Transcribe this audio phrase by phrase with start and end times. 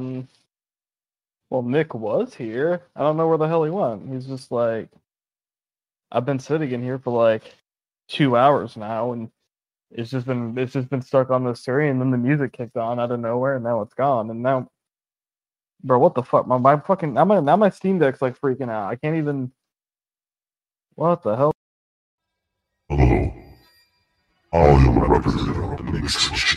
[0.00, 0.28] um,
[1.50, 2.82] well, Nick was here.
[2.96, 4.08] I don't know where the hell he went.
[4.12, 4.88] He's just like,
[6.12, 7.54] I've been sitting in here for like
[8.08, 9.30] two hours now, and
[9.90, 11.90] it's just been it's just been stuck on this screen.
[11.90, 14.30] And then the music kicked on out of nowhere, and now it's gone.
[14.30, 14.68] And now,
[15.84, 16.46] bro, what the fuck?
[16.46, 18.90] My my fucking now my now my Steam Deck's like freaking out.
[18.90, 19.52] I can't even.
[20.94, 21.52] What the hell?
[22.88, 23.32] Hello.
[24.52, 26.49] I am a representative of the.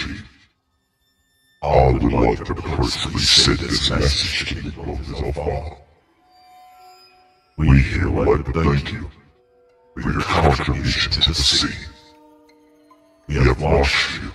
[1.64, 5.78] I would like to personally send this message to the developers of Alpha.
[7.56, 9.10] We here like to thank you
[9.94, 11.90] for your contribution to the scene.
[13.28, 14.32] We have lost you.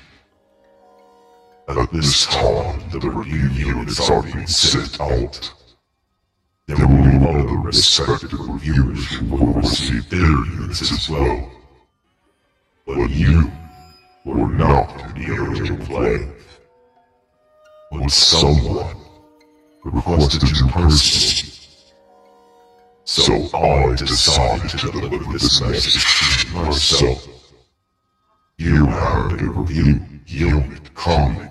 [1.69, 5.53] At this time, the review unit is already sent out.
[6.67, 11.53] There will be other respected reviewers who will receive their units as well.
[12.87, 13.53] But you
[14.25, 16.38] were not in the original plan.
[17.91, 18.97] But someone
[19.81, 21.55] who requested you personally.
[23.05, 27.27] So I decided to deliver this message to myself.
[28.59, 31.51] You have a review unit coming.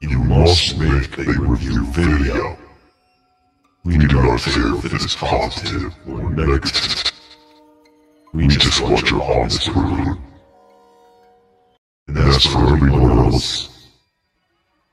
[0.00, 2.58] You must make a review video.
[3.84, 7.12] We do not care if it is positive or negative.
[8.34, 10.18] We just want your honest review.
[12.08, 13.75] And as for everyone else,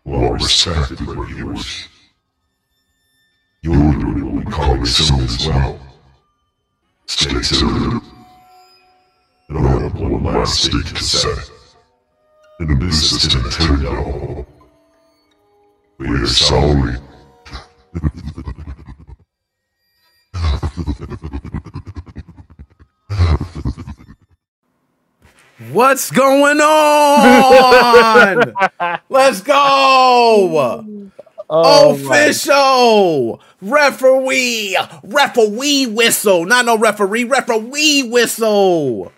[0.05, 1.87] well respected reviewers,
[3.61, 5.79] your will be coming soon as well.
[7.05, 8.01] Stay tuned.
[9.49, 11.33] And I have one last thing to say.
[12.59, 14.45] And this is to Nintendo.
[15.99, 16.97] We're sorry.
[25.71, 28.53] What's going on?
[29.09, 29.53] Let's go.
[31.49, 36.45] Oh my- Official referee, referee whistle.
[36.45, 39.11] Not no referee, referee whistle.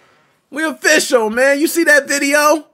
[0.49, 1.59] We official, man.
[1.59, 2.67] You see that video?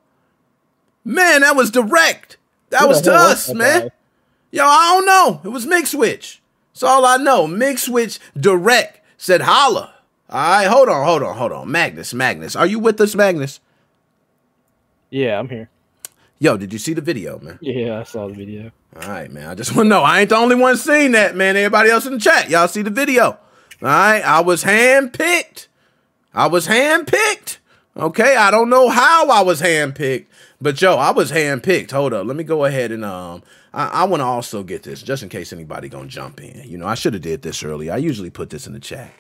[1.04, 2.38] Man, that was direct.
[2.70, 3.82] That Who was to was us, man.
[3.84, 3.90] guy?
[4.52, 5.42] Yo, I don't know.
[5.44, 6.42] It was Mig Switch.
[6.74, 7.46] That's all I know.
[7.48, 9.94] Mig Switch direct said holla.
[10.32, 11.70] All right, hold on, hold on, hold on.
[11.70, 13.60] Magnus, Magnus, are you with us, Magnus?
[15.10, 15.70] Yeah, I'm here.
[16.40, 17.60] Yo, did you see the video, man?
[17.62, 18.72] Yeah, I saw the video.
[18.96, 19.48] All right, man.
[19.48, 20.02] I just want to know.
[20.02, 21.56] I ain't the only one seeing that, man.
[21.56, 23.26] Everybody else in the chat, y'all see the video.
[23.26, 23.38] All
[23.82, 24.22] right.
[24.22, 25.68] I was handpicked.
[26.34, 27.58] I was handpicked.
[27.96, 28.36] Okay.
[28.36, 30.26] I don't know how I was handpicked,
[30.60, 31.92] but yo, I was handpicked.
[31.92, 32.26] Hold up.
[32.26, 33.44] Let me go ahead and um.
[33.74, 36.68] I, I want to also get this just in case anybody gonna jump in.
[36.68, 37.94] You know, I should have did this earlier.
[37.94, 39.14] I usually put this in the chat.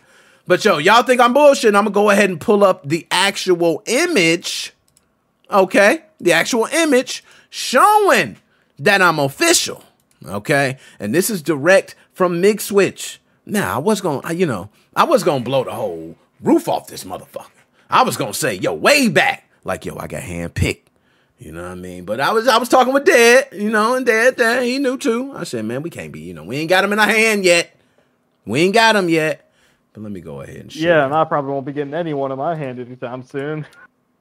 [0.47, 1.75] But yo, y'all think I'm bullshitting?
[1.75, 4.73] I'm gonna go ahead and pull up the actual image
[5.51, 8.37] okay, the actual image showing
[8.79, 9.83] that I'm official,
[10.25, 13.19] okay, and this is direct from Mig Switch.
[13.45, 17.03] Now I was gonna, you know, I was gonna blow the whole roof off this
[17.03, 17.49] motherfucker.
[17.89, 20.83] I was gonna say, yo, way back, like yo, I got handpicked.
[21.37, 22.05] You know what I mean?
[22.05, 24.97] But I was I was talking with Dad, you know, and Dad, Dad, he knew
[24.97, 25.33] too.
[25.35, 27.43] I said, man, we can't be, you know, we ain't got him in our hand
[27.43, 27.75] yet.
[28.45, 29.50] We ain't got him yet.
[29.93, 32.31] But let me go ahead and show Yeah, and I probably won't be getting anyone
[32.31, 33.65] in my hand anytime soon.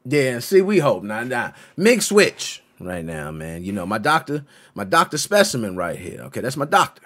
[0.04, 1.26] Yeah, see, we hope not.
[1.26, 1.52] Nah.
[1.76, 3.64] Mig switch right now, man.
[3.64, 6.20] You know, my doctor, my doctor specimen right here.
[6.22, 7.02] Okay, that's my doctor.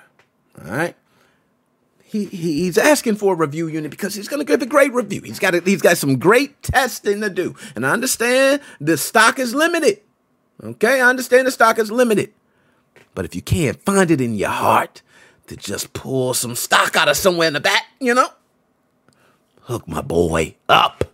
[0.64, 0.94] All right.
[2.04, 5.22] He, he he's asking for a review unit because he's gonna give a great review.
[5.22, 9.40] He's got a, he's got some great testing to do, and I understand the stock
[9.40, 10.00] is limited.
[10.62, 12.32] Okay, I understand the stock is limited,
[13.16, 15.02] but if you can't find it in your heart
[15.48, 18.28] to just pull some stock out of somewhere in the back, you know,
[19.64, 21.04] hook my boy up.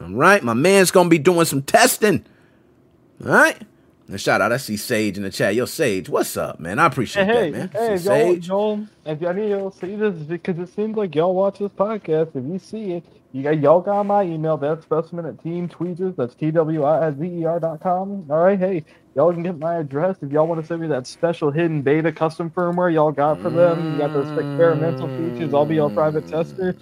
[0.00, 2.24] All right, my man's gonna be doing some testing.
[3.24, 3.58] All right.
[4.08, 5.54] And shout out, I see Sage in the chat.
[5.54, 6.80] Yo, Sage, what's up, man?
[6.80, 7.70] I appreciate Hey, that, man.
[7.72, 8.46] hey, See Joel, Sage.
[8.46, 12.34] Joel, if I need y'all see this because it seems like y'all watch this podcast.
[12.36, 14.56] If you see it, you got y'all got my email.
[14.56, 16.16] That's specimen at team tweezers.
[16.16, 18.26] That's t w i z e r dot com.
[18.30, 21.06] All right, hey, y'all can get my address if y'all want to send me that
[21.06, 23.92] special hidden beta custom firmware y'all got for them.
[23.92, 24.38] You got those mm.
[24.38, 25.54] experimental features.
[25.54, 26.76] I'll be your private tester.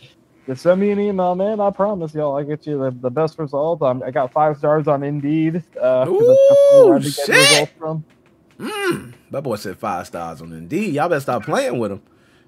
[0.48, 1.60] Just send me an email, man.
[1.60, 3.82] I promise y'all, I get you the, the best results.
[3.82, 5.62] I'm, I got five stars on Indeed.
[5.78, 7.78] Uh, Ooh, where I be getting shit.
[8.58, 10.94] Mm, that boy said five stars on Indeed.
[10.94, 12.02] Y'all better stop playing with him.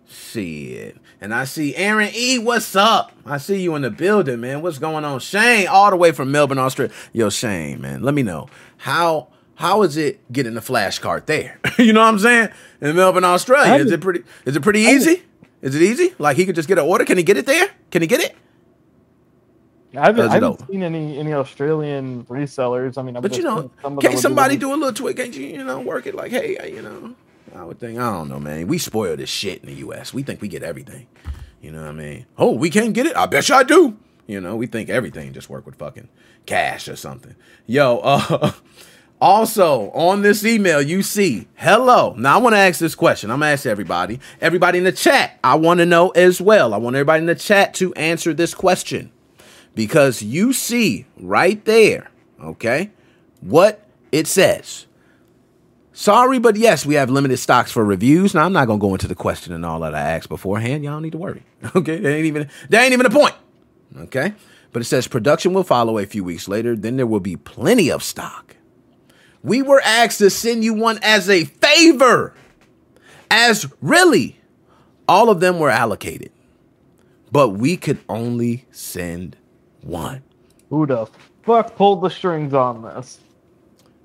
[0.08, 0.96] Shit.
[1.20, 2.38] And I see Aaron E.
[2.38, 3.12] What's up?
[3.26, 4.62] I see you in the building, man.
[4.62, 5.20] What's going on?
[5.20, 6.94] Shane, all the way from Melbourne, Australia.
[7.12, 8.48] Yo, Shane, man, let me know.
[8.78, 11.60] How how is it getting the flash card there?
[11.78, 12.48] you know what I'm saying?
[12.80, 13.84] In Melbourne, Australia.
[13.84, 15.22] Is it pretty is it pretty easy?
[15.62, 16.14] Is it easy?
[16.18, 17.04] Like he could just get an order?
[17.04, 17.68] Can he get it there?
[17.90, 18.36] Can he get it?
[19.96, 22.96] I haven't, I haven't seen any any Australian resellers.
[22.96, 25.16] I mean, I'm But you know, some can't somebody do a little tweak?
[25.16, 27.14] Can't you, you know, work it like, hey, you know,
[27.54, 27.98] I would think.
[27.98, 28.68] I don't know, man.
[28.68, 30.14] We spoil this shit in the U.S.
[30.14, 31.08] We think we get everything.
[31.60, 32.26] You know what I mean?
[32.38, 33.16] Oh, we can't get it.
[33.16, 33.96] I bet you I do.
[34.26, 36.08] You know, we think everything just work with fucking
[36.46, 37.34] cash or something.
[37.66, 38.52] Yo, uh,
[39.20, 42.14] also on this email, you see, hello.
[42.16, 43.30] Now I want to ask this question.
[43.30, 45.38] I'm gonna ask everybody, everybody in the chat.
[45.44, 46.72] I want to know as well.
[46.74, 49.12] I want everybody in the chat to answer this question
[49.74, 52.10] because you see right there,
[52.42, 52.90] okay,
[53.40, 54.86] what it says.
[55.92, 58.34] Sorry, but yes, we have limited stocks for reviews.
[58.34, 60.82] Now I'm not gonna go into the question and all that I asked beforehand.
[60.82, 61.44] Y'all don't need to worry.
[61.76, 63.34] Okay, that ain't even that ain't even a point.
[63.98, 64.32] Okay,
[64.72, 66.74] but it says production will follow a few weeks later.
[66.74, 68.56] Then there will be plenty of stock.
[69.42, 72.34] We were asked to send you one as a favor,
[73.30, 74.38] as really
[75.08, 76.30] all of them were allocated,
[77.32, 79.36] but we could only send
[79.80, 80.22] one.
[80.68, 81.06] Who the
[81.42, 83.18] fuck pulled the strings on this?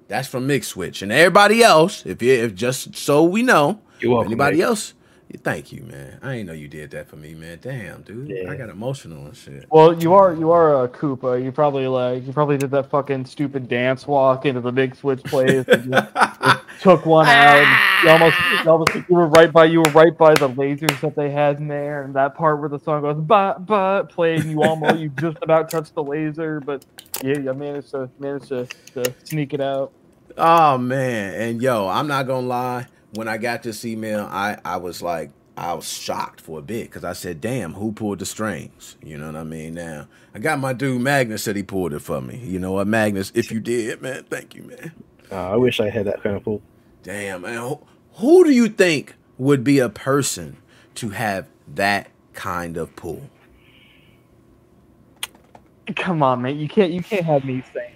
[0.08, 1.02] That's from Mig Switch.
[1.02, 4.64] And everybody else, if you if just so we know, You're welcome, anybody mate.
[4.64, 4.94] else, yeah,
[5.44, 6.19] thank you, man.
[6.22, 7.60] I didn't know you did that for me, man.
[7.62, 8.30] Damn, dude.
[8.30, 8.51] Yeah.
[8.51, 9.66] I got emotional and shit.
[9.69, 11.44] Well, you are you are a Koopa.
[11.44, 15.24] You probably like you probably did that fucking stupid dance walk into the Mig switch
[15.24, 15.66] place.
[15.68, 16.10] and just,
[16.81, 18.04] took one out.
[18.04, 18.63] You almost, ah!
[18.63, 21.57] you almost you were right by you were right by the lasers that they had
[21.60, 25.00] in there, and that part where the song goes but but played, and you almost
[25.00, 26.86] you just about touched the laser, but
[27.24, 29.92] yeah, you managed to managed to, to sneak it out.
[30.38, 32.88] Oh man, and yo, I'm not gonna lie.
[33.16, 36.90] When I got this email, I I was like, I was shocked for a bit
[36.90, 39.74] because I said, "Damn, who pulled the strings?" You know what I mean?
[39.76, 42.38] Now I got my dude Magnus said he pulled it for me.
[42.38, 43.32] You know what, Magnus?
[43.34, 44.92] If you did, man, thank you, man.
[45.32, 46.62] Uh, I wish I had that kind of pull.
[47.04, 47.58] Damn, man.
[47.58, 47.80] Who,
[48.16, 50.58] who do you think would be a person
[50.96, 53.30] to have that kind of pull?
[55.96, 57.94] Come on, man, you can't you can't have me saying.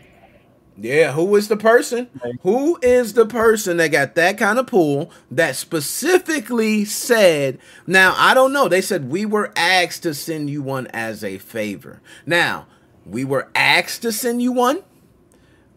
[0.82, 2.10] Yeah, who is the person?
[2.42, 8.34] Who is the person that got that kind of pull that specifically said, now I
[8.34, 12.02] don't know, they said we were asked to send you one as a favor.
[12.26, 12.68] Now,
[13.06, 14.84] we were asked to send you one.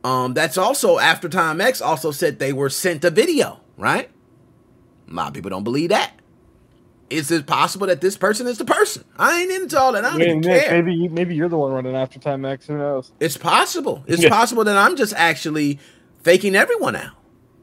[0.04, 4.10] Um, that's also after Time X also said they were sent a video, right?
[5.10, 6.12] A lot of people don't believe that.
[7.12, 9.04] Is it possible that this person is the person?
[9.18, 10.04] I ain't into all that.
[10.04, 10.70] I don't Maybe, even care.
[10.72, 12.66] maybe you- maybe you're the one running after Time Max.
[12.66, 13.12] Who knows?
[13.20, 14.04] It's possible.
[14.06, 14.28] It's Yeah.
[14.30, 15.78] possible that I'm just actually
[16.22, 17.12] faking everyone out,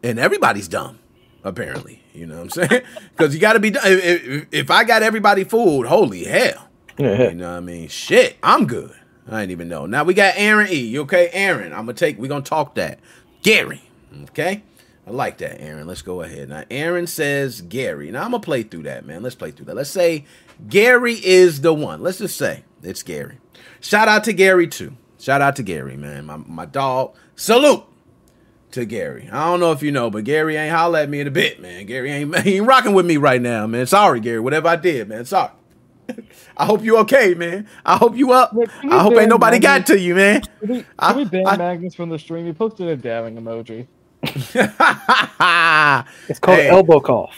[0.03, 0.99] and everybody's dumb.
[1.43, 2.81] Apparently, you know what I'm saying?
[3.17, 3.69] Because you got to be.
[3.69, 6.67] If, if, if I got everybody fooled, holy hell,
[6.97, 7.87] you know what I mean?
[7.87, 8.93] Shit, I'm good.
[9.31, 9.85] I didn't even know.
[9.85, 10.75] Now we got Aaron E.
[10.79, 11.71] You okay, Aaron?
[11.71, 12.17] I'm gonna take.
[12.17, 12.99] We're gonna talk that.
[13.41, 13.81] Gary.
[14.23, 14.63] Okay.
[15.09, 15.87] I like that, Aaron.
[15.87, 16.49] Let's go ahead.
[16.49, 18.11] Now, Aaron says Gary.
[18.11, 19.23] Now I'm gonna play through that, man.
[19.23, 19.75] Let's play through that.
[19.75, 20.25] Let's say
[20.69, 22.03] Gary is the one.
[22.03, 23.39] Let's just say it's Gary.
[23.81, 24.95] Shout out to Gary too.
[25.19, 26.27] Shout out to Gary, man.
[26.27, 27.15] My my dog.
[27.35, 27.85] Salute
[28.71, 29.27] to Gary.
[29.31, 31.59] I don't know if you know, but Gary ain't holla at me in a bit,
[31.59, 31.87] man.
[31.87, 33.87] Gary ain't he ain't rocking with me right now, man.
[33.87, 34.39] Sorry, Gary.
[34.39, 35.25] Whatever I did, man.
[35.25, 35.51] Sorry.
[36.57, 37.67] I hope you okay, man.
[37.83, 38.55] I hope you up.
[38.83, 40.41] I hope ain't nobody got to you, man.
[40.59, 42.45] Can we, I- can we ban I- Magnus from the stream?
[42.45, 43.87] He posted a dabbing emoji.
[46.29, 46.69] It's called Hey.
[46.69, 47.35] elbow cough.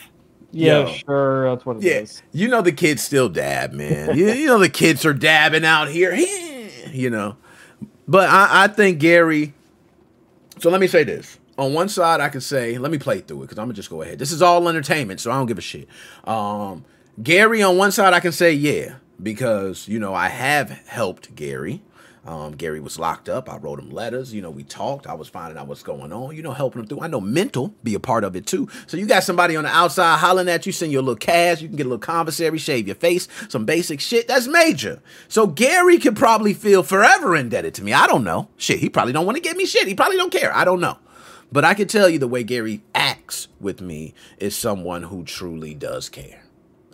[0.51, 0.93] Yeah, Yo.
[0.93, 2.21] sure, that's what it is.
[2.33, 4.17] Yeah, you know the kids still dab, man.
[4.17, 6.13] you, you know the kids are dabbing out here,
[6.91, 7.37] you know.
[8.07, 9.53] But I, I think Gary.
[10.59, 11.39] So let me say this.
[11.57, 13.89] On one side, I can say, let me play through it because I'm gonna just
[13.89, 14.19] go ahead.
[14.19, 15.87] This is all entertainment, so I don't give a shit.
[16.25, 16.83] Um,
[17.23, 21.81] Gary, on one side, I can say yeah because you know I have helped Gary.
[22.23, 23.51] Um, Gary was locked up.
[23.51, 24.31] I wrote him letters.
[24.31, 25.07] You know, we talked.
[25.07, 26.35] I was finding out what's going on.
[26.35, 27.01] You know, helping him through.
[27.01, 28.69] I know mental be a part of it too.
[28.85, 31.61] So you got somebody on the outside hollering at you, send you a little cash.
[31.61, 34.27] You can get a little commissary, shave your face, some basic shit.
[34.27, 35.01] That's major.
[35.29, 37.93] So Gary could probably feel forever indebted to me.
[37.93, 38.49] I don't know.
[38.55, 39.87] Shit, he probably don't want to give me shit.
[39.87, 40.55] He probably don't care.
[40.55, 40.99] I don't know.
[41.51, 45.73] But I can tell you the way Gary acts with me is someone who truly
[45.73, 46.43] does care.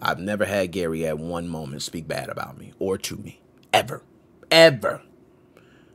[0.01, 3.41] I've never had Gary at one moment speak bad about me or to me.
[3.73, 4.01] Ever.
[4.49, 5.01] Ever.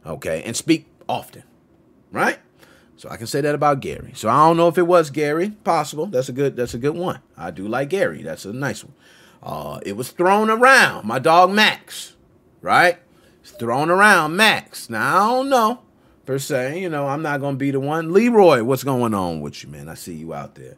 [0.04, 0.42] Okay.
[0.44, 1.44] And speak often.
[2.11, 2.38] Right?
[2.97, 4.12] So I can say that about Gary.
[4.14, 5.50] So I don't know if it was Gary.
[5.50, 6.06] Possible.
[6.06, 7.21] That's a good that's a good one.
[7.37, 8.23] I do like Gary.
[8.23, 8.94] That's a nice one.
[9.42, 11.06] Uh it was thrown around.
[11.06, 12.14] My dog Max.
[12.61, 12.99] Right?
[13.40, 14.88] It's thrown around Max.
[14.88, 15.80] Now I don't know
[16.26, 16.80] per se.
[16.80, 18.12] You know, I'm not gonna be the one.
[18.12, 19.88] Leroy, what's going on with you, man?
[19.88, 20.76] I see you out there.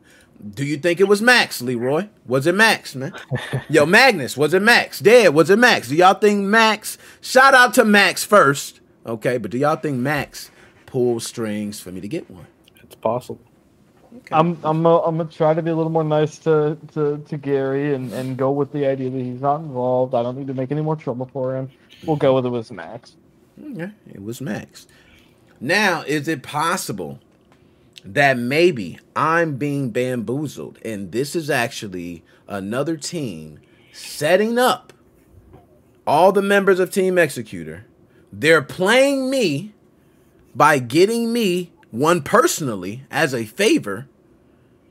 [0.55, 2.09] Do you think it was Max, Leroy?
[2.27, 3.15] Was it Max, man?
[3.69, 5.01] Yo, Magnus, was it Max?
[5.01, 5.89] Dad, was it Max?
[5.89, 6.99] Do y'all think Max?
[7.21, 9.39] Shout out to Max first, okay?
[9.39, 10.51] But do y'all think Max
[10.87, 12.47] pulled strings for me to get one?
[12.83, 13.41] It's possible.
[14.31, 17.37] I'm I'm uh, I'm gonna try to be a little more nice to, to, to
[17.37, 20.15] Gary and, and go with the idea that he's not involved.
[20.15, 21.71] I don't need to make any more trouble for him.
[22.07, 23.17] We'll go with it was Max.
[23.61, 24.87] Okay, it was Max.
[25.61, 27.19] Now, is it possible
[28.05, 33.61] that maybe I'm being bamboozled, and this is actually another team
[33.93, 34.93] setting up
[36.07, 37.85] all the members of Team Xecuter.
[38.37, 39.75] They're playing me
[40.55, 44.09] by getting me one personally as a favor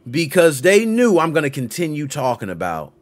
[0.10, 2.94] because they knew I'm going to continue talking about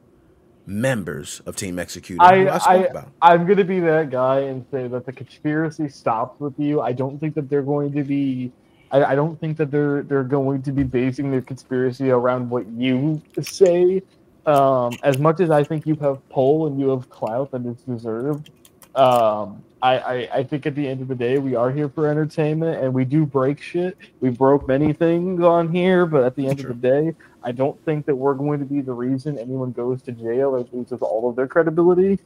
[0.66, 2.18] members of Team Xecuter.
[2.20, 3.10] I, I about.
[3.22, 6.82] I'm gonna be that guy and say that the conspiracy stops with you.
[6.82, 8.52] I don't think that they're going to be.
[8.92, 12.68] I, I don't think that they're they're going to be basing their conspiracy around what
[12.68, 14.02] you say.
[14.46, 17.78] Um, as much as I think you have pull and you have clout that is
[17.84, 18.50] deserved,
[18.96, 22.08] um, I, I I think at the end of the day we are here for
[22.08, 23.98] entertainment and we do break shit.
[24.20, 26.72] We broke many things on here, but at the end True.
[26.72, 30.02] of the day, I don't think that we're going to be the reason anyone goes
[30.04, 32.20] to jail or loses all of their credibility.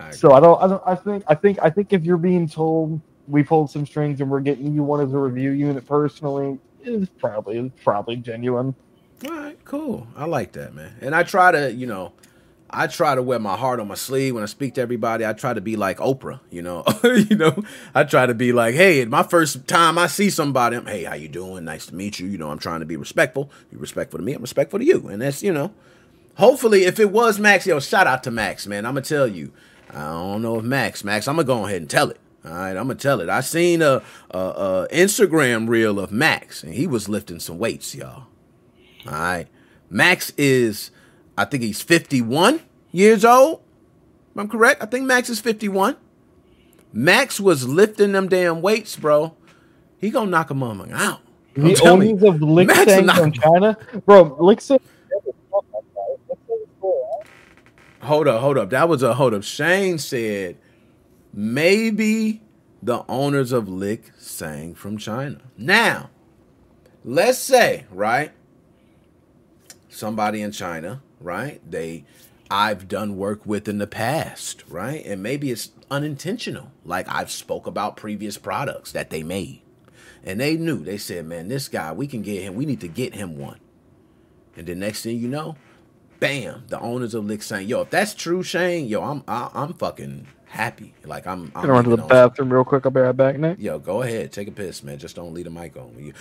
[0.00, 0.10] I.
[0.10, 3.00] So I don't, I don't, I think, I think, I think if you're being told
[3.28, 7.10] we pulled some strings and we're getting you one as a review unit personally, it's
[7.18, 8.74] probably, it's probably genuine.
[9.28, 10.08] All right, cool.
[10.16, 10.96] I like that, man.
[11.00, 12.12] And I try to, you know,
[12.72, 15.26] I try to wear my heart on my sleeve when I speak to everybody.
[15.26, 16.84] I try to be like Oprah, you know.
[17.04, 17.62] you know,
[17.94, 21.14] I try to be like, hey, my first time I see somebody, I'm, hey, how
[21.14, 21.64] you doing?
[21.64, 22.26] Nice to meet you.
[22.26, 23.50] You know, I'm trying to be respectful.
[23.70, 24.32] Be respectful to me.
[24.32, 25.08] I'm respectful to you.
[25.08, 25.72] And that's, you know,
[26.36, 28.86] hopefully, if it was Max, yo, shout out to Max, man.
[28.86, 29.52] I'm gonna tell you.
[29.90, 32.18] I don't know if Max, Max, I'm gonna go ahead and tell it.
[32.44, 33.28] All right, I'm gonna tell it.
[33.28, 37.94] I seen a, a, a Instagram reel of Max, and he was lifting some weights,
[37.94, 38.24] y'all.
[39.06, 39.48] All right.
[39.90, 40.90] Max is,
[41.36, 42.60] I think he's 51
[42.90, 43.62] years old.
[44.30, 44.82] If I'm correct.
[44.82, 45.96] I think Max is 51.
[46.92, 49.34] Max was lifting them damn weights, bro.
[49.98, 51.20] He gonna knock a mama out.
[51.56, 54.36] I'm The owners oh, of Max is Lik-Sang from China, bro.
[54.38, 54.80] Lik-Sang.
[58.02, 58.70] Hold up, hold up.
[58.70, 59.44] That was a hold up.
[59.44, 60.58] Shane said
[61.32, 62.42] maybe
[62.82, 65.40] the owners of Lik-Sang from China.
[65.56, 66.10] Now,
[67.04, 68.32] let's say, right?
[69.88, 71.60] Somebody in China, right?
[71.68, 72.04] They
[72.50, 75.04] I've done work with in the past, right?
[75.06, 76.70] And maybe it's unintentional.
[76.84, 79.62] Like I've spoke about previous products that they made.
[80.24, 80.84] And they knew.
[80.84, 82.54] They said, "Man, this guy, we can get him.
[82.54, 83.58] We need to get him one."
[84.56, 85.56] And the next thing you know,
[86.20, 90.28] bam, the owners of Lik-Sang, "Yo, if that's true, Shane, yo, I'm I, I'm fucking
[90.46, 90.94] happy.
[91.04, 92.84] Like I'm I'm I'm gonna run to the on- bathroom real quick.
[92.86, 93.58] I'll be right back, Nick.
[93.58, 94.98] Yo, go ahead, take a piss, man.
[94.98, 95.94] Just don't leave the mic on.
[95.98, 96.12] You,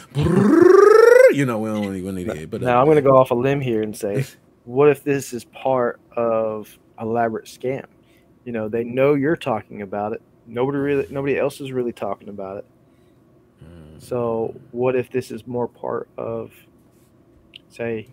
[1.33, 2.49] you know, we don't need it.
[2.49, 4.25] But uh, Now I'm going to go off a limb here and say,
[4.71, 7.85] what if this is part of elaborate scam?
[8.45, 10.21] You know, they know you're talking about it.
[10.47, 12.65] Nobody really, nobody else is really talking about it.
[13.63, 16.51] Mm, So what if this is more part of,
[17.69, 18.07] say,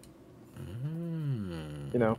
[0.60, 2.18] mm, you know,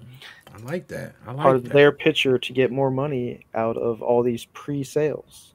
[0.54, 1.16] I like that.
[1.28, 1.74] I like part of that.
[1.74, 5.54] their picture to get more money out of all these pre-sales?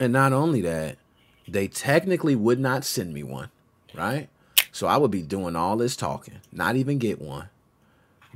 [0.00, 0.98] And not only that,
[1.46, 3.50] they technically would not send me one,
[3.94, 4.28] right?
[4.72, 7.48] So I would be doing all this talking, not even get one.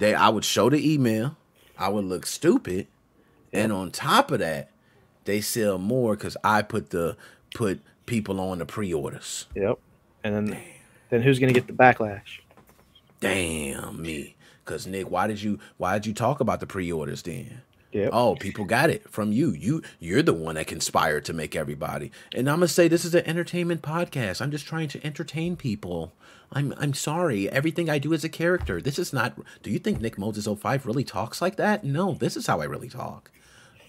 [0.02, 1.37] They I would show the email,
[1.78, 2.88] I would look stupid,
[3.52, 4.73] and on top of that,
[5.26, 7.16] they sell more because I put the
[7.54, 9.47] put people on the pre-orders.
[9.54, 9.78] Yep.
[10.25, 10.59] And then,
[11.11, 12.40] then who's going to get the backlash?
[13.21, 14.35] Damn me.
[14.64, 17.62] Cause Nick, why did you why did you talk about the pre-orders then?
[17.92, 18.11] Yep.
[18.12, 19.50] Oh, people got it from you.
[19.50, 22.11] You you're the one that conspired to make everybody.
[22.34, 24.40] And I'm gonna say this is an entertainment podcast.
[24.40, 26.12] I'm just trying to entertain people.
[26.50, 27.50] I'm I'm sorry.
[27.50, 28.80] Everything I do is a character.
[28.80, 31.84] This is not do you think Nick Moses 05 really talks like that?
[31.84, 33.30] No, this is how I really talk.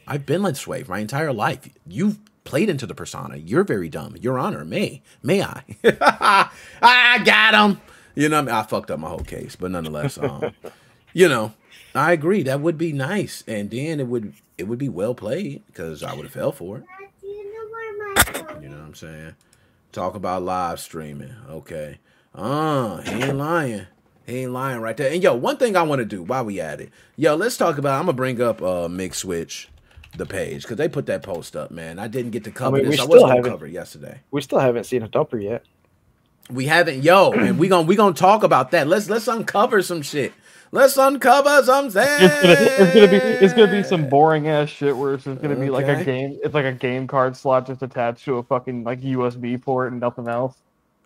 [0.06, 1.70] I've been like Swave my entire life.
[1.88, 3.38] You've played into the persona.
[3.38, 4.18] You're very dumb.
[4.20, 5.64] Your Honor, may may I?
[6.82, 7.82] I got him.
[8.16, 8.54] You know, I, mean?
[8.54, 10.52] I fucked up my whole case, but nonetheless, um,
[11.14, 11.54] you know,
[11.96, 12.44] I agree.
[12.44, 16.14] That would be nice, and then it would it would be well played because I
[16.14, 16.84] would have fell for it.
[18.62, 19.36] You know what I'm saying?
[19.92, 21.36] Talk about live streaming.
[21.50, 22.00] Okay.
[22.34, 23.86] Uh, he ain't lying.
[24.26, 25.12] He ain't lying right there.
[25.12, 27.78] And yo, one thing I want to do while we at it, yo, let's talk
[27.78, 28.00] about.
[28.00, 29.70] I'm gonna bring up uh Mig Switch,
[30.18, 31.70] the page because they put that post up.
[31.72, 33.02] Man, I didn't get to cover mean, we this.
[33.02, 34.22] I was gonna haven't- cover it yesterday.
[34.32, 35.64] We still haven't seen a dumper yet.
[36.50, 38.88] We haven't, yo, and we gonna we gonna talk about that.
[38.88, 40.34] Let's let's uncover some shit.
[40.74, 44.98] Let's uncover some It's gonna, it's gonna be it's gonna be some boring ass shit
[44.98, 46.40] where it's just gonna be like a game.
[46.44, 50.02] It's like a game card slot just attached to a fucking like USB port and
[50.02, 50.58] nothing else.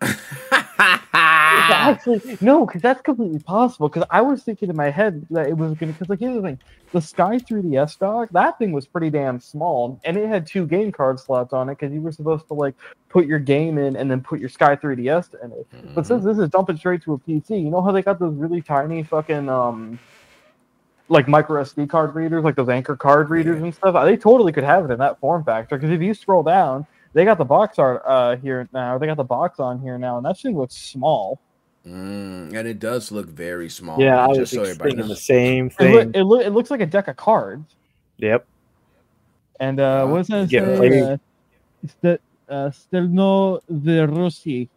[1.58, 3.88] Actually, no, because that's completely possible.
[3.88, 5.92] Because I was thinking in my head that it was gonna.
[5.92, 6.58] Because like here's the thing,
[6.92, 10.92] the Sky 3DS dock, that thing was pretty damn small, and it had two game
[10.92, 11.78] card slots on it.
[11.78, 12.74] Because you were supposed to like
[13.08, 15.66] put your game in and then put your Sky 3DS in it.
[15.94, 18.34] But since this is dumping straight to a PC, you know how they got those
[18.34, 19.98] really tiny fucking um
[21.08, 24.04] like micro SD card readers, like those Anker card readers and stuff.
[24.04, 25.76] They totally could have it in that form factor.
[25.76, 28.98] Because if you scroll down, they got the box art uh, here now.
[28.98, 31.40] They got the box on here now, and that thing looks small.
[31.88, 33.98] Mm, and it does look very small.
[34.00, 35.22] Yeah, I was just so everybody thinking the knows.
[35.22, 35.94] same It, thing.
[35.94, 37.74] look, it, look, it looks like a deck of cards.
[38.18, 38.46] yep.
[39.60, 40.76] And uh, Uh, what does that get say?
[40.76, 41.02] played.
[41.02, 41.16] Uh,
[42.02, 44.68] St- uh, Stelno the Rossi.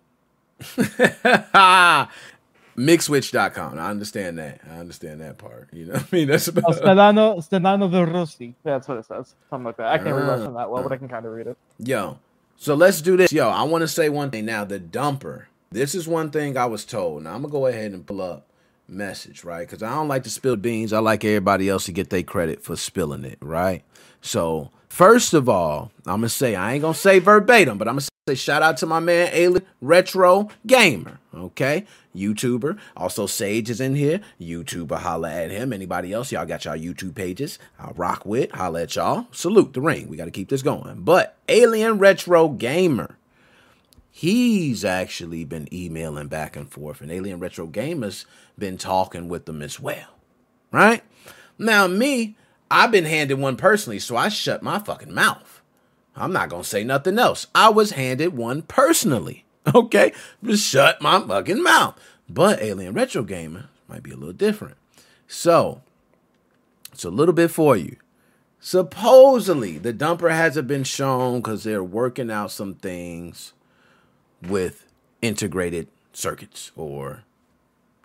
[2.77, 3.79] Migswitch.com.
[3.79, 4.61] I understand that.
[4.71, 5.69] I understand that part.
[5.73, 6.27] You know what I mean?
[6.27, 8.55] That's about Oh, about Stelano, Stelano the Rossi.
[8.63, 9.35] That's what it says.
[9.49, 9.87] Something like that.
[9.87, 10.31] I can't read Ah.
[10.35, 11.57] Russian that well, but I can kind of read it.
[11.79, 12.17] Yo,
[12.57, 13.31] so let's do this.
[13.31, 14.63] Yo, I want to say one thing now.
[14.63, 15.45] The dumper.
[15.73, 17.23] This is one thing I was told.
[17.23, 18.45] Now I'm gonna go ahead and pull up
[18.89, 19.65] message, right?
[19.65, 20.91] Because I don't like to spill beans.
[20.91, 23.81] I like everybody else to get their credit for spilling it, right?
[24.19, 28.07] So first of all, I'm gonna say I ain't gonna say verbatim, but I'm gonna
[28.27, 31.21] say shout out to my man Alien Retro Gamer.
[31.33, 32.77] Okay, YouTuber.
[32.97, 34.19] Also Sage is in here.
[34.41, 35.71] YouTuber, holla at him.
[35.71, 36.33] Anybody else?
[36.33, 37.59] Y'all got y'all YouTube pages.
[37.79, 38.51] I'll rock with.
[38.51, 39.27] Holla at y'all.
[39.31, 40.09] Salute the ring.
[40.09, 41.03] We got to keep this going.
[41.03, 43.15] But Alien Retro Gamer
[44.11, 48.25] he's actually been emailing back and forth, and Alien Retro Gamers
[48.59, 50.15] been talking with them as well.
[50.71, 51.03] Right?
[51.57, 52.35] Now, me,
[52.69, 55.61] I've been handed one personally, so I shut my fucking mouth.
[56.15, 57.47] I'm not gonna say nothing else.
[57.55, 59.45] I was handed one personally.
[59.75, 60.11] Okay?
[60.43, 61.95] Just shut my fucking mouth.
[62.27, 64.75] But Alien Retro Gamer might be a little different.
[65.27, 65.83] So,
[66.91, 67.97] it's a little bit for you.
[68.59, 73.53] Supposedly, the dumper hasn't been shown because they're working out some things
[74.41, 74.85] with
[75.21, 77.23] integrated circuits or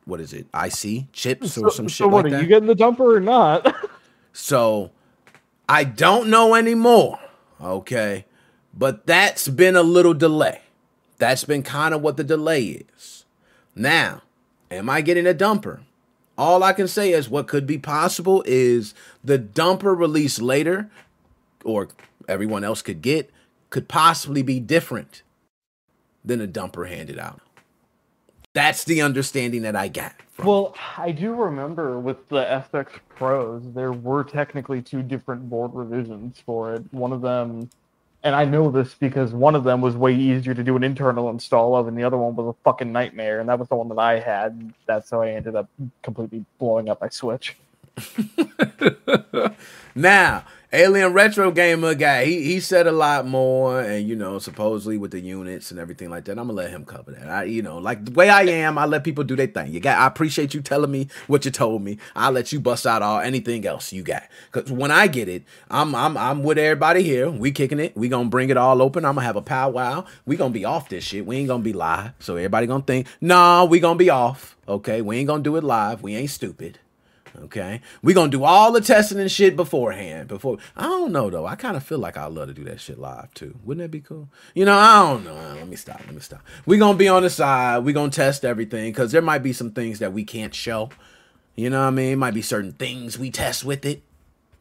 [0.04, 2.74] what is it, IC chips or some shit so what, like are you getting the
[2.74, 3.74] dumper or not?
[4.36, 4.90] So
[5.66, 7.18] I don't know anymore.
[7.58, 8.26] Okay.
[8.74, 10.60] But that's been a little delay.
[11.16, 13.24] That's been kind of what the delay is.
[13.74, 14.20] Now,
[14.70, 15.80] am I getting a dumper?
[16.36, 18.92] All I can say is what could be possible is
[19.24, 20.90] the dumper released later,
[21.64, 21.88] or
[22.28, 23.30] everyone else could get,
[23.70, 25.22] could possibly be different
[26.26, 27.40] than a dumper handed out.
[28.52, 30.14] That's the understanding that I got.
[30.42, 32.42] Well, I do remember with the
[32.72, 36.82] SX Pros, there were technically two different board revisions for it.
[36.90, 37.68] One of them,
[38.22, 41.28] and I know this because one of them was way easier to do an internal
[41.28, 43.88] install of, and the other one was a fucking nightmare, and that was the one
[43.90, 44.72] that I had.
[44.86, 45.68] That's how I ended up
[46.02, 47.56] completely blowing up my Switch.
[49.94, 50.44] now,
[50.76, 55.10] Alien Retro Gamer guy, he he said a lot more, and you know, supposedly with
[55.10, 56.32] the units and everything like that.
[56.32, 57.30] I'm gonna let him cover that.
[57.30, 59.72] I, you know, like the way I am, I let people do their thing.
[59.72, 61.96] You got, I appreciate you telling me what you told me.
[62.14, 64.24] I'll let you bust out all anything else you got.
[64.52, 67.30] Cause when I get it, I'm I'm I'm with everybody here.
[67.30, 67.96] We kicking it.
[67.96, 69.06] We gonna bring it all open.
[69.06, 70.04] I'm gonna have a powwow.
[70.26, 71.24] We gonna be off this shit.
[71.24, 72.12] We ain't gonna be live.
[72.18, 74.58] So everybody gonna think, nah, we gonna be off.
[74.68, 76.02] Okay, we ain't gonna do it live.
[76.02, 76.80] We ain't stupid.
[77.44, 80.28] Okay, we gonna do all the testing and shit beforehand.
[80.28, 81.46] Before I don't know though.
[81.46, 83.56] I kind of feel like I'd love to do that shit live too.
[83.64, 84.28] Wouldn't that be cool?
[84.54, 85.34] You know, I don't know.
[85.34, 86.00] Let me stop.
[86.00, 86.42] Let me stop.
[86.64, 87.84] We gonna be on the side.
[87.84, 90.90] We gonna test everything because there might be some things that we can't show.
[91.56, 92.12] You know what I mean?
[92.12, 94.02] It might be certain things we test with it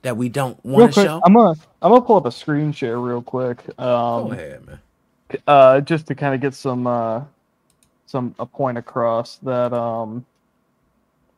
[0.02, 1.22] that we don't want to show.
[1.26, 3.60] I'm gonna I'm gonna pull up a screen share real quick.
[3.80, 4.80] Um, Go ahead, man.
[5.48, 7.24] uh, just to kind of get some uh,
[8.06, 10.26] some a point across that um,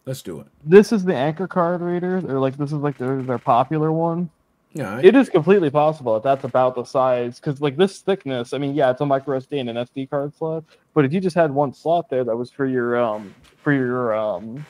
[0.08, 0.48] Let's do it.
[0.64, 4.30] this is the Anker card reader, or like this is like their their popular one.
[4.72, 4.96] Yeah.
[4.96, 5.06] Right.
[5.06, 8.54] It is completely possible that that's about the size because like this thickness.
[8.54, 11.20] I mean, yeah, it's a micro SD and an SD card slot, but if you
[11.20, 14.66] just had one slot there that was for your um for your um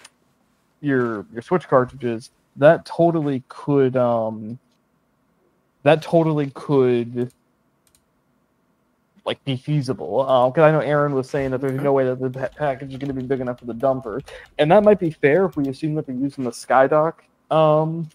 [0.82, 4.58] your your switch cartridges, that totally could um
[5.84, 7.32] that totally could
[9.28, 10.24] like be feasible.
[10.52, 12.98] Because I know Aaron was saying that there's no way that the pa- package is
[12.98, 14.22] going to be big enough for the dumper,
[14.58, 17.14] and that might be fair if we assume that they're using the SkyDock
[17.52, 18.10] um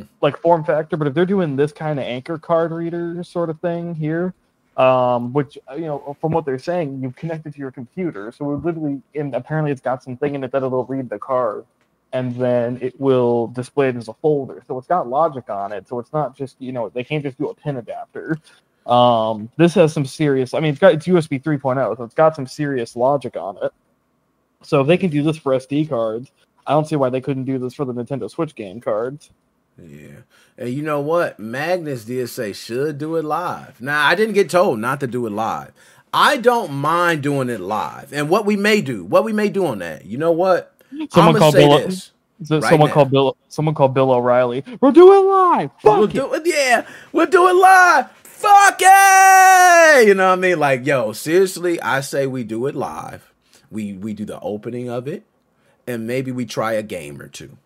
[0.00, 3.50] Mm, like form factor, but if they're doing this kind of Anker card reader sort
[3.50, 4.34] of thing here,
[4.76, 8.32] um, which uh, you know, from what they're saying, you connect it to your computer,
[8.32, 11.64] so we're literally, and apparently it's got something in it that it'll read the card,
[12.12, 14.62] and then it will display it as a folder.
[14.66, 15.88] So it's got logic on it.
[15.88, 18.38] So it's not just you know they can't just do a pin adapter.
[18.86, 20.54] Um, this has some serious.
[20.54, 23.72] I mean, it's got it's USB 3.0, so it's got some serious logic on it.
[24.62, 26.30] So if they can do this for SD cards,
[26.66, 29.30] I don't see why they couldn't do this for the Nintendo Switch game cards.
[29.82, 30.08] Yeah.
[30.58, 31.38] And you know what?
[31.38, 33.80] Magnus did say should do it live.
[33.80, 35.72] Now, I didn't get told not to do it live.
[36.12, 38.12] I don't mind doing it live.
[38.12, 40.74] And what we may do, what we may do on that, you know what?
[41.10, 41.78] Someone called Bill.
[41.78, 42.10] this.
[42.48, 42.94] Right someone now.
[42.94, 43.36] called Bill.
[43.48, 44.64] Someone called Bill O'Reilly.
[44.80, 45.70] We're doing live.
[45.80, 46.12] Fuck We'll it.
[46.12, 46.42] do it.
[46.46, 48.06] Yeah, we'll do it live.
[48.40, 50.08] Fuck it.
[50.08, 50.58] You know what I mean?
[50.58, 53.32] Like, yo, seriously, I say we do it live.
[53.70, 55.24] We we do the opening of it,
[55.86, 57.56] and maybe we try a game or two.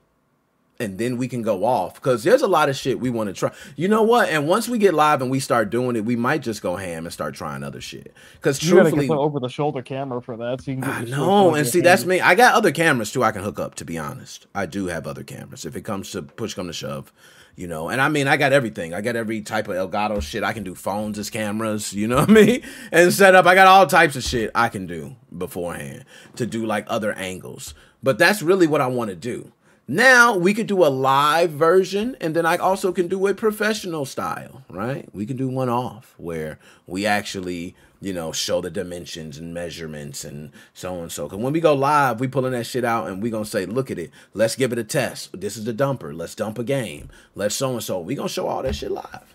[0.81, 3.33] and then we can go off because there's a lot of shit we want to
[3.33, 3.53] try.
[3.77, 4.29] You know what?
[4.29, 7.07] And once we get live and we start doing it, we might just go ham
[7.07, 8.13] and start trying other shit.
[8.35, 10.87] Because truthfully, over the shoulder camera for that, so you can.
[11.05, 12.21] Get I know, and see that's me.
[12.21, 13.23] I got other cameras too.
[13.23, 13.77] I can hook up.
[13.77, 15.65] To be honest, I do have other cameras.
[15.65, 17.13] If it comes to push come to shove,
[17.57, 17.89] you know.
[17.89, 18.95] And I mean, I got everything.
[18.95, 20.43] I got every type of Elgato shit.
[20.43, 21.93] I can do phones as cameras.
[21.93, 22.63] You know what I mean?
[22.93, 23.47] And set up.
[23.47, 26.05] I got all types of shit I can do beforehand
[26.37, 27.75] to do like other angles.
[28.03, 29.53] But that's really what I want to do.
[29.87, 34.07] Now we could do a live version, and then I also can do a professional
[34.07, 35.07] style, right?
[35.13, 40.25] We can do one off where we actually, you know, show the dimensions and measurements
[40.25, 41.25] and so and so.
[41.25, 43.91] Because when we go live, we pulling that shit out and we gonna say, look
[43.91, 45.41] at it, let's give it a test.
[45.41, 46.15] This is the dumper.
[46.15, 47.09] Let's dump a game.
[47.35, 47.99] Let's so and so.
[48.01, 49.35] We gonna show all that shit live.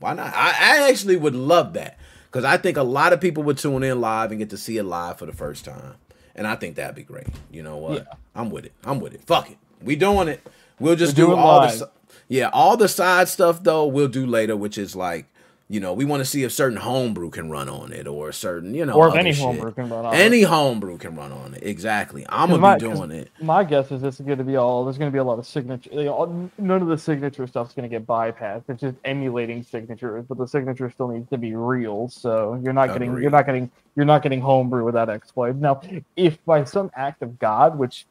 [0.00, 0.32] Why not?
[0.34, 3.82] I, I actually would love that because I think a lot of people would tune
[3.82, 5.96] in live and get to see it live for the first time,
[6.34, 7.26] and I think that'd be great.
[7.50, 7.98] You know what?
[7.98, 8.14] Yeah.
[8.34, 8.72] I'm with it.
[8.84, 9.24] I'm with it.
[9.24, 9.58] Fuck it.
[9.82, 10.40] We doing it.
[10.80, 11.76] We'll just We'll do all the live.
[11.78, 11.84] si-
[12.28, 13.86] yeah, all the side stuff though.
[13.86, 15.26] We'll do later, which is like.
[15.68, 18.32] You know, we want to see if certain homebrew can run on it, or a
[18.32, 19.44] certain, you know, Or if any shit.
[19.44, 20.18] homebrew can run on it.
[20.18, 21.64] Any homebrew can run on it.
[21.64, 22.24] Exactly.
[22.28, 23.30] I'm gonna my- be doing it.
[23.40, 24.84] My guess is this is going to be all.
[24.84, 25.90] There's going to be a lot of signature.
[25.92, 28.62] you know, None of the signature stuff's going to get bypassed.
[28.68, 32.08] It's just emulating signatures, but the signature still needs to be real.
[32.10, 33.20] So you're not getting.
[33.20, 33.68] You're not getting.
[33.96, 35.56] You're not getting homebrew without exploit.
[35.56, 35.80] Now,
[36.16, 38.06] if by some act of God, which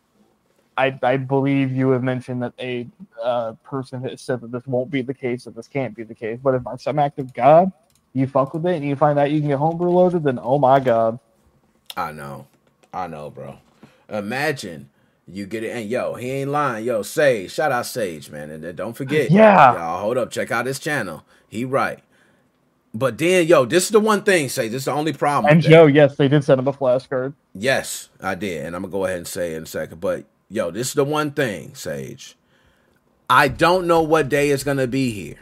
[0.78, 2.88] I, I believe you have mentioned that a
[3.22, 6.16] uh, person has said that this won't be the case, that this can't be the
[6.16, 6.40] case.
[6.42, 7.72] But if by some act of God
[8.14, 10.58] you fuck with it and you find out you can get homebrew loaded, then oh
[10.58, 11.20] my god.
[11.96, 12.48] I know.
[12.94, 13.58] I know, bro.
[14.10, 14.90] Imagine
[15.28, 15.70] you get it.
[15.70, 16.86] And yo, he ain't lying.
[16.86, 17.52] Yo, Sage.
[17.52, 18.50] Shout out Sage, man.
[18.50, 19.32] And don't forget.
[19.32, 19.74] Yeah.
[19.74, 20.32] Y'all, hold up.
[20.32, 21.26] Check out his channel.
[21.48, 22.00] He right.
[22.94, 24.72] But then, yo, this is the one thing, Sage.
[24.72, 25.52] This is the only problem.
[25.52, 25.62] And.
[25.62, 27.34] Joe, yes, they did send him a flashcard.
[27.54, 28.66] Yes, I did.
[28.66, 30.00] And I'm going to go ahead and say it in a second.
[30.00, 32.36] But yo, this is the one thing, Sage.
[33.30, 35.40] I don't know what day it's going to be here.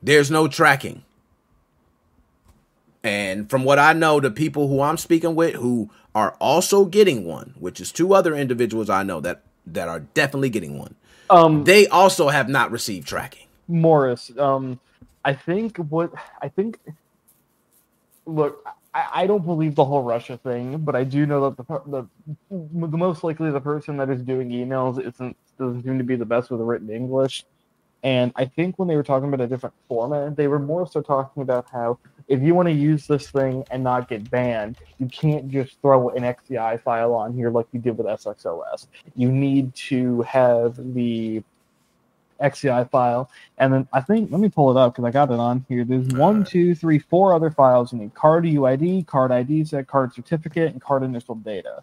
[0.00, 1.02] There's no tracking.
[3.02, 7.24] And from what I know, the people who I'm speaking with who are also getting
[7.24, 10.94] one, which is two other individuals I know that that are definitely getting one,
[11.30, 13.46] Um, they also have not received tracking.
[13.68, 14.78] Morris, um,
[15.24, 16.78] I think what I think.
[18.24, 21.82] Look, I, I don't believe the whole Russia thing, but I do know that the
[21.86, 22.06] the
[22.50, 26.24] the most likely the person that is doing emails isn't doesn't seem to be the
[26.24, 27.44] best with written English.
[28.04, 31.00] And I think when they were talking about a different format, they were more so
[31.00, 35.06] talking about how if you want to use this thing and not get banned, you
[35.06, 38.88] can't just throw an XCI file on here like you did with SXOS.
[39.14, 41.44] You need to have the
[42.42, 45.38] XCI file, and then I think let me pull it up because I got it
[45.38, 45.84] on here.
[45.84, 47.92] There's one, two, three, four other files.
[47.92, 51.82] You need card UID, card ID set, card certificate, and card initial data.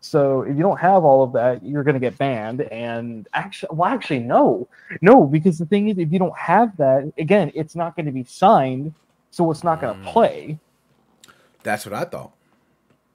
[0.00, 2.62] So if you don't have all of that, you're going to get banned.
[2.62, 4.66] And actually, well, actually, no,
[5.02, 8.12] no, because the thing is, if you don't have that, again, it's not going to
[8.12, 8.94] be signed,
[9.30, 10.12] so it's not going to Mm.
[10.12, 10.58] play.
[11.62, 12.32] That's what I thought.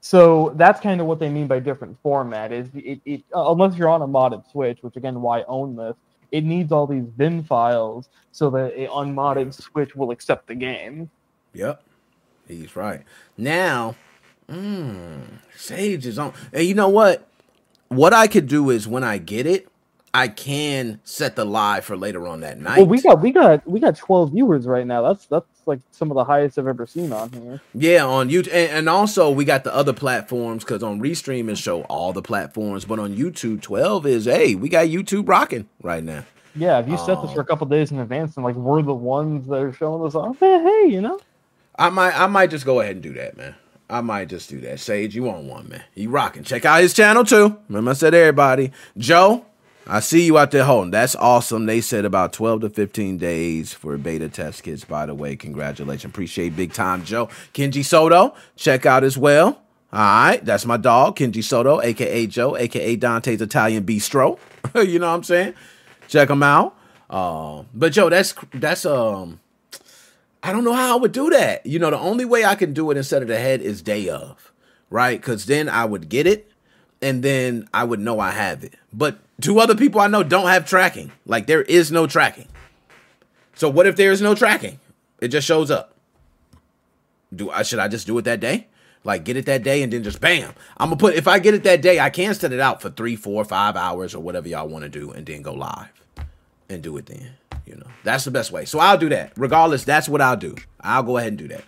[0.00, 2.52] So that's kind of what they mean by different format.
[2.52, 5.96] Is it, it unless you're on a modded Switch, which again, why own this?
[6.36, 11.08] It needs all these bin files so that a unmodded Switch will accept the game.
[11.54, 11.82] Yep.
[12.46, 13.04] He's right.
[13.38, 13.96] Now,
[14.46, 15.22] mm,
[15.56, 16.34] Sage is on.
[16.52, 17.26] And you know what?
[17.88, 19.66] What I could do is when I get it,
[20.12, 22.76] I can set the live for later on that night.
[22.76, 25.00] Well, we got we got we got 12 viewers right now.
[25.00, 27.60] That's that's like some of the highest I've ever seen on here.
[27.74, 31.58] yeah, on YouTube, and, and also we got the other platforms because on Restream it
[31.58, 36.02] show all the platforms, but on YouTube, twelve is hey, we got YouTube rocking right
[36.04, 36.24] now.
[36.54, 37.34] Yeah, if you set this Oh.
[37.34, 40.14] for a couple days in advance and like we're the ones that are showing this
[40.14, 41.18] off, eh, hey, you know.
[41.78, 43.54] I might, I might just go ahead and do that, man.
[43.90, 44.80] I might just do that.
[44.80, 45.84] Sage, you on one, man?
[45.94, 46.42] You rocking?
[46.44, 47.58] Check out his channel too.
[47.68, 48.72] Remember, I said everybody.
[48.96, 49.44] Joe,
[49.88, 50.90] I see you out there holding.
[50.90, 51.66] That's awesome.
[51.66, 54.84] They said about twelve to fifteen days for beta test kits.
[54.84, 56.10] By the way, congratulations.
[56.10, 57.28] Appreciate big time, Joe.
[57.54, 59.62] Kenji Soto, check out as well.
[59.92, 64.38] All right, that's my dog, Kenji Soto, aka Joe, aka Dante's Italian Bistro.
[64.74, 65.54] you know what I'm saying?
[66.08, 66.76] Check him out.
[67.08, 69.40] Um, but Joe, that's that's um.
[70.42, 71.64] I don't know how I would do that.
[71.64, 74.08] You know, the only way I can do it instead of the head is day
[74.08, 74.52] of,
[74.90, 75.20] right?
[75.20, 76.50] Because then I would get it
[77.02, 78.74] and then I would know I have it.
[78.92, 81.12] But two other people I know don't have tracking.
[81.24, 82.48] Like there is no tracking.
[83.54, 84.78] So what if there is no tracking?
[85.20, 85.94] It just shows up.
[87.34, 88.66] Do I should I just do it that day?
[89.04, 90.52] Like get it that day and then just bam.
[90.76, 92.90] I'm gonna put if I get it that day, I can set it out for
[92.90, 95.88] three, four, five hours or whatever y'all want to do, and then go live
[96.68, 97.30] and do it then.
[97.66, 98.64] You know, that's the best way.
[98.64, 99.32] So I'll do that.
[99.36, 100.56] Regardless, that's what I'll do.
[100.80, 101.64] I'll go ahead and do that.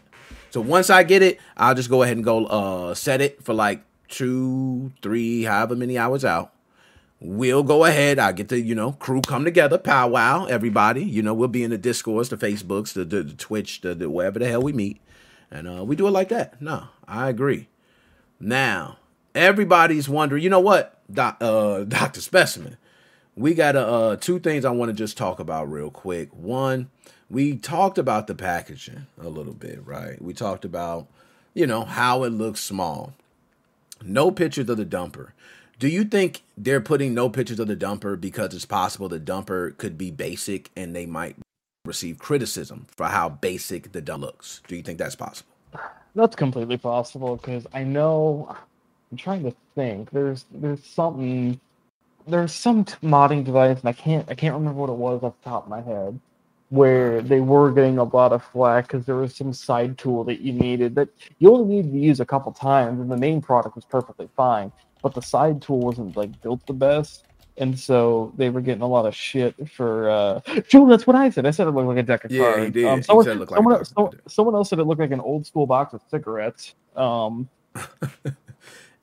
[0.50, 3.54] So once I get it, I'll just go ahead and go uh set it for
[3.54, 6.52] like two, three, however many hours out.
[7.20, 8.18] we'll go ahead.
[8.18, 11.04] I get the you know crew come together, powwow, everybody.
[11.04, 14.10] You know, we'll be in the discourse, the Facebooks, the, the, the Twitch, the, the
[14.10, 15.00] wherever the hell we meet,
[15.50, 16.60] and uh, we do it like that.
[16.60, 17.68] No, I agree.
[18.40, 18.98] Now
[19.34, 20.42] everybody's wondering.
[20.42, 22.76] You know what, uh, Doctor Specimen?
[23.36, 26.34] We got uh, two things I want to just talk about real quick.
[26.34, 26.90] One,
[27.30, 30.20] we talked about the packaging a little bit, right?
[30.20, 31.06] We talked about
[31.54, 33.14] you know how it looks small.
[34.02, 35.32] No pictures of the dumper.
[35.78, 39.76] Do you think they're putting no pictures of the dumper because it's possible the dumper
[39.76, 41.36] could be basic and they might
[41.84, 44.60] receive criticism for how basic the dumper looks?
[44.66, 45.50] Do you think that's possible?
[46.14, 48.56] That's completely possible because I know.
[49.10, 50.10] I'm trying to think.
[50.10, 51.60] There's there's something.
[52.26, 55.50] There's some modding device, and I can't I can't remember what it was off the
[55.50, 56.18] top of my head,
[56.70, 60.40] where they were getting a lot of flack because there was some side tool that
[60.40, 63.74] you needed that you only needed to use a couple times, and the main product
[63.76, 67.24] was perfectly fine, but the side tool wasn't like built the best.
[67.56, 70.10] And so they were getting a lot of shit for.
[70.10, 71.46] uh Joe, that's what I said.
[71.46, 72.64] I said it looked like a deck of Yeah, cards.
[72.66, 72.86] he did.
[72.86, 75.10] Um, He someone, said it looked like someone, so- someone else said it looked like
[75.10, 76.74] an old school box of cigarettes.
[76.96, 77.48] Um,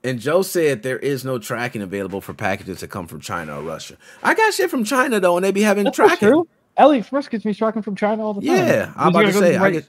[0.04, 3.62] And Joe said there is no tracking available for packages that come from China or
[3.62, 3.96] Russia.
[4.22, 6.44] I got shit from China though, and they be having That's tracking.
[6.78, 8.56] AliExpress gets me tracking from China all the time.
[8.56, 9.88] Yeah, I'm about to just gotta go say the I right- get.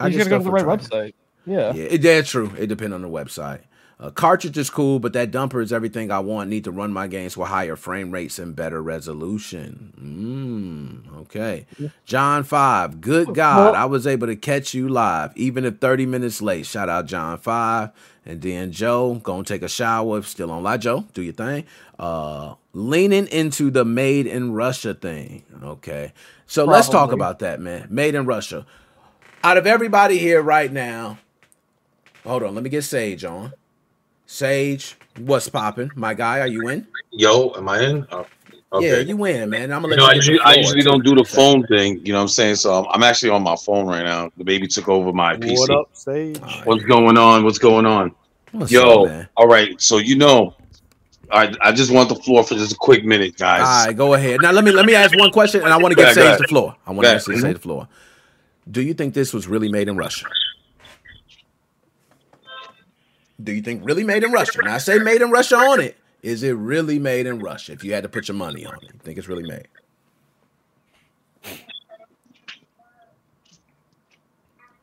[0.00, 1.14] I you just gotta go to the right website.
[1.46, 1.72] Yeah.
[1.74, 2.52] Yeah, it, that's true.
[2.58, 3.60] It depends on the website.
[4.00, 6.48] Uh, cartridge is cool, but that dumper is everything I want.
[6.48, 11.02] Need to run my games with higher frame rates and better resolution.
[11.10, 11.66] Mm, okay.
[12.04, 13.00] John 5.
[13.00, 16.64] Good God, I was able to catch you live, even if 30 minutes late.
[16.64, 17.90] Shout out John 5.
[18.24, 20.22] And then Joe, gonna take a shower.
[20.22, 21.06] Still on live, Joe.
[21.14, 21.64] Do your thing.
[21.98, 25.44] Uh, leaning into the made in Russia thing.
[25.62, 26.12] Okay.
[26.46, 27.88] So let's talk about that, man.
[27.90, 28.64] Made in Russia.
[29.42, 31.18] Out of everybody here right now,
[32.28, 33.54] Hold on, let me get Sage on.
[34.30, 35.90] Sage, what's popping?
[35.94, 36.86] My guy, are you in?
[37.12, 38.06] Yo, am I in?
[38.12, 38.26] Oh,
[38.78, 39.72] Yeah, you in, man.
[39.72, 42.04] I'm gonna let You know, I usually, I usually don't do the phone thing.
[42.04, 42.56] You know what I'm saying?
[42.56, 44.30] So I'm, I'm actually on my phone right now.
[44.36, 45.58] The baby took over my PC.
[45.58, 46.38] What up, Sage?
[46.64, 47.42] What's going on?
[47.42, 48.14] What's going on?
[48.52, 49.28] What's Yo, up, man?
[49.38, 49.80] all right.
[49.80, 50.54] So you know,
[51.32, 53.62] I I just want the floor for just a quick minute, guys.
[53.62, 54.42] All right, go ahead.
[54.42, 56.38] Now let me let me ask one question, and I want to get Go Sage
[56.38, 56.76] the floor.
[56.86, 57.16] I want to ahead.
[57.16, 57.88] ask Sage the floor.
[58.70, 60.26] Do you think this was really made in Russia?
[63.42, 64.62] Do you think really made in Russia?
[64.62, 65.96] Now I say made in Russia on it.
[66.22, 67.72] Is it really made in Russia?
[67.72, 69.68] If you had to put your money on it, you think it's really made?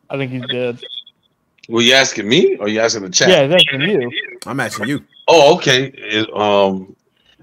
[0.09, 0.79] I think he's dead.
[1.67, 3.29] Were you asking me or you asking the chat?
[3.29, 4.11] Yeah, that's from you.
[4.45, 5.03] I'm asking you.
[5.27, 5.85] Oh, okay.
[5.95, 6.95] It- um,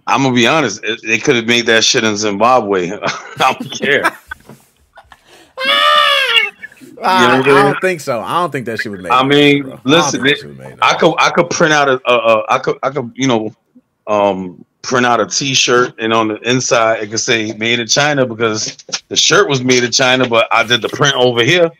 [0.07, 0.83] I'm gonna be honest.
[0.83, 2.91] It, they could have made that shit in Zimbabwe.
[3.03, 4.03] I don't care.
[7.05, 8.21] I, what I'm I don't think so.
[8.21, 9.11] I don't think that shit was made.
[9.11, 9.93] I mean, Russia, bro.
[9.93, 12.15] I listen, it- shit was made in I could I could print out a, a,
[12.15, 13.55] a I could I could you know
[14.07, 18.27] um print out a T-shirt and on the inside it could say "Made in China"
[18.27, 18.77] because
[19.09, 21.71] the shirt was made in China, but I did the print over here.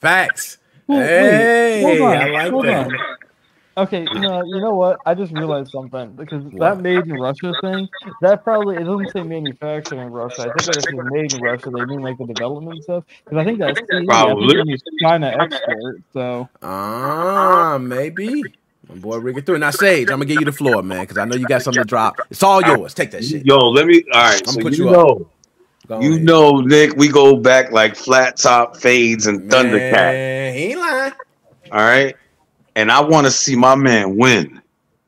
[0.00, 0.58] Facts.
[0.86, 2.86] Well, wait, hey, hold on, I like hold that.
[2.86, 2.98] on.
[3.80, 5.00] Okay, you know, you know what?
[5.06, 6.60] I just realized something because What?
[6.60, 7.88] that made in Russia thing,
[8.20, 10.42] that probably it doesn't say manufactured in Russia.
[10.42, 13.04] I think that if it's made in Russia, they mean like the development stuff.
[13.24, 14.80] Because I think that's CE, I think Probably.
[15.02, 15.96] China export.
[16.12, 18.54] So Ah, maybe.
[18.88, 19.58] My boy, rig it through.
[19.58, 21.82] Now, Sage, I'm gonna give you the floor, man, because I know you got something
[21.82, 22.20] to drop.
[22.30, 22.92] It's all yours.
[22.92, 23.46] Take that shit.
[23.46, 24.04] Yo, let me.
[24.12, 25.30] All right, I'ma so put you, you know,
[25.86, 26.22] Go you ahead.
[26.24, 29.92] know, Nick, we go back like flat top fades and Thundercat.
[29.92, 31.12] Man, he ain't lying.
[31.72, 32.16] All right,
[32.80, 34.60] and I want to see my man win,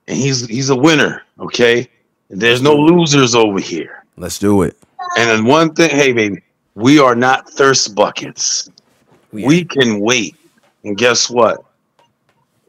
[0.06, 1.22] and he's he's a winner.
[1.38, 1.88] Okay,
[2.28, 4.04] and there's no losers over here.
[4.16, 4.76] Let's do it.
[5.16, 6.42] And then one thing, hey baby,
[6.74, 8.70] we are not thirst buckets.
[9.32, 10.36] We, We can wait.
[10.84, 11.64] And guess what?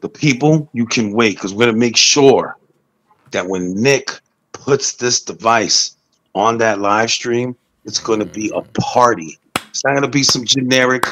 [0.00, 2.56] The people, you can wait because we're going to make sure
[3.30, 4.10] that when Nick
[4.52, 5.96] puts this device
[6.34, 8.72] on that live stream, it's going to be a mm-hmm.
[8.72, 9.38] party.
[9.68, 11.04] It's not going to be some generic,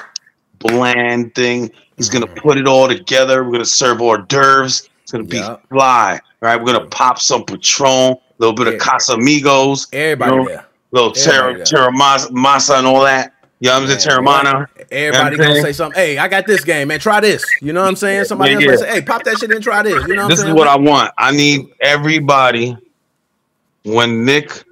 [0.59, 1.70] bland thing.
[1.96, 3.44] He's going to put it all together.
[3.44, 4.88] We're going to serve hors d'oeuvres.
[5.02, 6.14] It's going to be fly.
[6.42, 6.57] All right.
[6.57, 8.78] We're going to pop some Patron, a little bit of Yeah.
[8.81, 10.44] Casamigos, everybody No.
[10.46, 10.66] there.
[10.90, 13.33] little terra, terra mas- masa and all that.
[13.61, 14.24] You know what I'm saying?
[14.24, 14.66] Man, Teremana.
[14.90, 16.00] Everybody You know gonna say something.
[16.00, 16.98] Hey, I got this game, man.
[16.98, 17.44] Try this.
[17.61, 18.24] You know what I'm saying?
[18.24, 18.70] Somebody Yeah, else yeah.
[18.70, 20.05] might say, hey, pop that shit and try this.
[20.09, 20.57] You know what this I'm is saying?
[20.57, 21.12] what I want.
[21.16, 22.76] I need everybody
[23.85, 24.64] when Nick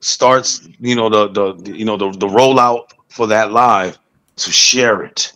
[0.00, 3.98] starts, you know, the the you know the the rollout for that live
[4.36, 5.32] to share it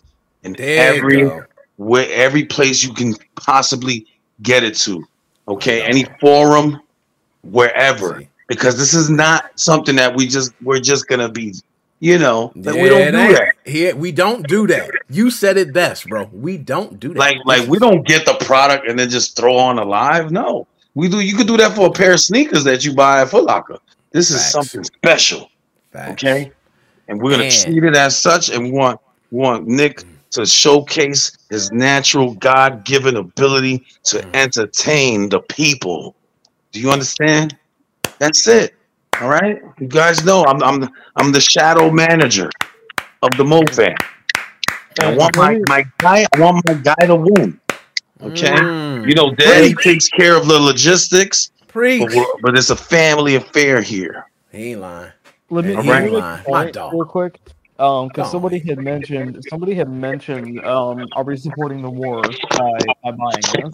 [0.47, 1.29] in There every
[1.77, 4.05] where every place you can possibly
[4.41, 5.03] get it to.
[5.47, 6.81] Okay, any forum,
[7.43, 11.53] wherever, because this is not something that we just we're just gonna be,
[11.99, 13.53] you know, that we don't do that.
[13.65, 14.89] Here, we don't do that.
[15.09, 16.29] You said it best, bro.
[16.33, 17.17] We don't do that.
[17.19, 20.31] Like like we don't get the product and then just throw on a live.
[20.31, 21.19] No, We do.
[21.21, 23.77] You could do that for a pair of sneakers that you buy at Foot Locker.
[24.11, 24.51] This is Facts.
[24.51, 25.49] something special,
[25.91, 26.23] Facts.
[26.23, 26.51] okay?
[27.07, 27.63] And we're gonna Man.
[27.63, 28.49] treat it as such.
[28.49, 28.99] And we want
[29.31, 34.35] we want Nick to showcase his natural God-given ability to Mm.
[34.35, 36.15] entertain the people.
[36.71, 37.57] Do you understand?
[38.19, 38.73] That's it.
[39.21, 39.61] All right.
[39.79, 42.49] You guys know I'm I'm I'm the shadow manager
[43.23, 43.95] of the MoFan.
[44.99, 46.25] I want my, my guy.
[46.33, 47.59] I want my guy to win.
[48.21, 48.47] Okay.
[48.49, 49.07] Mm.
[49.07, 52.01] You know, Daddy takes care of the logistics, Preach.
[52.13, 54.25] but, but it's a family affair here.
[54.51, 55.11] He ain't lying.
[55.49, 56.43] Let me, Yeah, let he ain't make a lying.
[56.47, 56.93] My dog.
[56.93, 57.39] real quick.
[57.79, 58.31] Um, because Dog.
[58.31, 62.71] somebody had mentioned somebody had mentioned um, are we supporting the war by,
[63.03, 63.73] by buying this?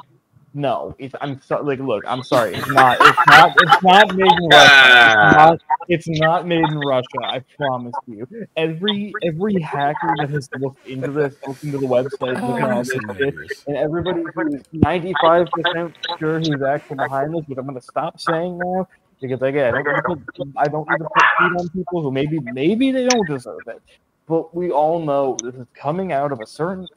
[0.54, 1.64] No, it's, I'm sorry.
[1.66, 2.56] Like, look, I'm sorry.
[2.56, 3.00] It's not.
[3.04, 3.54] It's not.
[3.58, 4.92] It's not made in Russia.
[5.06, 5.32] It's Ah.
[5.32, 7.22] not, it's not made in Russia.
[7.24, 8.28] I promise you.
[8.58, 12.72] Every every hacker that has looked into this, looked into the website, Oh, looking at
[12.72, 13.36] all this shit,
[13.68, 18.60] and everybody who's 95% sure who's actually behind this, but I'm going to stop saying
[18.60, 18.88] that
[19.24, 20.20] because again, I don't, put,
[20.58, 23.82] I don't need to put heat on people who maybe maybe they don't deserve it.
[24.28, 26.88] But we all know this is coming out of a certain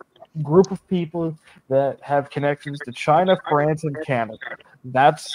[0.43, 1.39] group of people
[1.71, 4.39] that have connections to China, France, and Canada.
[4.85, 5.35] That's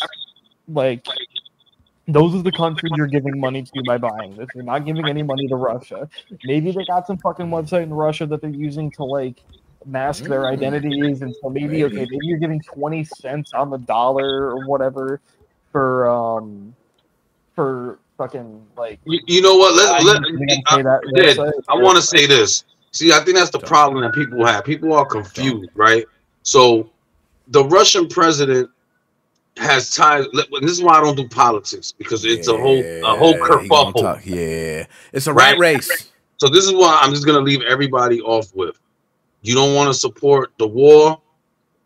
[0.68, 1.06] like
[2.08, 4.50] those are the countries you're giving money to by buying this.
[4.56, 6.10] You're not giving any money to Russia.
[6.44, 9.44] Maybe they got some fucking website in Russia that they're using to like
[9.86, 10.54] mask their Mm.
[10.54, 11.86] identities, and so maybe Maybe.
[11.86, 15.22] okay, maybe you're giving twenty cents on the dollar or whatever
[15.72, 16.76] for um
[17.62, 19.00] for fucking like.
[19.06, 19.76] You, you know what?
[19.76, 22.66] Let, let, You're gonna that Dad, website I want to say this.
[22.92, 24.66] See, I think that's the problem that people have.
[24.66, 26.06] People are confused, right?
[26.44, 26.90] So,
[27.48, 28.70] the Russian president
[29.58, 30.26] has ties.
[30.34, 34.26] This is why I don't do politics because it's a whole a whole Yeah, kerfuffle.
[34.26, 35.76] Yeah, it's a rat Right.
[35.76, 36.12] race.
[36.38, 38.80] So this is why I'm just gonna leave everybody off with.
[39.44, 41.22] You don't want to support the war,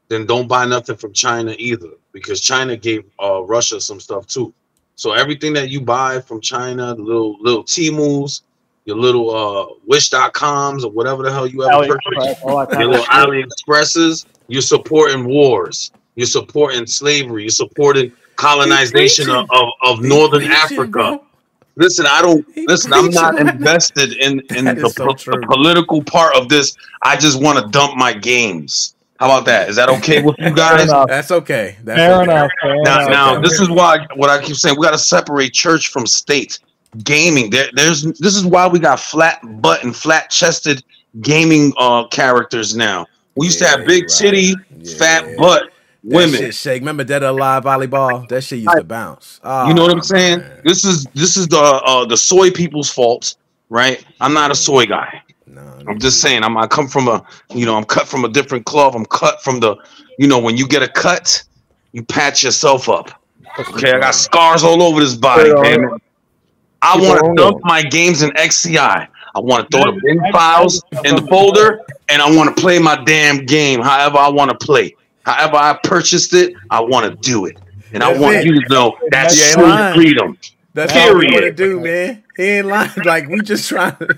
[0.07, 4.53] then don't buy nothing from China either, because China gave uh, Russia some stuff too.
[4.95, 8.43] So everything that you buy from China, the little little Temu's,
[8.85, 12.93] your little uh, Wish.coms or whatever the hell you ever purchase, AliExpress, all that your
[12.93, 13.05] kind of little.
[13.05, 15.91] AliExpresses, you're supporting wars.
[16.15, 17.43] You're supporting slavery.
[17.43, 20.89] You're supporting colonization of, of, of Northern Africa.
[20.89, 21.21] bro.
[21.77, 22.93] Listen, I don't listen.
[22.93, 26.77] I'm not invested in in the, so po- the political part of this.
[27.01, 28.94] I just want to dump my games.
[29.19, 29.69] How about that?
[29.69, 30.89] Is that okay with you guys?
[31.07, 31.77] That's okay.
[31.83, 32.23] That's Fair okay.
[32.23, 32.51] enough.
[32.61, 33.09] Fair Now, enough.
[33.09, 34.75] now, this is why what I keep saying.
[34.77, 36.59] We got to separate church from state.
[37.03, 37.49] Gaming.
[37.49, 38.03] There, there's.
[38.03, 40.83] This is why we got flat butt and flat chested
[41.21, 43.05] gaming uh characters now.
[43.35, 44.11] We used to have big right.
[44.17, 44.97] titty, Yeah.
[44.97, 46.39] fat butt That women.
[46.39, 46.81] shit shake.
[46.81, 48.27] Remember Dead or Alive volleyball?
[48.29, 49.39] That shit used to bounce.
[49.43, 50.39] You know what Oh, I'm saying?
[50.39, 50.61] man.
[50.63, 53.35] This is this is the uh, the soy people's fault,
[53.69, 54.03] right?
[54.21, 55.21] I'm not a soy guy.
[55.47, 56.43] No, I'm just saying.
[56.43, 58.95] I'm I come from a you know I'm cut from a different cloth.
[58.95, 59.75] I'm cut from the
[60.17, 61.43] you know when you get a cut,
[61.91, 63.11] you patch yourself up.
[63.59, 66.01] Okay, I got scars all over this body, Keep damn it.
[66.81, 69.07] I want to dump my games in XCI.
[69.35, 71.79] I want to throw the bin I- I- files in the folder,
[72.09, 74.95] and I want to play my damn game however I want to play.
[75.25, 77.57] However I purchased it, I want to do it,
[77.93, 78.45] and I want it.
[78.45, 79.95] you to know that's You true lying.
[79.95, 80.37] freedom.
[80.73, 82.23] That's all we want to do, man.
[82.35, 82.91] He ain't lying.
[83.03, 84.17] Like we just trying to.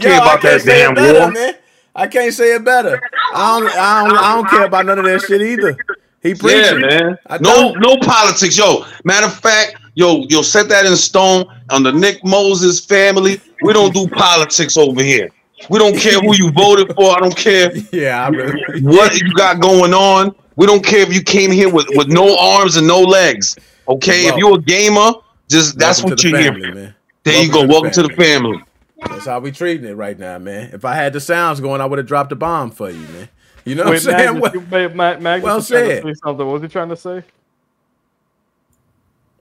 [0.00, 1.30] Care Yo, I about can't that say it damn better, war.
[1.32, 1.54] man.
[1.94, 3.00] I can't say it better.
[3.34, 3.70] I don't.
[3.70, 4.18] I don't.
[4.18, 5.76] I don't care about none of that shit either.
[6.22, 7.18] He Yeah, man.
[7.40, 8.84] No, no politics, yo.
[9.04, 13.40] Matter of fact, yo, yo, set that in stone on the Nick Moses family.
[13.62, 15.30] We don't do politics over here.
[15.70, 17.16] We don't care who you voted for.
[17.16, 18.80] I don't care Yeah, I really.
[18.82, 20.34] what you got going on.
[20.56, 23.56] We don't care if you came here with, with no arms and no legs.
[23.88, 24.40] Okay, if Welcome.
[24.40, 25.12] you're a gamer,
[25.48, 26.74] just that's what to the you're here family, for.
[26.74, 26.94] man.
[27.24, 27.66] There you go.
[27.66, 28.62] Welcome the Welcome to the family.
[29.08, 30.70] That's how we treating it right now, man.
[30.72, 33.28] If I had the sounds going, I would have dropped a bomb for you, man.
[33.64, 34.16] You know what I'm Wait, saying?
[34.18, 36.02] Magnus, What- you- wait, Magnus well was trying to said.
[36.04, 36.46] say something.
[36.46, 37.22] What was he trying to say?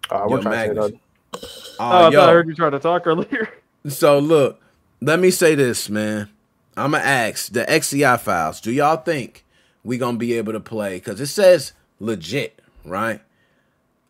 [0.10, 0.92] Uh, we're Yo, trying to say Magnus.
[0.92, 1.00] that.
[1.80, 2.22] Oh, Oh, I yo.
[2.22, 3.50] I heard you trying to talk earlier.
[3.90, 4.62] So look,
[5.02, 6.30] let me say this, man.
[6.78, 8.62] I'ma ask the XCI files.
[8.62, 9.44] Do y'all think
[9.84, 10.98] we gonna be able to play?
[11.02, 13.20] Cause it says legit, right?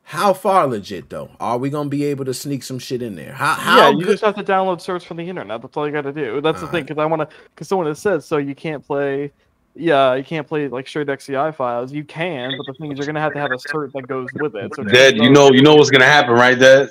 [0.04, 1.32] How far legit though?
[1.39, 3.34] Are we gonna be able to sneak some shit in there?
[3.34, 5.62] How how yeah, you good- just have to download certs from the internet.
[5.62, 6.42] That's all you got to do.
[6.42, 7.36] That's the thing, because I want to.
[7.50, 9.32] Because someone has said so you can't play.
[9.76, 11.92] Yeah, you can't play like straight XCI files.
[11.92, 14.27] You can, but the thing is, you're gonna have to have a cert that goes
[14.36, 14.75] with it.
[14.75, 16.60] So Dad, you know, you know what's gonna happen, right?
[16.60, 16.90] Dad?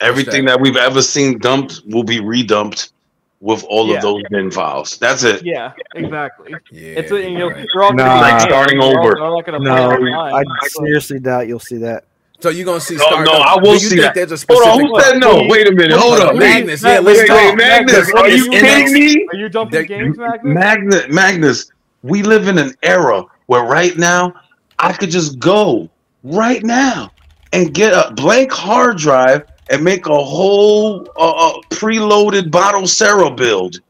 [0.00, 0.60] Everything that?
[0.60, 2.92] we've ever seen dumped will be redumped
[3.40, 3.96] with all Yeah.
[3.96, 4.96] of those bin files.
[4.98, 5.44] That's it.
[5.44, 6.54] Yeah, exactly.
[6.72, 7.66] Yeah, It's a, you know, you're right.
[7.72, 8.14] you're all gonna Nah.
[8.16, 9.18] be Like starting all- over.
[9.20, 10.12] All No, play.
[10.12, 12.04] I seriously doubt you'll see that.
[12.40, 14.14] So you're gonna see No, no, up- I will you see think that.
[14.14, 15.46] There's a specific Hold on, who said no?
[15.48, 15.96] Wait a minute.
[15.98, 16.36] Hold up.
[16.36, 17.36] Magnus, yeah, let's Wait, talk.
[17.36, 19.26] wait, Magnus, are you It's kidding me?
[19.32, 20.40] Are you dumping There- games, Magnus?
[20.44, 21.72] Magnus, Magnus,
[22.04, 24.32] we live in an era where right now
[24.78, 25.88] I could just go
[26.22, 27.10] right now
[27.52, 33.80] and get a blank hard drive and make a whole uh, uh, preloaded Batocera build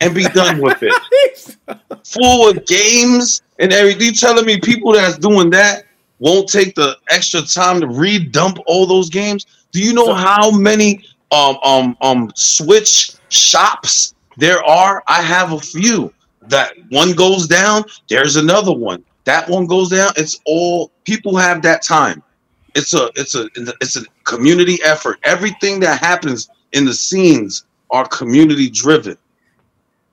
[0.00, 1.56] and be done with it.
[2.06, 4.02] Full of games and everything.
[4.08, 5.84] You telling me people that's doing that
[6.18, 9.46] won't take the extra time to re-dump all those games?
[9.72, 15.02] Do you know So- how many um um um Switch shops there are?
[15.06, 16.12] I have a few.
[16.48, 19.04] That one goes down, there's another one.
[19.24, 20.10] That one goes down.
[20.16, 22.22] It's all people have that time.
[22.74, 25.18] It's a it's a it's a community effort.
[25.24, 29.16] Everything that happens in the scenes are community driven.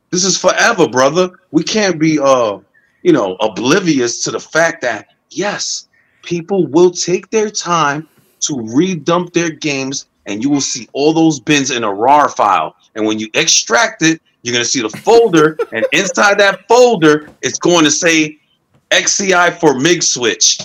[0.10, 1.30] This is forever, brother.
[1.52, 2.60] We can't be uh
[3.04, 5.88] you know oblivious to the fact that yes,
[6.24, 8.08] people will take their time
[8.42, 12.76] to redump their games and you will see all those bins in a RAR file.
[12.96, 17.60] And when you extract it, you're gonna see the folder, and inside that folder, it's
[17.60, 18.40] going to say
[18.92, 20.60] XCI for MIG switch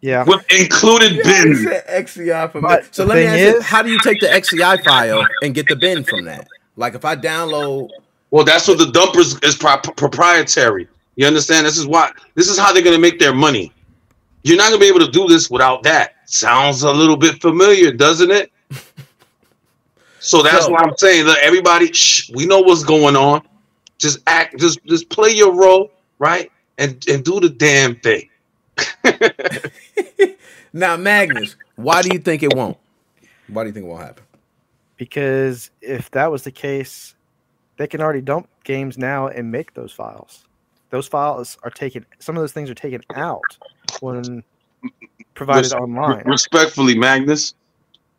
[0.00, 0.24] Yeah.
[0.24, 1.58] with included Yeah, he bins.
[1.88, 2.68] XCI for me.
[2.68, 5.54] But So let me thing ask you, how do you take the XCI file and
[5.54, 6.46] get the bin from that?
[6.76, 7.90] Like if I download
[8.30, 10.88] Well, that's what the dumpers is pro- proprietary.
[11.16, 11.66] You understand?
[11.66, 12.10] This is why.
[12.34, 13.72] This is how they're gonna make their money.
[14.44, 16.14] You're not gonna be able to do this without that.
[16.26, 18.52] Sounds a little bit familiar, doesn't it?
[20.20, 21.24] So that's So- what I'm saying.
[21.26, 23.42] Look, everybody, shh, we know what's going on.
[23.98, 24.58] Just act.
[24.58, 26.50] Just just play your role, right?
[26.76, 28.28] And and do the damn thing.
[30.72, 32.76] now Magnus, why do you think it won't?
[33.48, 34.24] Why do you think it won't happen?
[34.96, 37.14] Because if that was the case,
[37.76, 40.44] they can already dump games now and make those files.
[40.90, 42.04] Those files are taken.
[42.18, 43.58] Some of those things are taken out
[44.00, 44.42] when
[45.34, 46.24] provided Res- online.
[46.24, 47.54] Respectfully, Magnus,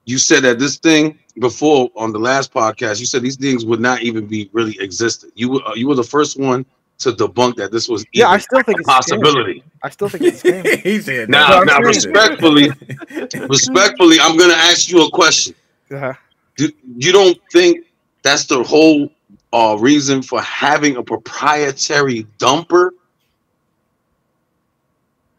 [0.05, 2.99] you said that this thing before on the last podcast.
[2.99, 5.31] You said these things would not even be really existed.
[5.35, 6.65] You were uh, you were the first one
[6.99, 8.95] to debunk that this was Yeah, I still think a it's a scam.
[8.95, 9.63] possibility.
[9.81, 10.79] I still think it's a scam.
[10.83, 12.69] he said Now, now, respectfully,
[13.49, 15.55] respectfully, I'm gonna ask you a question.
[15.91, 16.13] Uh-huh.
[16.57, 17.85] Do, you don't think
[18.21, 19.09] that's the whole
[19.53, 22.91] uh, reason for having a proprietary dumper?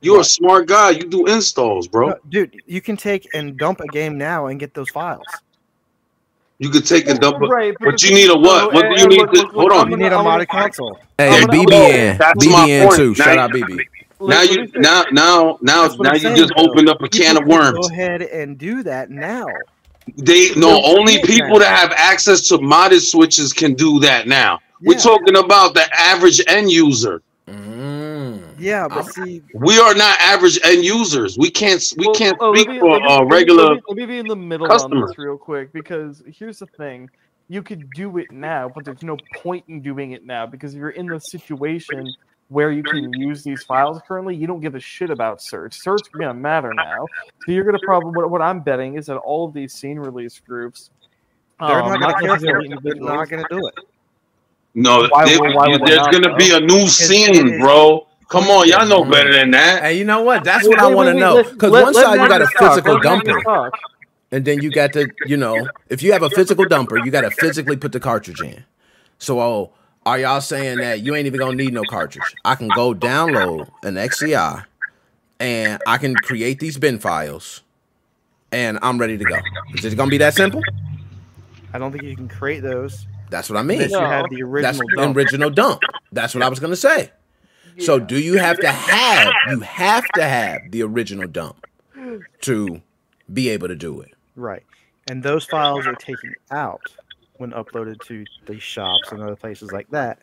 [0.00, 0.90] You're a smart guy.
[0.90, 2.08] You do installs, bro.
[2.08, 5.26] No, dude, you can take and dump a game now and get those files.
[6.61, 7.48] You could take a dumper.
[7.48, 8.74] Right, But you need a what?
[8.74, 9.90] What do you need to- hold on.
[9.90, 10.98] You need a modded console.
[11.16, 13.14] Hey, I'm gonna- BBN, That's BBN too.
[13.18, 13.78] Now Shout out BB.
[14.20, 16.64] Now you now now now now you saying, just though.
[16.64, 17.88] opened up a can of worms.
[17.88, 19.46] Go ahead and do that now.
[20.18, 21.58] They no Don't only people now.
[21.61, 24.58] that have access to modded switches can do that now.
[24.82, 27.22] We're talking about the average end user.
[28.61, 31.36] Yeah, but see, We are not average end users.
[31.38, 33.64] We can't we Well, can't oh, speak me- for let uh, regular.
[33.64, 35.11] Let me, let me be in the middle on customers.
[35.11, 37.08] this real quick because here's the thing:
[37.48, 40.78] you could do it now, but there's no point in doing it now because if
[40.78, 42.12] you're in the situation
[42.48, 44.34] where you can use these files currently.
[44.34, 45.80] You don't give a shit about certs.
[45.86, 47.06] Certs is gonna matter now,
[47.46, 50.40] so you're gonna probably what, what I'm betting is that all of these scene release
[50.44, 50.90] groups.
[51.61, 52.78] they're um, not going to care for necessarily it.
[52.82, 53.74] They're not going to do it.
[54.74, 58.06] No, Why they- would- why they there's gonna be a new scene, bro.
[58.31, 59.83] Come on, y'all know better than that.
[59.83, 60.45] Hey, you know what?
[60.45, 61.43] That's what I want to know.
[61.43, 63.70] Because let- one side you got a physical let dumper,
[64.31, 67.22] and then you got to, you know, if you have a physical dumper, you got
[67.22, 68.64] to physically put the cartridge in.
[69.18, 69.72] So, oh,
[70.07, 72.37] are y'all saying that you ain't even gonna need no cartridge?
[72.45, 74.64] I can go download an XCI,
[75.41, 77.62] and I can create these bin files,
[78.53, 79.41] and I'm ready to go.
[79.74, 80.62] Is it gonna be that simple?
[81.74, 83.78] I don't think you can create those That's what I mean.
[83.78, 84.07] unless you No.
[84.07, 85.16] have the That's original the dump.
[85.16, 85.81] original dump.
[86.12, 87.11] That's what I was gonna say.
[87.78, 91.66] So do you have to have you have to have the original dump
[92.42, 92.82] to
[93.32, 94.12] be able to do it?
[94.36, 94.64] Right.
[95.08, 96.82] And those files are taken out
[97.38, 100.18] when uploaded to the shops and other places like that.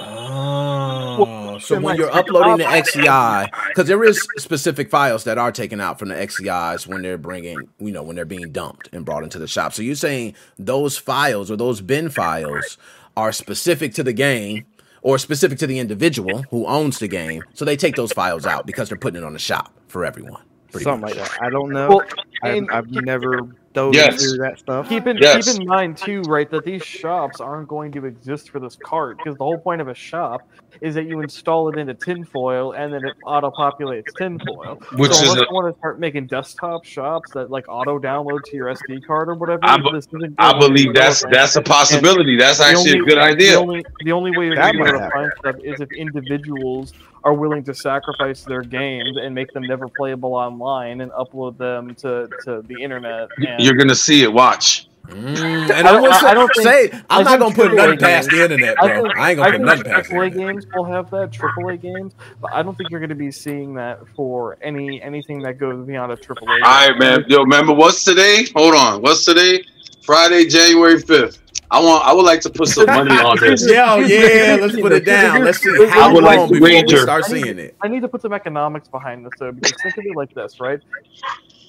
[0.00, 5.80] Oh, so when you're uploading the XCI, because there is specific files that are taken
[5.80, 9.24] out from the XCIs when they're bringing, you know, when they're being dumped and brought
[9.24, 9.72] into the shop.
[9.72, 12.78] So you're saying those files or those bin files
[13.16, 14.66] are specific to the game
[15.08, 17.42] or specific to the individual who owns the game.
[17.54, 20.42] So they take those files out because they're putting it on the shop for everyone.
[20.70, 21.16] pretty Something much.
[21.16, 21.42] like that.
[21.42, 21.88] I don't know.
[21.88, 22.02] Well,
[22.42, 23.40] I've, I've never
[23.78, 24.22] dove Yes.
[24.24, 24.88] into that stuff.
[24.88, 25.46] Keep in Yes.
[25.50, 29.18] keep in mind too, right, that these shops aren't going to exist for this cart
[29.18, 30.42] because the whole point of a shop
[30.80, 34.78] is that you install it into tinfoil and then it auto populates tinfoil.
[34.96, 37.98] Which so is unless a, you want to start making desktop shops that like auto
[37.98, 41.56] download to your SD card or whatever, I be- this isn't I believe that's that's
[41.56, 42.36] a possibility.
[42.36, 43.58] That's The actually a only- good The idea.
[43.60, 45.20] only, the only way you're going to might be able to happen.
[45.20, 46.92] find stuff is if individuals
[47.24, 51.94] are willing to sacrifice their games and make them never playable online and upload them
[51.96, 53.28] to, to the internet.
[53.38, 54.32] And You're gonna see it.
[54.32, 54.86] Watch.
[55.08, 57.72] Mm, and I, will I- say, I don't think- say I I'm not gonna put
[57.74, 59.02] nothing past the games- internet, I bro.
[59.04, 60.46] think, I ain't gonna I put think nothing past the AAA internet.
[60.54, 63.72] games will have that, AAA games, but I don't think you're going to be seeing
[63.74, 66.42] that for any anything that goes beyond a AAA.
[66.46, 67.24] All right, man.
[67.26, 68.46] Yo, remember what's today?
[68.54, 69.00] Hold on.
[69.00, 69.64] What's today?
[70.02, 71.38] Friday, January fifth.
[71.70, 72.04] I want.
[72.06, 73.66] I would like to put some money on this.
[73.66, 75.44] Yo, yeah, let's put it down.
[75.44, 77.76] Let's see I how would like long to before we start seeing it.
[77.82, 80.60] I need to put some economics behind this though, because think of it like this,
[80.60, 80.80] right?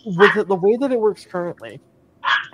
[0.05, 1.81] With it, the way that it works currently,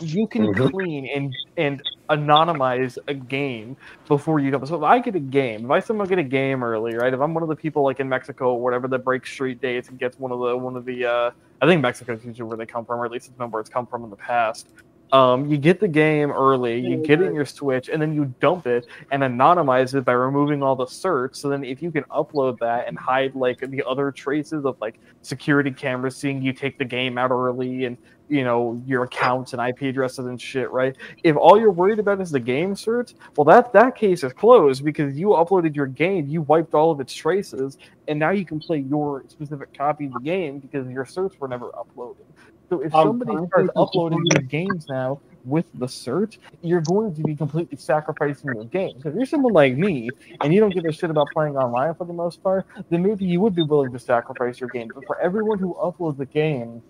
[0.01, 0.71] you can Mhm.
[0.71, 3.77] clean and and anonymize a game
[4.07, 4.63] before you go.
[4.65, 7.13] So if I get a game, if I somehow get a game early, right?
[7.13, 9.89] If I'm one of the people like in Mexico or whatever that breaks street dates
[9.89, 11.31] and gets one of the one of the uh
[11.61, 13.69] I think Mexico's usually where they come from, or at least it's known where it's
[13.69, 14.67] come from in the past.
[15.11, 18.33] Um, you get the game early, you get it in your Switch, and then you
[18.39, 21.37] dump it and anonymize it by removing all the certs.
[21.37, 24.99] So then, if you can upload that and hide like the other traces of like
[25.21, 27.97] security cameras seeing you take the game out early and
[28.27, 30.95] you know your accounts and IP addresses and shit, right?
[31.23, 34.83] If all you're worried about is the game certs, well, that that case is closed
[34.83, 37.77] because you uploaded your game, you wiped all of its traces,
[38.07, 41.47] and now you can play your specific copy of the game because your certs were
[41.47, 42.25] never uploaded.
[42.69, 47.21] So if Um, somebody starts uploading your games now with the cert, you're going to
[47.21, 48.93] be completely sacrificing your game.
[49.01, 50.09] So if you're someone like me
[50.41, 53.25] and you don't give a shit about playing online for the most part, then maybe
[53.25, 54.89] you would be willing to sacrifice your game.
[54.93, 56.81] But for everyone who uploads a game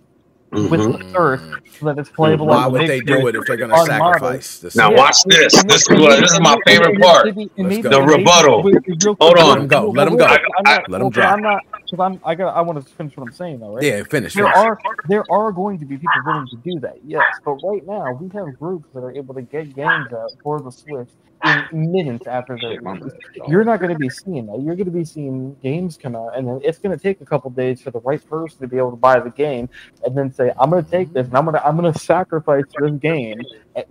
[0.51, 0.97] with Mhm.
[0.99, 1.39] the cert
[1.77, 4.91] so that it's playable, Why would they do it if they're gonna sacrifice the Now
[4.91, 4.97] Yeah.
[4.97, 5.61] watch this.
[5.63, 6.21] This is what.
[6.21, 7.25] This is my favorite part.
[7.25, 8.63] maybe- maybe- The rebuttal.
[8.63, 9.67] wait, wait, real Hold on.
[9.67, 9.87] Go.
[9.87, 10.27] Let Let 'em real go.
[10.27, 11.33] quick, I'm not- Let 'em well, drop.
[11.33, 13.83] I'm not because I'm I got I want to finish what I'm saying though, right?
[13.83, 14.33] Yeah, finish.
[14.33, 14.57] There finish.
[14.57, 17.25] are there are going to be people willing to do that, yes.
[17.43, 20.71] But right now we have groups that are able to get games out for the
[20.71, 21.09] Switch
[21.43, 23.15] in minutes after they're released.
[23.47, 24.61] You're not going to be seeing that.
[24.61, 27.25] You're going to be seeing games come out, and then it's going to take a
[27.25, 29.69] couple days for the right person to be able to buy the game,
[30.03, 31.99] and then say, "I'm going to take this, and I'm going to I'm going to
[31.99, 33.41] sacrifice this game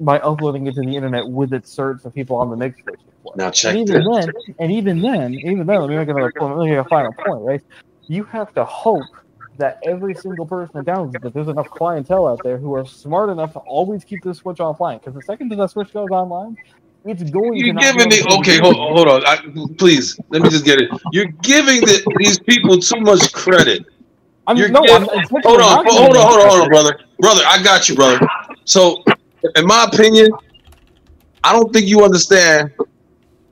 [0.01, 3.01] by uploading it to the internet with its certs so people on the next Switch."
[3.25, 3.33] can.
[3.37, 3.97] Now check and this.
[3.97, 6.57] even then, and even then, even then, let me make another point.
[6.57, 7.63] Let me make a final point, right?
[8.07, 9.05] You have to hope
[9.57, 12.85] that every single person that downloads it, that there's enough clientele out there who are
[12.85, 15.01] smart enough to always keep the Switch offline.
[15.01, 16.57] Because the second that the Switch goes online,
[17.05, 17.57] it's going.
[17.57, 18.59] You're not giving be the okay.
[18.59, 19.27] Hold, hold on.
[19.27, 19.37] I,
[19.77, 20.91] please let me just get it.
[21.13, 23.85] You're giving the, these people too much credit.
[24.47, 25.85] I You're no, giving- I'm, essentially Hold on.
[25.85, 26.27] not Hold on.
[26.27, 26.49] Hold on.
[26.49, 27.01] Hold on, brother.
[27.19, 28.27] Brother, I got you, brother.
[28.65, 29.03] So,
[29.57, 30.31] in my opinion,
[31.43, 32.73] I don't think you understand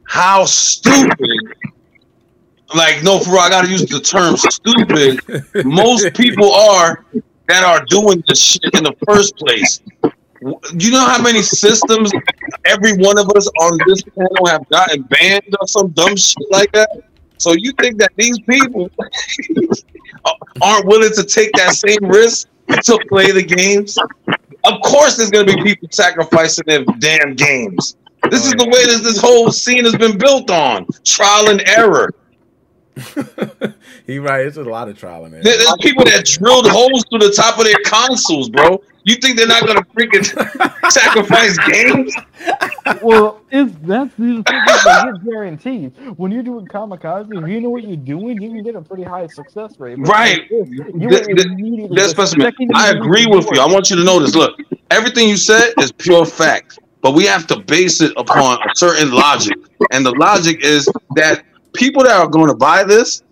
[0.04, 1.54] how stupid.
[2.74, 5.20] Like, no, for real, I gotta use the term stupid.
[5.66, 7.04] Most people are
[7.48, 9.80] that are doing this shit in the first place.
[10.42, 12.10] Do you know how many systems
[12.64, 16.72] every one of us on this panel have gotten banned or some dumb shit like
[16.72, 16.90] that?
[17.38, 18.90] So you think that these people
[20.62, 23.96] aren't willing to take that same risk to play the games?
[24.64, 27.96] Of course, there's gonna be people sacrificing their damn games.
[28.30, 32.14] This is the way that this whole scene has been built on trial and error.
[34.06, 34.46] he right.
[34.46, 35.42] It's a lot of trial and error.
[35.42, 38.82] There- There's people that drilled holes through the top of their consoles, bro.
[39.04, 40.24] You think they're not gonna freaking
[40.90, 42.14] sacrifice games?
[43.02, 44.64] Well, is that's the thing
[45.04, 48.76] you're guaranteed when you're doing kamikaze, if you know what you're doing, you can get
[48.76, 49.98] a pretty high success rate.
[49.98, 50.48] But Right.
[50.50, 52.52] this, You Th- will th- immediately- That's the specimen.
[52.74, 53.60] I agree with you.
[53.60, 54.34] I want you to know this.
[54.36, 54.56] Look,
[54.90, 59.10] everything you said is pure fact, but we have to base it upon a certain
[59.10, 59.56] logic.
[59.90, 61.42] And the logic is that
[61.74, 63.22] people that are going to buy this,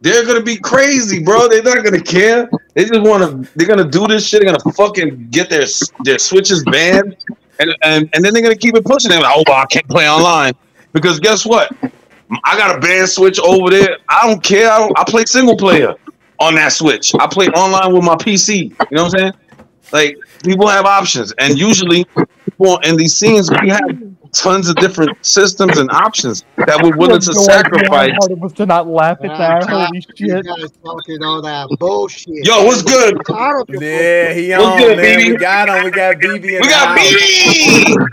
[0.00, 1.48] they're going to be crazy, bro.
[1.48, 2.48] They're not going to care.
[2.74, 3.50] They just want to.
[3.56, 4.42] They're going to do this shit.
[4.42, 5.64] They're going to fucking get their
[6.04, 7.16] their switches banned,
[7.58, 9.10] and and, and then they're going to keep it pushing.
[9.10, 10.52] They're like, oh, well, I can't play online
[10.92, 11.72] because guess what?
[12.44, 13.96] I got a banned switch over there.
[14.08, 14.70] I don't care.
[14.70, 15.94] I, don't, I play single player
[16.38, 17.14] on that switch.
[17.18, 18.70] I play online with my PC.
[18.70, 19.32] You know what I'm saying?
[19.90, 22.06] Like people have options, and usually
[22.56, 23.80] people in these scenes we have
[24.32, 28.02] tons of different systems and options that we're willing to You have no idea how
[28.02, 28.10] sacrifice.
[28.18, 29.36] hard it was to not laugh at that.
[29.36, 30.44] tired Holy of you shit!
[30.46, 32.44] guys talking all that bullshit.
[32.44, 33.14] Yo, what's good?
[33.16, 35.18] I'm tired of your Yeah, he What's on, good, man.
[35.20, 35.30] BB?
[35.30, 35.84] We got him.
[35.84, 36.98] We got BB in We got.
[36.98, 38.08] BB.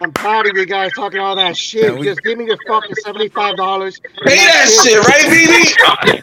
[0.00, 1.84] I'm proud of you guys talking all that shit.
[1.84, 3.98] Yeah, we- Just give me your fucking seventy-five dollars.
[4.24, 6.22] Pay that shit, right,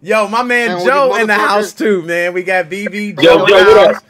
[0.00, 2.32] Yo, my man And Joe in the house too, man.
[2.32, 3.20] We got BB.
[3.20, 4.02] Joe in Joe, the what house.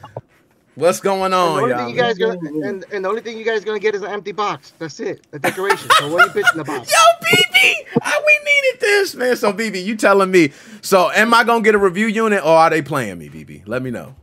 [0.78, 1.88] What's going on, only y'all?
[1.88, 4.30] you guys gonna and, and the only thing you guys gonna get is an empty
[4.30, 4.74] box.
[4.78, 5.26] That's it.
[5.32, 5.90] a decoration.
[5.98, 6.86] So what are you bitching about?
[6.88, 9.34] Yo, BB, ah, we needed this, man.
[9.34, 10.52] So, BB, you telling me?
[10.80, 13.66] So, am I gonna get a review unit, or are they playing me, BB?
[13.66, 14.14] Let me know.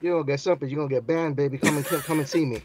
[0.00, 0.70] You gonna get something.
[0.70, 1.58] You are gonna get banned, baby.
[1.58, 2.62] Come and come and see me.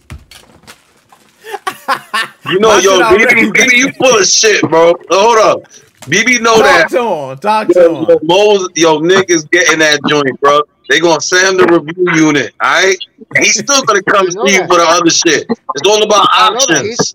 [2.50, 4.94] You know, My yo, BB, BB, you full of shit, bro.
[5.10, 5.72] Hold up,
[6.04, 6.90] BB, know that.
[6.90, 6.90] Talk that.
[6.92, 7.38] to him.
[7.40, 8.10] Talk to Yo, him.
[8.10, 10.62] yo, Mo's, yo, Nick is getting that joint, bro.
[10.90, 12.54] They gonna send him the review unit.
[12.60, 12.98] All right,
[13.38, 15.46] he's still gonna come see you for the other shit.
[15.50, 16.80] It's all about I know that.
[16.80, 17.14] options.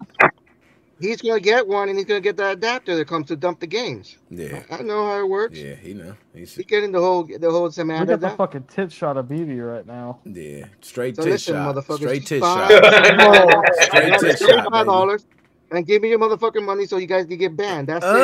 [1.01, 3.67] He's gonna get one, and he's gonna get the adapter that comes to dump the
[3.67, 4.17] games.
[4.31, 5.59] Yeah, I know how it works.
[5.59, 6.15] yeah, he know.
[6.33, 8.11] He's He's getting the whole the whole Look semantic.
[8.15, 10.21] at the fucking tit shot of BB right now.
[10.25, 12.71] yeah, straight So tit listen, shot, motherfuckers, straight tit shot.
[13.83, 14.85] Straight tit shot, Thirty-five baby.
[14.85, 15.27] dollars,
[15.73, 17.89] and give me your motherfucking money so you guys can get banned.
[17.89, 18.09] That's it.
[18.09, 18.21] Happy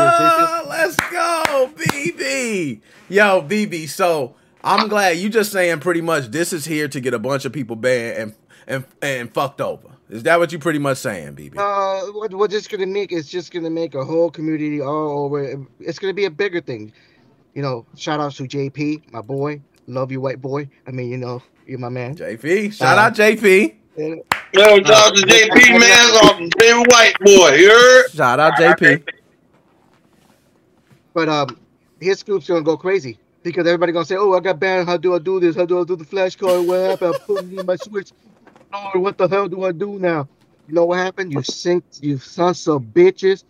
[0.00, 0.50] New Year's, bitches.
[0.50, 2.80] Uh, let's go, BB.
[3.08, 3.88] Yo, BB.
[3.88, 7.44] So I'm glad you just saying pretty much this is here to get a bunch
[7.44, 8.34] of people banned and
[8.66, 9.88] and and fucked over.
[10.10, 11.56] Is that what you pretty much saying, BB?
[11.56, 15.64] Uh, what what it's gonna make is just gonna make a whole community all over.
[15.78, 16.92] It's gonna be a bigger thing.
[17.54, 19.60] You know, shout out to JP, my boy.
[19.86, 20.68] Love you, white boy.
[20.86, 22.14] I mean, you know, you're my man.
[22.16, 23.74] JP, shout Uh, out JP.
[23.96, 27.54] And- Yo, shout out to JP man, off the white boy.
[27.56, 28.10] You heard?
[28.10, 29.08] Shout out JP.
[31.14, 31.58] But um,
[32.00, 34.88] his group's gonna go crazy because everybody gonna say, "Oh, I got banned.
[34.88, 35.56] How do I do this?
[35.56, 36.66] How do I do the flashcard?
[36.66, 37.14] What happened?
[37.14, 38.10] I put it in my switch.
[38.72, 40.28] Lord, what the hell do I do now?"
[40.68, 41.32] You know what happened?
[41.32, 43.42] You sink, you sons of bitches.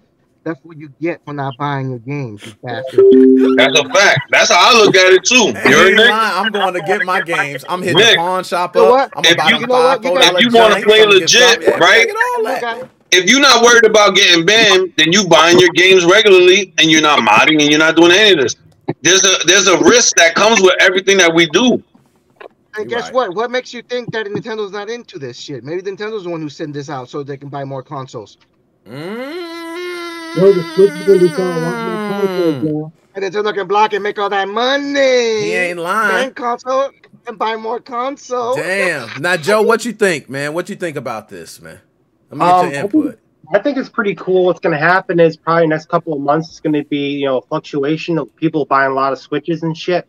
[0.42, 2.54] That's what you get for not buying your games, you.
[2.62, 4.20] That's a fact.
[4.30, 5.52] That's how I look at it too.
[5.68, 6.10] You Ain't lying.
[6.46, 7.62] I'm going to get my games.
[7.68, 9.14] I'm hitting Nick, the pawn shop you know up.
[9.14, 9.26] what?
[9.26, 10.02] I'm If you- you know what?
[10.02, 12.06] You four got- dollar if you wanna play I'm gonna get legit, yeah, right?
[12.06, 12.64] Get all that.
[12.64, 12.88] Okay.
[13.12, 17.02] If you're not worried about getting banned, then you buying your games regularly and you're
[17.02, 18.56] not modding and you're not doing any of this.
[19.02, 21.82] There's a there's a risk that comes with everything that we do.
[22.76, 23.12] And guess right.
[23.14, 23.34] what?
[23.34, 25.64] What makes you think that Nintendo's not into this shit?
[25.64, 28.38] Maybe Nintendo's the one who sent this out so they can buy more consoles.
[28.86, 32.64] Yo, the Switch is gonna be selling a lot more consoles, Mm.
[32.70, 32.92] y'all.
[33.16, 34.92] And Nintendo can block and make all that money.
[34.94, 36.26] He ain't lying.
[36.28, 36.90] Ban console
[37.26, 38.56] and buy more consoles.
[38.56, 39.20] Damn.
[39.20, 40.54] Now, Joe, what you think, man?
[40.54, 41.80] What you think about this, man?
[42.30, 43.18] Let me get Um, your I think- input.
[43.52, 44.44] I think it's pretty cool.
[44.44, 47.26] What's going to happen is probably next couple of months, it's going to be you
[47.26, 50.06] know a fluctuation of people buying a lot of switches and shit.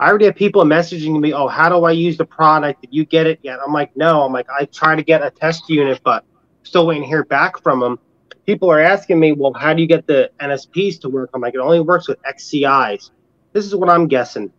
[0.00, 2.80] I already have people messaging me, "Oh, how do I use the product?
[2.80, 5.30] Did you get it yet?" I'm like, "No." I'm like, I try to get a
[5.30, 6.24] test unit, but
[6.64, 8.00] still waiting to hear back from them.
[8.46, 11.54] People are asking me, "Well, how do you get the NSPs to work?" I'm like,
[11.54, 13.10] "It only works with XCIs."
[13.52, 14.50] This is what I'm guessing.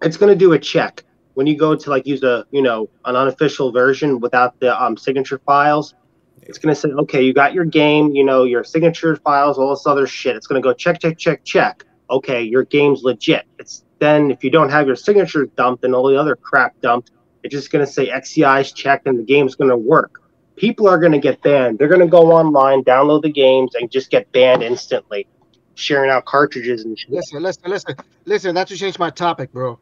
[0.00, 2.88] It's going to do a check when you go to like use a you know
[3.04, 5.94] an unofficial version without the um, signature files.
[6.42, 9.70] It's going to say, okay, you got your game, you know, your signature files, all
[9.70, 10.36] this other shit.
[10.36, 11.84] It's going to go check, check, check, check.
[12.10, 13.46] Okay, your game's legit.
[13.58, 17.12] It's then if you don't have your signature dumped and all the other crap dumped,
[17.44, 20.20] it's just going to say XCI's checked and the game's going to work.
[20.56, 21.78] People are going to get banned.
[21.78, 25.26] They're going to go online, download the games, and just get banned instantly,
[25.74, 27.10] sharing out cartridges and shit.
[27.10, 28.54] Listen, listen, listen, listen.
[28.54, 29.78] Not to change my topic, bro.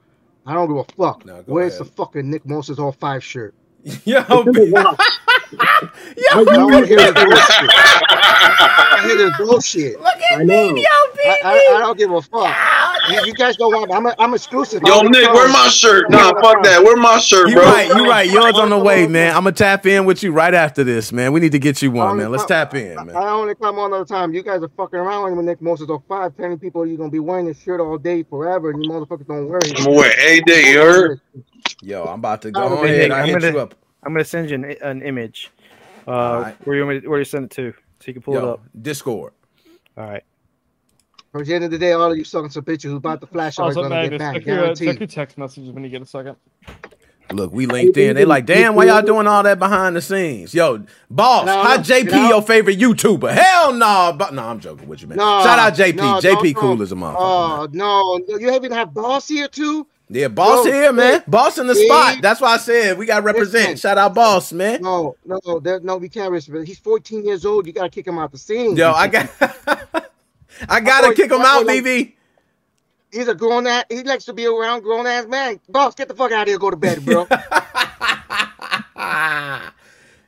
[0.46, 1.24] I don't give a fuck.
[1.24, 1.86] No, Where's ahead.
[1.86, 3.54] the fucking Nick Moses 05 shirt?
[4.04, 4.96] Yo, Wow.
[5.58, 7.70] I yo, don't want to hear bullshit.
[7.72, 10.00] I don't hear this bullshit.
[10.00, 10.72] look at I know.
[10.72, 10.88] me, yo,
[11.24, 12.54] I, I, I don't give a fuck.
[13.08, 13.92] You, you guys don't want.
[13.92, 14.82] I'm, a, I'm exclusive.
[14.84, 16.10] Yo, I'm Nick, where my shirt?
[16.10, 16.82] Nah, fuck that.
[16.82, 17.62] Where my shirt, bro?
[17.62, 18.30] You right, you right.
[18.30, 19.34] Yours on the way, man.
[19.34, 21.32] I'm gonna tap in with you right after this, man.
[21.32, 22.30] We need to get you one, man.
[22.30, 23.16] Let's tap in, I, man.
[23.16, 24.34] I only come on all the time.
[24.34, 27.46] You guys are fucking around with Nick Moses 05, telling people you're gonna be wearing
[27.46, 29.78] this shirt all day forever, and you motherfuckers don't wear it.
[29.78, 31.20] I'm gonna wear a day, you heard?
[31.82, 32.98] Yo, I'm about to go Oh, ahead.
[33.08, 33.74] Nick, I I'm hit gonna- you up.
[34.02, 35.50] I'm gonna send you an, an image.
[36.08, 36.66] Uh, Alright.
[36.66, 38.42] where you want me to, where you send it to, so you can pull it
[38.44, 38.62] up.
[38.80, 39.32] Discord.
[39.98, 40.22] All right.
[41.32, 43.26] At the end of the day, all of you sucking some bitches who bought the
[43.26, 46.02] flash are Also, gonna get back, check your, check your text messages when you get
[46.02, 46.36] a second.
[47.32, 48.16] Look, we linked in.
[48.16, 50.52] They like, damn, why y'all doing all that behind the scenes?
[50.52, 53.32] Yo, boss, No, how JP you know- your favorite YouTuber?
[53.32, 55.18] Hell no, but no, I'm joking with you, man.
[55.18, 55.94] No, Shout out JP.
[55.94, 57.14] no, JP don't- cool as a motherfucker.
[57.18, 57.70] Oh man.
[57.74, 59.86] no, you even have boss here too.
[60.12, 61.22] Yeah, boss bro, here, man.
[61.28, 61.86] Boss in the see?
[61.86, 62.16] spot.
[62.20, 63.62] That's why I said we got to represent.
[63.70, 63.76] Listen.
[63.76, 64.82] Shout out, boss, man.
[64.82, 66.66] No, no, there, no, we can't respect.
[66.66, 67.64] He's 14 years old.
[67.68, 68.74] You gotta kick him out the scene.
[68.76, 69.30] Yo, I got,
[70.68, 72.14] I gotta boy- kick him out, like- BB.
[73.12, 73.84] He's a grown ass.
[73.88, 75.58] He likes to be around grown ass man.
[75.68, 76.58] Boss, get the fuck out of here.
[76.58, 77.26] Go to bed, bro.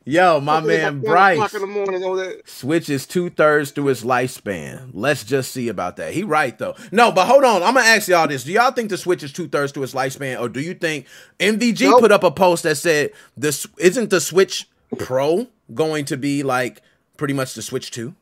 [0.04, 2.42] Yo, my It's man like 10 o'clock Bryce in the morning.
[2.44, 4.90] switches two thirds through his lifespan.
[4.92, 6.12] Let's just see about that.
[6.12, 6.74] He right though.
[6.90, 7.62] No, but hold on.
[7.62, 9.94] I'm gonna ask y'all this: Do y'all think the switch is two thirds to his
[9.94, 11.06] lifespan, or do you think
[11.38, 12.00] MVG Nope.
[12.00, 14.68] put up a post that said this isn't the Switch
[14.98, 16.82] Pro going to be like
[17.16, 18.16] pretty much the Switch Two?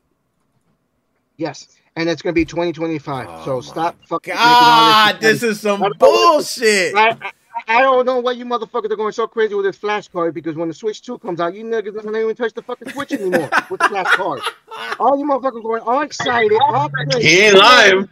[1.39, 1.67] Yes,
[2.01, 3.27] and it's gonna be 2025.
[3.29, 4.35] Oh so stop fucking.
[4.35, 6.95] God, making this is some I bullshit.
[6.95, 7.33] I, I,
[7.69, 10.57] I don't know why you motherfuckers are going so crazy with this flash card because
[10.57, 13.51] when the Switch 2 comes out, you niggas don't even touch the fucking Switch anymore
[13.71, 14.41] with the flash card.
[14.99, 17.29] All you motherfuckers going all excited, all crazy.
[17.29, 18.09] He ain't lying.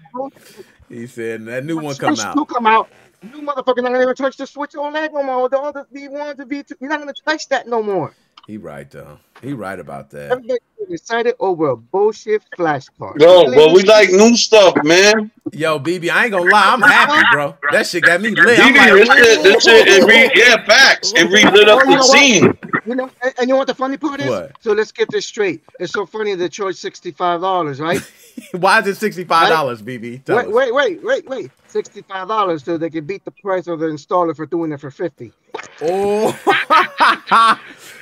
[0.89, 2.34] He said that new one come Switch out.
[2.34, 2.89] 2 come out.
[3.22, 5.49] You motherfuckers not gonna even touch the Switch on that no more.
[5.49, 8.12] The other V1 to V2, you're not gonna touch that no more.
[8.49, 9.18] He right though.
[9.42, 10.32] He right about that.
[10.32, 10.59] Everybody-
[10.90, 13.16] excited over a bullshit flashcard.
[13.18, 13.57] No, Really?
[13.57, 15.30] but we like new stuff, man.
[15.53, 17.55] Yo, BB, I ain't gonna lie, I'm happy, bro.
[17.72, 18.59] That shit got me lit.
[18.59, 21.12] I'm BB, this shit, this shit, it re, yeah, facts.
[21.14, 22.18] It re-lit up Oh, you the know what?
[22.18, 22.59] scene.
[22.86, 24.30] You know, and, and you know what the funny part is?
[24.30, 24.53] What?
[24.62, 25.62] So let's get this straight.
[25.78, 28.01] It's so funny they charge sixty-five dollars, right?
[28.53, 30.24] why is it sixty five dollars, BB?
[30.24, 30.53] Tell wait, us.
[30.55, 31.51] wait, wait, wait, wait.
[31.66, 34.90] Sixty-five dollars so they can beat the price of the installer for doing it for
[34.90, 35.34] fifty.
[35.82, 36.32] Oh,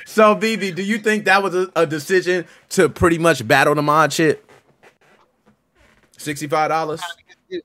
[0.07, 3.81] so BB, do you think that was a, a decision to pretty much battle the
[3.81, 4.43] mod shit?
[6.17, 7.01] Sixty five dollars.
[7.49, 7.61] You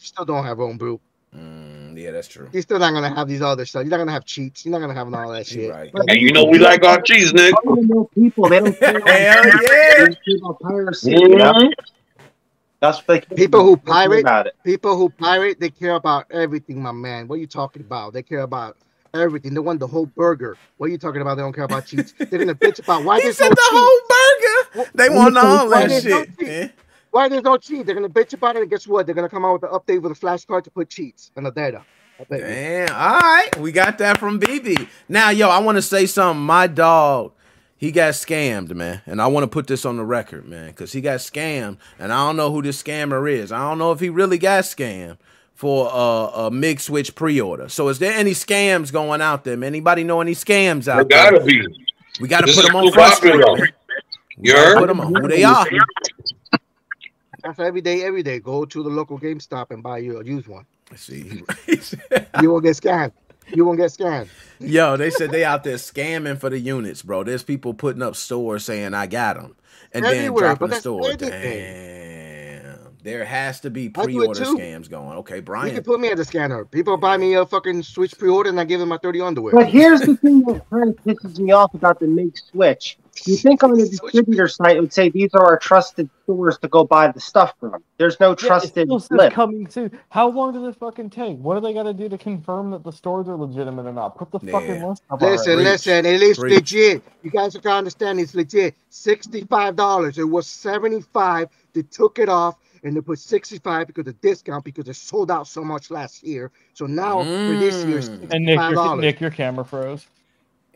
[0.00, 0.98] still don't have homebrew.
[1.36, 2.48] Mm, yeah, that's true.
[2.52, 3.82] You're still not gonna have these other stuff.
[3.82, 4.64] You're not gonna have cheats.
[4.64, 5.70] You're not gonna have all that You shit.
[5.70, 5.90] right.
[6.08, 7.54] And you know we like our cheese, Nick.
[7.54, 8.48] I don't know people.
[8.48, 9.52] They don't care about Hell yeah.
[9.52, 11.10] They don't care about piracy.
[11.12, 11.52] You know?
[11.52, 11.72] Mhm.
[12.80, 13.84] That's what they care People who about.
[13.84, 14.54] They care pirate- about it.
[14.64, 17.28] People who pirate, they care about everything, my man.
[17.28, 18.12] What are you talking about?
[18.12, 18.76] They care about
[19.14, 19.54] everything.
[19.54, 20.56] They want the whole burger.
[20.76, 21.36] What are you talking about?
[21.36, 22.12] They don't care about cheats.
[22.18, 23.72] They're gonna bitch about why He there's said no the cheat.
[23.72, 24.90] whole burger.
[24.94, 26.40] They want all that no shit.
[26.42, 26.72] man.
[27.10, 27.86] Why there's no cheat?
[27.86, 29.06] They're gonna bitch about it, and guess what?
[29.06, 31.50] They're gonna come out with an update with a flashcard to put cheats and the
[31.50, 31.84] data.
[32.20, 32.46] I bet you.
[32.46, 32.94] Damn.
[32.94, 33.48] All right.
[33.58, 34.88] We got that from BB.
[35.08, 36.42] Now, yo, I want to say something.
[36.44, 37.32] My dog,
[37.78, 39.00] he got scammed, man.
[39.06, 41.78] And I want to put this on the record, man, because he got scammed.
[41.98, 43.50] And I don't know who this scammer is.
[43.50, 45.16] I don't know if he really got scammed
[45.60, 47.68] for a, a MIG switch pre order.
[47.68, 49.68] So, is there any scams going out there, man?
[49.68, 51.28] Anybody know any scams out there?
[51.32, 51.68] gotta be.
[52.18, 53.42] We got to This put them on too front street.
[53.42, 53.58] popular.
[53.58, 53.68] man.
[54.38, 55.66] We gotta put them on who they are.
[57.44, 58.40] That's every day, every day.
[58.40, 60.66] Go to the local GameStop and buy you a used one.
[60.96, 61.44] See,
[62.40, 63.12] You won't get scammed.
[63.54, 64.30] You won't get scammed.
[64.60, 67.24] Yo, they said they out there scamming for the units, bro.
[67.24, 69.56] There's people putting up stores saying I got them,
[69.92, 71.14] and then Everywhere, dropping the that's store.
[71.14, 71.30] Damn,
[73.02, 75.18] there has to be I do it pre-order scams going.
[75.18, 75.68] Okay, Brian.
[75.68, 76.64] You can put me at the scanner.
[76.64, 79.54] People buy me a fucking Switch pre-order and I give them my 30 underwear.
[79.54, 82.98] But here's the thing that kind of pisses me off about the Mig switch.
[83.26, 86.68] You think on the distributor site it would say these are our trusted stores to
[86.68, 87.82] go buy the stuff from.
[87.98, 89.32] There's no Yeah, trusted still says flip.
[89.32, 89.98] coming soon.
[90.10, 91.38] How long does it fucking take?
[91.38, 94.16] What do they got to do to confirm that the stores are legitimate or not?
[94.16, 95.64] Put the fucking list up Listen, already.
[95.64, 96.54] listen, it is Preach.
[96.56, 97.02] legit.
[97.22, 98.74] You guys gotta understand it's legit.
[98.90, 100.18] Sixty-five dollars.
[100.18, 101.48] It was seventy-five.
[101.74, 105.46] They took it off and they put sixty-five because of discount because it sold out
[105.46, 106.50] so much last year.
[106.74, 108.30] So now for this year, Mm.
[108.30, 108.96] And Nick, your.
[108.96, 110.06] Nick, your camera froze.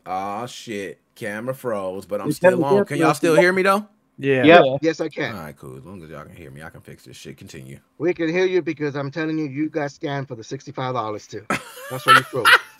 [0.07, 2.84] Oh shit, camera froze, but I'm It's still on.
[2.84, 3.86] Can y'all still hear me though?
[4.18, 4.44] Yeah.
[4.44, 4.64] Yep.
[4.64, 4.76] Yeah.
[4.82, 5.34] Yes, I can.
[5.34, 5.76] right, cool.
[5.76, 7.36] As long as y'all can hear me, I can fix this shit.
[7.36, 7.78] Continue.
[7.98, 11.26] We can hear you because I'm telling you, you got scammed for the sixty-five dollars
[11.26, 11.44] too.
[11.90, 12.46] That's why you froze.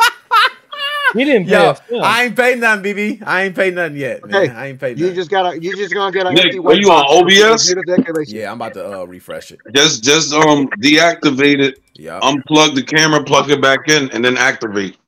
[1.15, 1.81] He didn't pay Yo, us.
[1.91, 2.01] yeah.
[2.03, 3.23] I ain't paid nothing, BB.
[3.27, 4.51] I ain't paid nothing yet, man.
[4.57, 5.61] I ain't paid You just gotta.
[5.63, 7.67] You just gonna get an Nick, empty are you on a OBS?
[7.67, 8.39] beautiful decoration.
[8.39, 9.61] Yeah, I'm about to uh, refresh it.
[9.75, 12.21] Just just um deactivate it, Yeah.
[12.21, 14.99] unplug the camera, plug it back in, and then activate.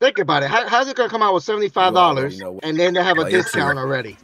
[0.00, 0.50] Think about it.
[0.50, 2.60] How, how's it gonna come out with seventy-five dollars You know.
[2.62, 4.18] and then they have a Play it discount already?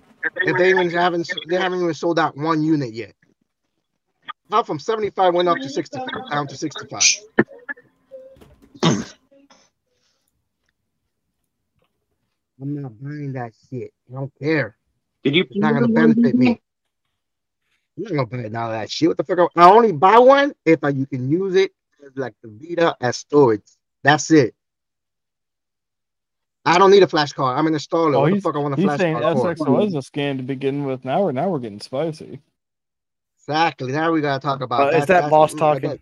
[0.45, 3.15] If they even haven't, they haven't even sold out one unit yet.
[4.51, 7.11] How from seventy-five went up to sixty-five, down to sixty-five.
[12.63, 13.93] I'm not buying that shit.
[14.09, 14.77] I don't care.
[15.25, 16.61] Did you It's not gonna benefit me.
[17.97, 19.09] I'm not gonna buy none of that shit.
[19.09, 19.51] What the fuck?
[19.57, 21.73] I only buy one if I, you can use it
[22.07, 23.63] as like the Vita as storage.
[24.05, 24.55] That's it.
[26.65, 27.59] I don't need a flash card.
[27.59, 28.15] I'm an installer.
[28.15, 29.55] Oh, what the fuck I want a he's flash saying card for?
[29.55, 31.05] SXO is a scam to begin with.
[31.05, 32.39] Now we're now we're getting spicy.
[33.41, 33.91] Exactly.
[33.91, 34.95] Now we gotta talk about.
[34.95, 35.99] Uh, is that boss talking?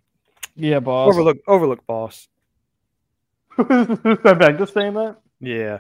[0.56, 1.08] Yeah, boss.
[1.08, 2.28] Overlook, overlook, boss.
[3.58, 3.96] I'm
[4.38, 5.16] back to saying that.
[5.40, 5.78] Yeah.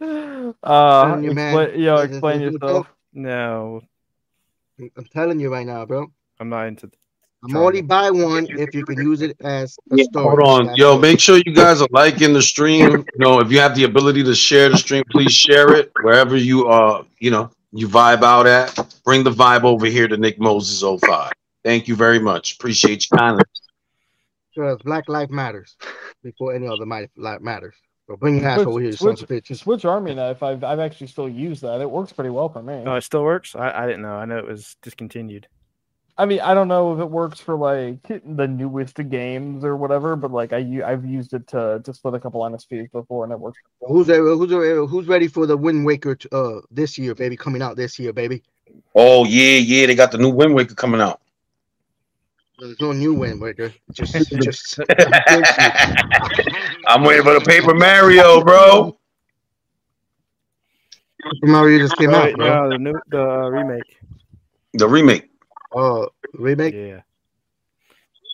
[0.00, 1.54] Uh, you, man.
[1.54, 2.86] expla- yo, explain yourself.
[3.12, 3.82] No.
[4.78, 6.12] I'm telling you right now, bro.
[6.38, 6.90] I'm not into.
[7.44, 10.46] I'm only buy one if you can use it as a Yeah, storage.
[10.46, 11.00] Hold on, That's yo, it.
[11.00, 12.90] make sure you guys are liking the stream.
[12.90, 16.36] You know, if you have the ability to share the stream, please share it wherever
[16.36, 18.74] you uh, you know, you vibe out at.
[19.04, 21.32] Bring the vibe over here to Nick Moses 05.
[21.64, 22.54] Thank you very much.
[22.56, 23.44] Appreciate you kindly.
[24.54, 25.76] Because Black Life matters
[26.22, 27.74] before any other life matters.
[28.06, 29.58] So bring your ass over here, switch- sons of bitches.
[29.58, 30.42] Switch Army knife.
[30.42, 31.80] I've I've actually still used that.
[31.80, 32.82] It works pretty well for me.
[32.86, 33.56] Oh, it still works.
[33.56, 34.14] I, I didn't know.
[34.14, 35.48] I know it was discontinued.
[36.18, 40.16] I mean, I don't know if it works for like the newest games or whatever,
[40.16, 43.40] but like I I've used it to to split a couple NSPs before, and it
[43.40, 43.58] works.
[43.86, 47.36] Who's there, who's there, who's ready for the Wind Waker t- uh this year, baby?
[47.36, 48.42] Coming out this year, baby.
[48.94, 51.20] Oh yeah, yeah, they got the new Wind Waker coming out.
[52.58, 53.74] There's no new Wind Waker.
[53.92, 54.80] Just, just.
[56.86, 58.96] I'm waiting for the Paper Mario, bro.
[61.34, 62.46] Super Mario just came Oh, out, bro.
[62.46, 63.98] no, the new the uh, remake.
[64.74, 65.28] The remake.
[65.74, 66.74] Uh, remake.
[66.74, 67.00] Yeah,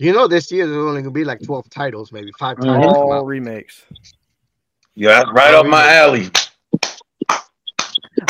[0.01, 2.65] You know, this year there's only gonna be like 12 titles, maybe 5 Mhm.
[2.67, 2.93] titles.
[2.95, 3.85] come all remakes.
[4.95, 6.31] Yeah, that's right up my alley.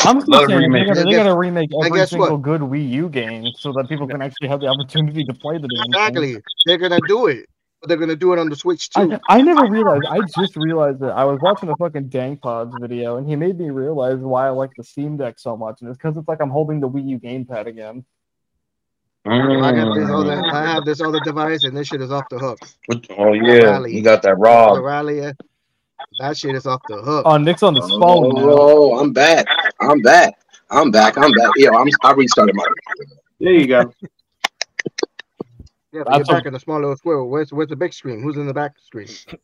[0.05, 2.43] I'm just saying they're going to And they're guess- gonna remake every single what?
[2.43, 5.69] good Wii U game so that people can actually have the opportunity to play the
[5.69, 5.83] game.
[5.89, 6.37] Exactly.
[6.67, 7.47] They're gonna do it,
[7.83, 9.19] but they're gonna do it on the Switch too.
[9.29, 10.05] I, I never realized.
[10.09, 13.59] I just realized that I was watching a fucking Dank Pods video, and he made
[13.59, 16.41] me realize why I like the Steam Deck so much, and it's because it's like
[16.41, 18.05] I'm holding the Wii U gamepad again.
[19.27, 20.37] I got this other.
[20.37, 20.53] Mm.
[20.53, 22.59] I have this other device, and this shit is off the hook.
[22.87, 23.95] What- Oh yeah, Rally.
[23.97, 24.75] you got that The raw.
[24.75, 25.33] rally, uh,
[26.21, 27.25] that shit is off the hook.
[27.27, 28.43] Oh, Nick's on the phone now.
[28.49, 29.47] Oh, I'm back.
[29.81, 30.35] I'm back.
[30.71, 31.17] I'm back.
[31.19, 31.51] I'm back.
[31.57, 31.87] Yeah, I'm.
[32.03, 32.65] I restarted my.
[33.41, 33.93] There you go.
[35.93, 37.29] Yeah, but you're That's a- back in the small little squirrel.
[37.29, 38.23] Where's where's the big screen?
[38.23, 39.09] Who's in the back screen?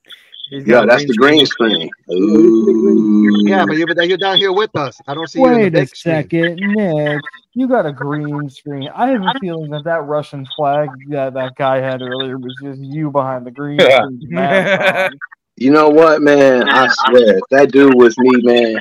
[0.50, 1.90] Yeah, that's the green screen.
[2.10, 3.42] Ooh.
[3.46, 4.98] Yeah, but you're but you're down here with us.
[5.06, 6.14] I don't see you in the Wait a big screen.
[6.22, 7.20] second, Nick.
[7.52, 8.88] You got a green screen.
[8.94, 12.80] I have a feeling that that Russian flag that that guy had earlier was just
[12.80, 14.06] you behind the green Yeah.
[14.06, 15.10] screen.
[15.60, 16.66] You know what, man?
[16.66, 18.78] I swear, if that dude was me, man,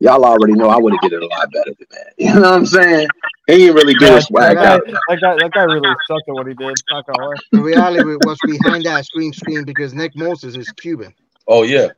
[0.00, 2.14] y'all already know I would have did it a lot better than that.
[2.18, 3.08] You know what I'm saying?
[3.46, 4.82] He didn't really do that, his swag guy, out.
[4.86, 6.74] that guy, that guy really sucked at what he did.
[6.90, 7.34] Not gonna lie.
[7.52, 11.14] The reality was behind that screen screen because Nick Moses is Cuban.
[11.46, 11.88] Oh yeah.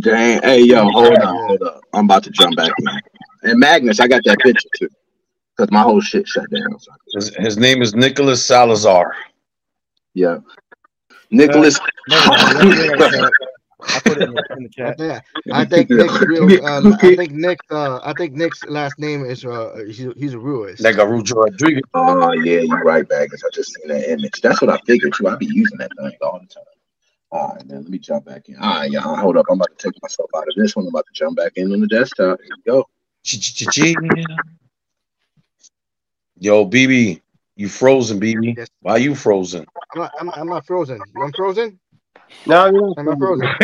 [0.00, 0.42] Dang.
[0.42, 1.80] Hey, yo, hold up, hold up.
[1.92, 3.50] I'm about to jump back in.
[3.50, 4.88] And Magnus, I got that picture too,
[5.56, 6.76] because my whole shit shut down.
[7.14, 9.14] His, his name is Nicholas Salazar.
[10.14, 10.38] yeah.
[11.30, 11.78] Nicholas.
[13.88, 14.96] I put it in the, in the chat.
[14.98, 15.20] Yeah,
[15.52, 16.66] I think Nick's real.
[16.66, 17.58] Um, I think Nick.
[17.70, 19.44] Uh, I think Nick's last name is.
[19.44, 20.80] Uh, he's, he's a Ruiz.
[20.80, 21.82] Like a Rujo Rodriguez.
[21.94, 23.42] Oh yeah, you're right, Magnus.
[23.44, 24.40] I just seen that image.
[24.40, 25.28] That's what I figured too.
[25.28, 26.64] I be using that thing all the time.
[27.30, 27.82] All right, man.
[27.82, 28.56] Let me jump back in.
[28.56, 29.16] All right, y'all.
[29.16, 29.46] Hold up.
[29.50, 30.86] I'm about to take myself out of this one.
[30.86, 32.38] I'm about to jump back in on the desktop.
[32.40, 32.88] Here we go.
[36.38, 37.20] Yo, BB,
[37.56, 38.56] you frozen, BB.
[38.56, 38.68] Yes.
[38.80, 39.66] Why you frozen?
[39.94, 40.12] I'm not.
[40.20, 41.00] I'm, I'm not frozen.
[41.20, 41.78] I'm frozen.
[42.46, 43.48] No, you I'm not frozen.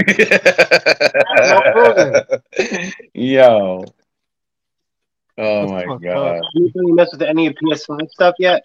[3.14, 3.84] Yo.
[5.38, 6.42] Oh my fucked god.
[6.54, 8.62] you really mess with any of PS5 stuff yet?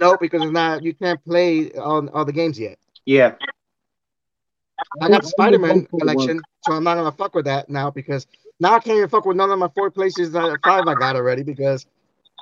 [0.00, 0.82] No, because it's not.
[0.82, 2.78] You can't play on all the games yet.
[3.06, 3.34] Yeah.
[5.00, 8.26] I got the Spider Man collection, so I'm not gonna fuck with that now because
[8.60, 10.94] now I can't even fuck with none of my four places that uh, five I
[10.94, 11.86] got already because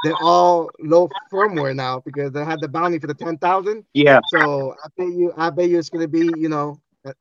[0.04, 3.84] they're all low firmware now because they had the bounty for the ten thousand.
[3.94, 4.20] Yeah.
[4.30, 6.80] So I bet you, I bet you it's gonna be you know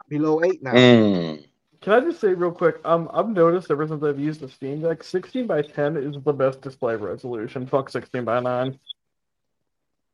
[0.09, 0.73] below eight now.
[0.73, 1.45] Mm.
[1.82, 2.79] Can I just say real quick?
[2.86, 6.32] Um, I've noticed ever since I've used the Steam Deck, 16 by 10 is the
[6.32, 7.65] best display resolution.
[7.65, 8.77] Fuck 16 by 9.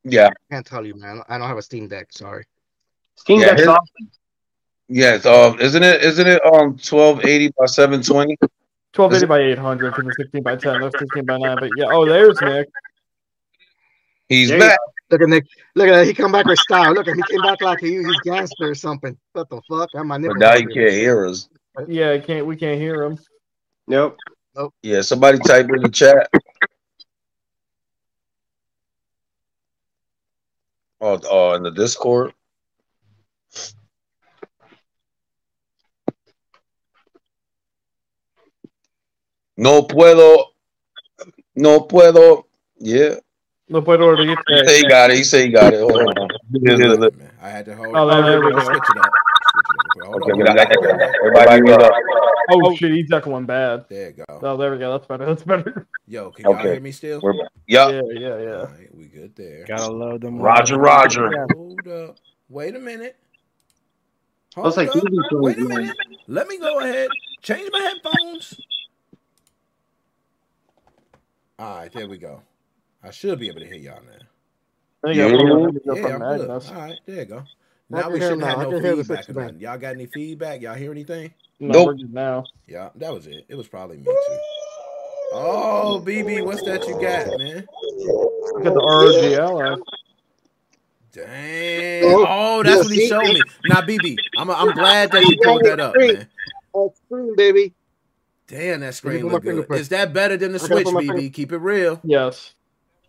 [0.05, 0.27] Yeah.
[0.27, 1.23] I can't tell you, man.
[1.27, 2.07] I don't have a Steam Deck.
[2.11, 2.45] Sorry.
[3.15, 4.11] Steam Yeah, Deck's his- awesome.
[4.87, 7.65] Yes, um, isn't it isn't it um twelve eighty by
[8.97, 9.25] seven twenty?
[9.25, 10.81] 1280 by 800 because the 16 by 10.
[10.81, 11.57] That's 16 by 9.
[11.59, 12.67] But yeah, oh, there's Nick.
[14.29, 14.79] He's There you back.
[15.09, 15.45] Look at Nick.
[15.75, 16.07] Look at that.
[16.07, 16.93] He come back with style.
[16.93, 17.17] Look at him.
[17.17, 19.17] he came back like he, he's gangster or something.
[19.31, 19.89] What the fuck?
[19.95, 21.47] I'm my But now you can't hear us.
[21.87, 22.45] Yeah, I can't.
[22.45, 23.17] We can't hear him.
[23.87, 24.17] Nope.
[24.81, 26.29] Yeah, somebody type in the chat.
[30.99, 32.33] Oh, oh, in the Discord.
[39.57, 40.45] No puedo.
[41.55, 42.45] No puedo.
[42.79, 43.15] Yeah.
[43.69, 44.37] No puedo reír.
[44.47, 45.17] He say he got it.
[45.17, 45.81] He say he got it.
[45.81, 46.29] Hold on.
[47.17, 47.95] Man, I had to hold.
[47.95, 48.59] Oh, Oh, there we go.
[48.59, 49.13] Switch it up.
[49.41, 50.05] Switch it up.
[50.05, 50.39] Hold on.
[50.55, 51.15] that.
[51.23, 51.93] Everybody mute up.
[52.49, 53.85] Oh, shit, he's echoing bad.
[53.89, 54.39] There you go.
[54.41, 54.91] Oh, there we go.
[54.93, 55.25] That's better.
[55.25, 55.87] That's better.
[56.07, 56.71] Yo, can y'all Okay.
[56.73, 57.19] hear me still?
[57.21, 57.49] We're back.
[57.67, 58.59] Yeah, yeah, yeah.
[58.59, 59.65] All right, we good there.
[59.67, 60.39] Gotta load them.
[60.39, 61.45] Roger, Roger.
[61.47, 62.15] Hold up.
[62.47, 63.17] Wait a minute.
[64.55, 65.03] Looks Hold like up.
[65.33, 65.97] Wait a minute.
[66.27, 67.11] Let me go ahead.
[67.41, 68.59] Change my headphones.
[71.59, 72.41] All right, there we go.
[73.03, 74.27] I should be able to hear y'all now.
[75.03, 75.29] There you go.
[75.29, 75.57] Yeah.
[75.59, 76.51] There you go Yeah, from I'm good.
[76.51, 76.65] Magnus.
[76.65, 77.47] All right, there you go.
[77.93, 78.47] I Now can we hear shouldn't now.
[78.47, 79.29] have I no can hear the feedback.
[79.29, 79.35] or 69.
[79.35, 79.61] nothing.
[79.61, 80.61] Y'all got any feedback?
[80.61, 81.33] Y'all hear anything?
[81.59, 81.97] No, Nope.
[82.11, 82.49] now.
[82.67, 83.45] Yeah, that was it.
[83.49, 84.41] It was probably me too.
[85.31, 87.69] Oh, BB, what's that you got, man?
[88.55, 89.81] Look at the RGL.
[91.13, 92.21] Dang.
[92.23, 93.47] Oh, Oh, that's what he showed me.
[93.63, 96.29] Now, BB, I'm, I'm glad that you pulled that up, man.
[96.73, 97.75] Oh, screen, baby.
[98.47, 99.79] Damn, that screen put look good.
[99.79, 101.07] Is that better than the I Switch, BB?
[101.07, 101.99] finger- Keep it real.
[102.03, 102.53] Yes.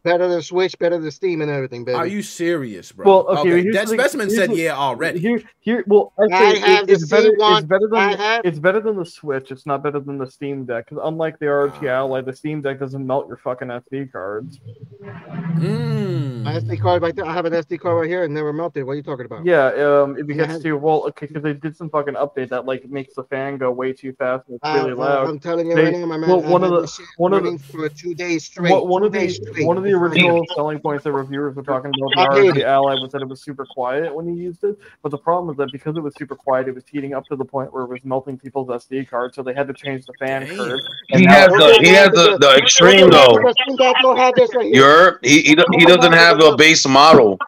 [0.08, 1.96] Better than the Switch, better than Steam and everything, baby.
[1.96, 3.06] Are you serious, bro?
[3.06, 5.18] Well, okay, here's That specimen said yeah already.
[5.20, 5.84] Here, here.
[5.86, 7.30] Well, I, I say have it, the it's better.
[7.38, 9.50] It's better than I have- it's better than the Switch.
[9.50, 10.88] It's not better than the Steam Deck.
[10.88, 14.60] Because unlike the RGL, like the Steam Deck doesn't melt your fucking SD cards.
[15.02, 16.42] Mm.
[16.44, 17.24] My SD card right there.
[17.26, 18.84] I have an SD card right here and never melted.
[18.84, 19.44] What are you talking about?
[19.44, 19.66] Yeah.
[19.68, 20.16] Um.
[20.18, 20.46] If it Yeah.
[20.46, 23.58] gets too well, okay, because they did some fucking update that like makes the fan
[23.58, 25.28] go way too fast and it's Uh, really uh, loud.
[25.28, 26.30] I'm telling you They- right now, my man.
[26.30, 28.70] well, one of the- one of the- for two days straight.
[28.72, 29.66] One, one two of the days straight.
[29.66, 32.56] one of the original selling points that reviewers were talking about the I hate ROG
[32.58, 32.64] it.
[32.64, 34.78] Ally was that it was super quiet when you used it.
[35.02, 37.36] But the problem was that because it was super quiet, it was heating up to
[37.36, 40.14] the point where it was melting people's SD cards, so they had to change the
[40.14, 40.56] fan Damn.
[40.56, 40.80] curve.
[41.08, 43.36] He And now has the he has the, the extreme though.
[43.36, 44.74] Because Steam Deck don't have this right here.
[44.74, 47.38] You're he he, he doesn't have the base model.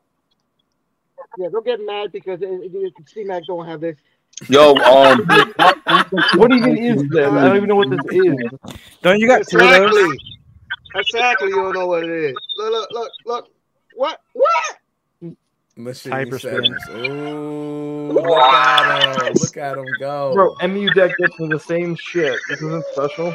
[1.38, 2.38] Yeah, don't get mad because
[3.06, 3.96] Steam Deck don't have this.
[4.48, 5.20] Yo, um,
[6.36, 7.26] what even is this?
[7.26, 8.36] I don't even know what this is.
[9.02, 10.16] Don't you got two of those?
[10.94, 11.20] Exactly.
[11.20, 11.48] Exactly.
[11.48, 12.36] You don't know what it is.
[12.56, 13.48] Look, look, look, look.
[13.96, 14.20] What?
[14.32, 15.34] What?
[15.76, 16.40] Machine Hyperspin.
[16.40, 16.88] settings.
[16.88, 19.34] Ooh, look at him.
[19.34, 20.34] Look at him go.
[20.34, 22.38] Bro, EmuDeck gets me the same shit.
[22.48, 23.34] This isn't special.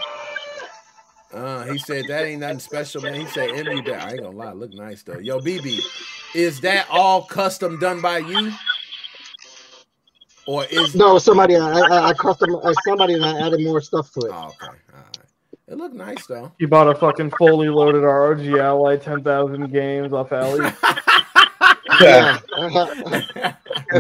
[1.34, 3.16] Uh, he said that ain't nothing special, man.
[3.16, 4.00] He said EmuDeck.
[4.00, 5.18] I ain't gonna lie, look nice though.
[5.18, 5.82] Yo, BB,
[6.34, 8.52] is that all custom done by you?
[10.48, 11.58] Or is No, somebody.
[11.58, 12.56] I, I, I custom.
[12.56, 14.32] Uh, somebody and I added more stuff to it.
[14.32, 15.15] oh, okay, all right.
[15.68, 16.52] It looked nice though.
[16.60, 20.70] You bought a fucking fully loaded ROG Ally 10,000 games off Alley.
[22.02, 22.40] Yeah.
[22.58, 23.54] Uh-huh.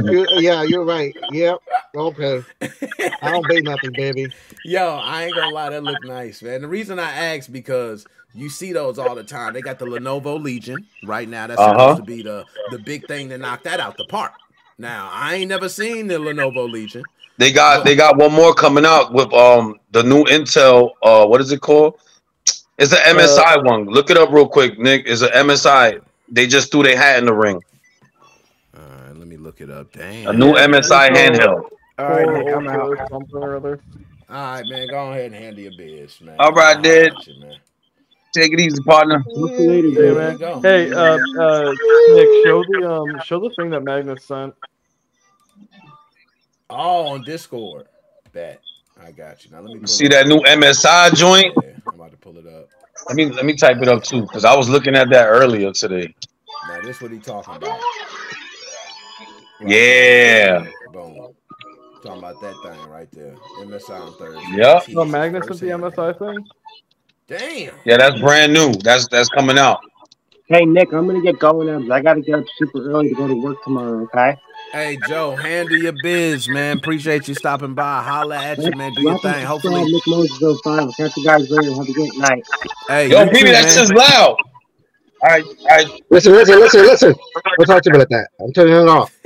[0.03, 1.16] You- yeah, you're right.
[1.32, 1.59] Yep.
[1.95, 2.43] Okay.
[3.22, 4.34] I don't pay nothing, baby.
[4.66, 6.61] Yo, I ain't gonna lie, that looked nice, man.
[6.61, 9.53] The reason I asked because you see those all the time.
[9.53, 11.47] They got the Lenovo Legion right now.
[11.47, 11.72] That's Uh-huh.
[11.72, 14.34] supposed to be the the big thing to knock that out the park.
[14.78, 17.05] Now, I ain't never seen the Lenovo Legion.
[17.38, 20.92] They got they got one more coming out with um the new Intel.
[21.02, 22.00] Uh, what is it called?
[22.78, 23.86] It's the MSI one.
[23.86, 25.04] Look it up real quick, Nick.
[25.06, 26.02] It's an MSI.
[26.30, 27.62] They just threw their hat in the ring.
[28.76, 29.92] All right, let me look it up.
[29.94, 30.28] Damn.
[30.28, 31.64] A new MSI handheld.
[31.98, 32.82] All right, Nick, I'm out.
[32.90, 33.80] or Something or other.
[34.30, 34.88] All right, man.
[34.90, 36.36] Go ahead and handle your biz, man.
[36.40, 37.14] All right, dude.
[37.14, 37.58] holler at you, man.
[38.34, 39.24] Take it easy, partner.
[39.28, 40.38] Yeah, There man.
[40.38, 40.60] go.
[40.62, 41.72] Hey, uh, uh,
[42.10, 44.54] Nick, show the um, show the thing that Magnus sent.
[46.70, 47.88] Oh, on Discord.
[48.34, 48.59] Bet.
[49.01, 49.51] I got you.
[49.51, 50.28] Now let me pull See it that up.
[50.28, 51.53] new MSI joint?
[51.63, 52.70] Yeah, I'm about to pull it up.
[53.07, 55.72] Let me let me type it up too, because I was looking at that earlier
[55.74, 56.13] today.
[56.68, 57.80] Now this what he talking about.
[59.61, 60.66] Yeah.
[60.91, 61.34] Boom.
[62.03, 63.36] Talking about that thing right there.
[63.59, 64.41] MSI on Thursday.
[64.55, 64.84] Yep.
[64.84, 65.68] Jeez, Oh, Magnus first the.
[65.68, 66.45] MSI thing.
[67.28, 67.74] Damn.
[67.86, 68.74] Yeah, that's brand new.
[68.76, 69.80] That's that's coming out.
[70.47, 73.36] Hey Nick, I'm gonna get going I gotta get up super early to go to
[73.36, 74.03] work tomorrow.
[74.03, 74.38] Okay.
[74.76, 76.76] Hey Joe, handle your biz, man.
[76.76, 78.03] Appreciate you stopping by.
[78.03, 78.91] Holla at you, man.
[78.93, 79.41] Do your Welcome thing.
[79.43, 80.57] to Hopefully, Nick Moses 05.
[80.65, 81.73] I'll catch you guys later.
[81.76, 82.43] Have a great night.
[82.89, 84.36] hey, Yo, you baby, that's just loud.
[84.36, 84.38] All
[85.23, 86.03] right, all right.
[86.09, 87.15] Listen, listen, listen, listen.
[87.57, 88.28] Don't talk to me like that.
[88.41, 89.17] I'm turning it off.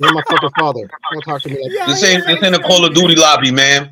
[0.00, 0.90] You're my fucking father.
[1.10, 1.86] Don't talk to me like that.
[1.86, 3.90] This ain't this ain't a Call of Duty lobby, man.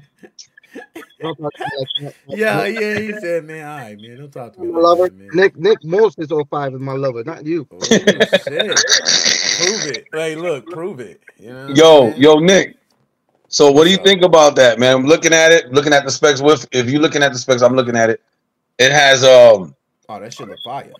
[1.22, 2.14] Don't talk to me like that.
[2.28, 3.00] Yeah, yeah.
[3.00, 4.18] He said, man, all right, man.
[4.18, 4.70] Don't talk to me.
[4.72, 5.10] My Like lover.
[5.10, 5.32] that, man.
[5.32, 7.68] Nick Nick Moses 05 is my lover, not you.
[7.72, 8.86] Oh, shit.
[9.50, 10.08] prove it.
[10.12, 11.22] Hey, look, prove it.
[11.38, 12.16] You know Yo, I'm saying?
[12.18, 12.76] yo, Nick.
[13.48, 14.96] So what do you think about that, man?
[14.96, 17.62] I'm looking at it, looking at the specs with if you're looking at the specs,
[17.62, 18.22] I'm looking at it.
[18.78, 19.74] It has um
[20.08, 20.96] Oh, that shit look fire.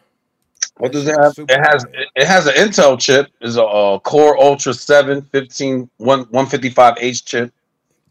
[0.79, 1.35] what That does it have?
[1.49, 1.97] It has fire.
[2.17, 7.53] it has an Intel chip, is a, uh Core Ultra 7 15 one 155H chip.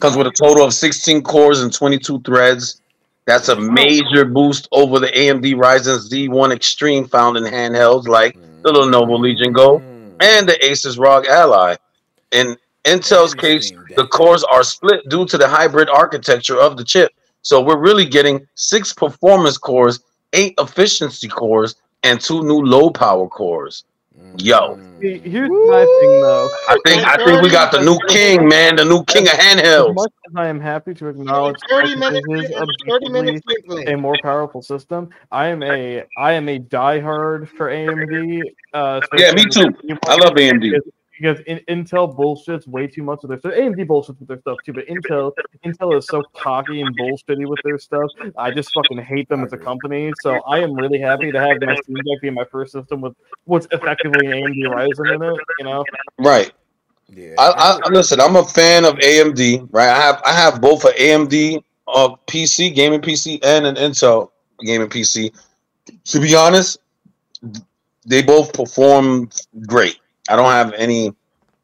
[0.01, 2.81] Comes with a total of 16 cores and 22 threads.
[3.27, 8.71] That's a major boost over the AMD Ryzen Z1 Extreme found in handhelds like the
[8.71, 10.13] Lenovo Legion Go Mm.
[10.19, 11.75] and the Asus ROG Ally.
[12.31, 17.11] In Intel's case, the cores are split due to the hybrid architecture of the chip.
[17.43, 19.99] So we're really getting six performance cores,
[20.33, 23.83] eight efficiency cores, and two new low power cores.
[24.37, 24.79] Yo.
[25.01, 26.49] See, here's my thing, though.
[26.67, 29.89] I think I think we got the new king, man, the new king of handhelds.
[29.89, 32.27] As much as I am happy to acknowledge 30 minutes.
[32.27, 33.45] is 30 minutes
[33.87, 38.43] a more powerful system, I am a I am a diehard for AMD.
[38.73, 39.73] Uh, Yeah, me too.
[40.05, 40.79] I love AMD.
[41.21, 43.53] Because, because in, Intel bullshits way too much of their stuff.
[43.53, 45.31] AMD bullshits with their stuff too, but Intel
[45.65, 48.09] Intel is so cocky and bullshitty with their stuff.
[48.37, 50.11] I just fucking hate them as a company.
[50.21, 53.15] So I am really happy to have my Steam Deck be my first system with
[53.45, 55.39] what's effectively an AMD Ryzen in it.
[55.59, 55.85] You know,
[56.19, 56.51] Right.
[57.07, 57.35] Yeah.
[57.37, 58.19] I, I listen.
[58.19, 59.67] I'm a fan of AMD.
[59.71, 59.89] Right.
[59.89, 64.87] I have I have both an AMD uh, PC gaming PC and an Intel gaming
[64.87, 65.33] PC.
[66.05, 66.79] To be honest,
[68.05, 69.29] they both perform
[69.67, 69.99] great.
[70.31, 71.13] I don't have any,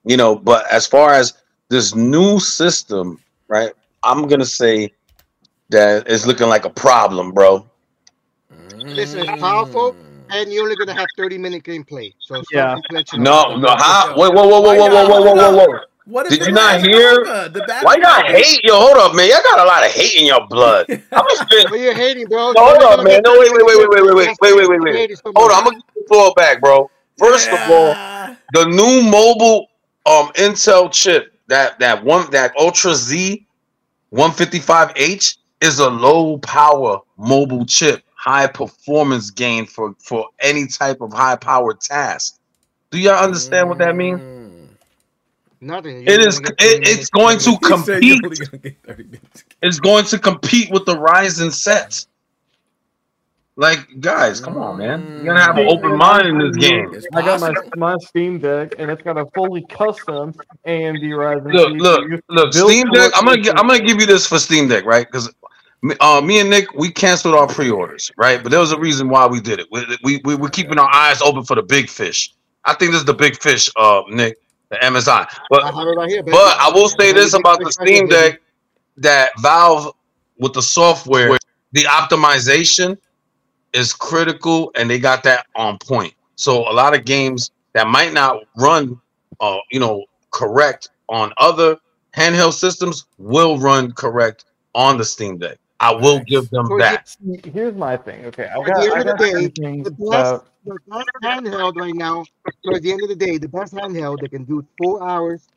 [0.03, 0.35] you know.
[0.35, 1.33] But as far as
[1.69, 3.71] this new system, right?
[4.03, 4.93] I'm gonna say
[5.69, 7.65] that it's looking like a problem, bro.
[8.85, 9.95] Listen, it's powerful,
[10.29, 12.13] and you're only gonna have 30 minute gameplay.
[12.19, 12.75] So Yeah.
[13.17, 13.69] No, no.
[13.77, 14.13] How?
[14.17, 15.79] Wait, whoa, whoa, whoa, whoa, whoa, whoa, whoa, whoa, whoa.
[16.05, 17.15] What is Did you not hear?
[17.15, 17.49] number?
[17.49, 18.63] The battery Why y'all hate?
[18.63, 19.29] Yo, hold up, man.
[19.29, 20.85] Y'all got a lot of hate in your blood.
[20.89, 21.69] I'm gonna spit.
[21.69, 22.53] But you're hating, bro.
[22.53, 23.21] No, hold up, man.
[23.25, 25.21] No, wait, wait, wait, wait, wait, wait, wait, wait, wait, wait.
[25.35, 25.57] Hold on.
[25.57, 26.89] I'm gonna get the floor back, bro.
[27.17, 27.93] First of all,
[28.53, 29.67] the new mobile
[30.05, 33.45] um Intel chip, that that one that Ultra Z
[34.13, 38.03] 155H is a low power mobile chip.
[38.15, 42.39] high performance gain for for any type of high power task.
[42.91, 44.19] Do y'all understand what that means?
[44.19, 44.67] Mm.
[45.59, 46.03] Nothing.
[46.07, 46.39] It is.
[46.39, 48.25] It, it's going to He said you compete.
[48.25, 49.43] only gonna get 30 minutes.
[49.61, 52.07] It's going to compete with the Ryzen sets.
[53.59, 55.15] Like guys, come on, man.
[55.15, 56.93] You're gonna have an open mind in this game.
[57.15, 60.35] I got my, my Steam Deck, and it's got a fully custom
[60.67, 61.51] AMD Ryzen.
[61.51, 62.53] Look, CPU look, look.
[62.53, 63.11] built Steam Deck.
[63.15, 65.07] I'm gonna what I'm gonna give you this for Steam Deck, right?
[65.07, 65.33] Because
[66.01, 68.43] uh, me and Nick, we canceled our pre-orders, right?
[68.43, 69.65] But there was a reason why we did it.
[69.71, 72.35] We we, we were keeping our eyes open for the big fish.
[72.63, 74.37] I think this is the big fish, uh, Nick,
[74.69, 75.27] the MSI.
[75.49, 77.97] But have it right here, but I will say this about the fish right here,
[77.97, 78.07] Steam.
[78.07, 78.41] Deck
[78.97, 79.95] that Valve
[80.37, 81.39] with the software,
[81.71, 82.99] the optimization
[83.77, 86.13] is critical and they got that on point.
[86.35, 88.99] So a lot of games that might not run
[89.41, 91.77] uh you know correct on other
[92.17, 95.57] handheld systems will run correct on the Steam Deck.
[95.79, 97.03] I will give them For that.
[97.05, 98.25] See, Here's my thing.
[98.25, 99.53] Okay, I At got, the I end of the day,
[99.83, 102.27] the best, about the best handheld right now.
[102.65, 105.49] So at the end of the day, the best handheld that can do four hours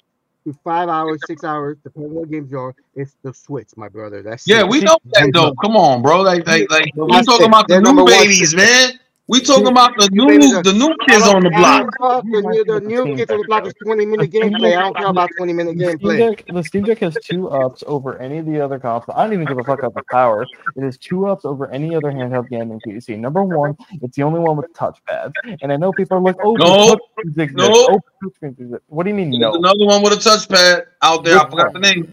[0.64, 4.22] five hours, six hours, depending on what games you are, is the Switch, my brother.
[4.22, 4.64] That's Yeah, it.
[4.64, 5.54] we know that though.
[5.62, 6.22] Come on, bro.
[6.22, 8.98] Like like like we talking about the new babies, man.
[9.30, 10.26] We talking about the new
[10.62, 11.88] the new I kids on the block.
[12.00, 14.76] don't care, 'cause The new kids on the block is 20 minute gameplay.
[14.76, 16.18] I don't care about 20 minute the Steam gameplay.
[16.18, 16.44] Deck.
[16.52, 19.14] The Steam Deck has two ups over any of the other consoles.
[19.16, 20.44] I don't even give a fuck about the power.
[20.76, 23.16] It is two ups over any other handheld gaming PC.
[23.16, 25.32] Number one, it's the only one with touchpads.
[25.62, 26.96] And I know people are like, "Oh, No.
[26.96, 27.56] touchscreens exist.
[27.56, 27.68] No.
[27.72, 29.54] Oh, touchscreens exist." What do you mean There's no?
[29.54, 31.38] another one with a touchpad out there.
[31.38, 32.12] I Which forgot the name.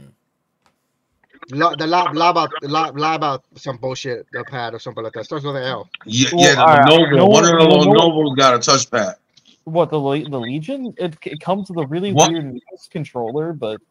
[1.51, 4.27] Lo- The lie, lie about the lie, lie about some bullshit.
[4.33, 5.89] The pad or something like that starts with an L.
[6.05, 7.15] Yeah, Well, yeah, the alright, Lenovo.
[7.15, 9.15] no One of the one- no Lenovo's got a touchpad.
[9.63, 10.93] What the the Legion?
[10.97, 12.31] It, it comes with a really What?
[12.31, 12.59] weird
[12.91, 13.81] controller, but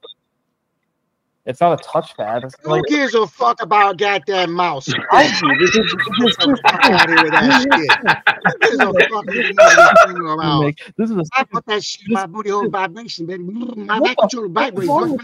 [1.47, 2.45] it's not a touchpad.
[2.45, 4.89] It's Who like gives a fuck about goddamn mouse?
[5.13, 5.59] I do.
[5.59, 8.41] This is, this is Get the fuck out of here with that shit.
[8.45, 10.65] Who gives a fuck if you know this thing around?
[10.65, 13.45] Nick, this is a I put that shit in my booty hole vibration, baby.
[13.45, 14.89] Mmm, my What back the controller What's vibrate.
[14.89, 15.17] wrong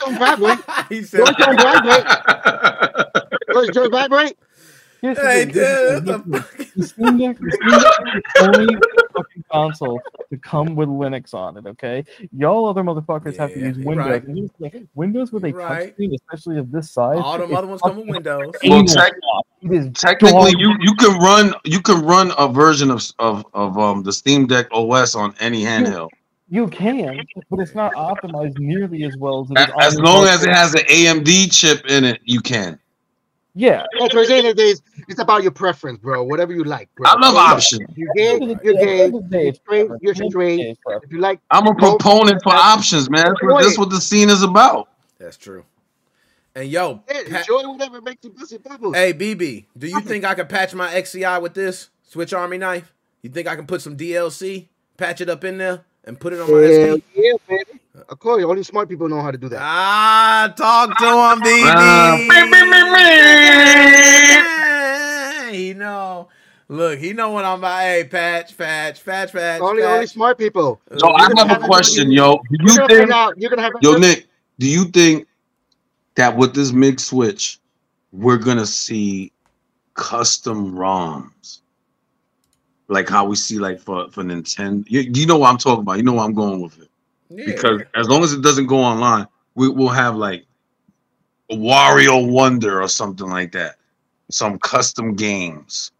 [0.00, 0.58] Don't vibrate.
[0.88, 2.04] he said, Don't vibrate.
[3.52, 4.38] Don't just vibrate.
[5.02, 6.56] Here's Hey, dude, what the fuck?
[6.76, 8.76] The Steam Deck, the Steam Deck is the only
[9.14, 10.00] fucking console
[10.32, 11.66] to come with Linux on it.
[11.66, 14.06] Okay, y'all other motherfuckers have to use Windows.
[14.06, 14.24] right.
[14.24, 15.94] And here's the thing, Windows with a right.
[15.96, 18.52] touchscreen, especially of this size, All them other ones come with Windows.
[18.64, 19.12] Well, anal tech-
[19.60, 23.78] It is Technically, you you can run you can run a version of of of
[23.78, 26.08] um the Steam Deck OS on any handheld
[26.48, 27.20] You can,
[27.50, 29.74] but it's not optimized nearly as well as it is.
[29.80, 32.20] As long as it has an AMD chip in it.
[32.24, 32.78] You can.
[33.54, 34.54] Yeah, That's what I'm saying.
[34.56, 36.24] It's, it's about your preference, bro.
[36.24, 37.10] Whatever you like, bro.
[37.10, 37.82] I love options.
[37.94, 39.10] You gay, you're gay.
[39.10, 40.78] You're straight, you're straight.
[40.86, 43.26] If you like, I'm a both- proponent for options, man.
[43.26, 44.88] That's what, that's what the scene is about.
[45.18, 45.64] That's true.
[46.54, 48.94] And yo, Hey, pa- enjoy whatever makes you bust your bubbles.
[48.94, 52.92] hey BB, do you think I can patch my XCI with this Switch Army knife?
[53.22, 56.40] You think I can put some DLC, patch it up in there, and put it
[56.40, 57.02] on my Hell SD?
[57.14, 57.80] yeah, baby.
[57.94, 59.60] Of course, only smart people know how to do that.
[59.60, 62.16] Ah, talk to him, Ah,
[65.50, 65.52] BB.
[65.56, 66.28] he know.
[66.68, 67.82] Look, he know what I'm about.
[67.82, 69.60] Hey, patch, patch, patch, patch.
[69.60, 69.90] only, patch.
[69.92, 70.80] only smart people.
[70.96, 72.36] So I have a question, yo.
[72.36, 73.34] Do You're you gonna think, out.
[73.38, 73.72] You're gonna have.
[73.82, 74.26] yo, Nick?
[74.58, 75.26] Do you think
[76.14, 77.58] that with this MIG switch,
[78.12, 79.32] we're gonna see
[79.94, 81.60] custom ROMs,
[82.88, 84.82] like how we see like for for Nintendo?
[84.88, 85.98] You, you know what I'm talking about.
[85.98, 86.88] You know where I'm going with it.
[87.34, 87.46] Yeah.
[87.46, 90.44] Because as long as it doesn't go online, we will have like
[91.50, 93.76] a Wario Wonder or something like that.
[94.30, 95.90] Some custom games.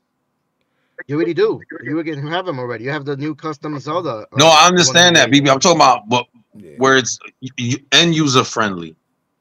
[1.07, 1.61] You already do.
[1.83, 2.85] You again have them already.
[2.85, 4.11] You have the new custom Zelda.
[4.33, 5.31] uh, No, I understand that.
[5.31, 5.51] BB.
[5.51, 6.71] I'm talking about but Yeah.
[6.79, 8.95] where it's y- y- end user friendly,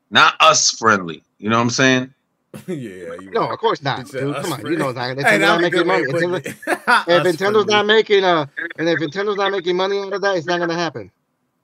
[0.09, 1.23] not us friendly.
[1.37, 2.13] You know what I'm saying?
[2.67, 3.51] yeah, No, right.
[3.53, 4.35] of course not, said dude.
[4.35, 4.71] Come on, friendly.
[4.71, 5.07] you know it's not.
[5.07, 6.03] Hey, Nintendo's that not making money.
[6.03, 6.47] of putting Nintendo- it.
[6.47, 7.65] If Nintendo's friendly.
[7.65, 8.45] not making uh,
[8.77, 11.11] and if Nintendo's not making money out of that, it's not gonna happen.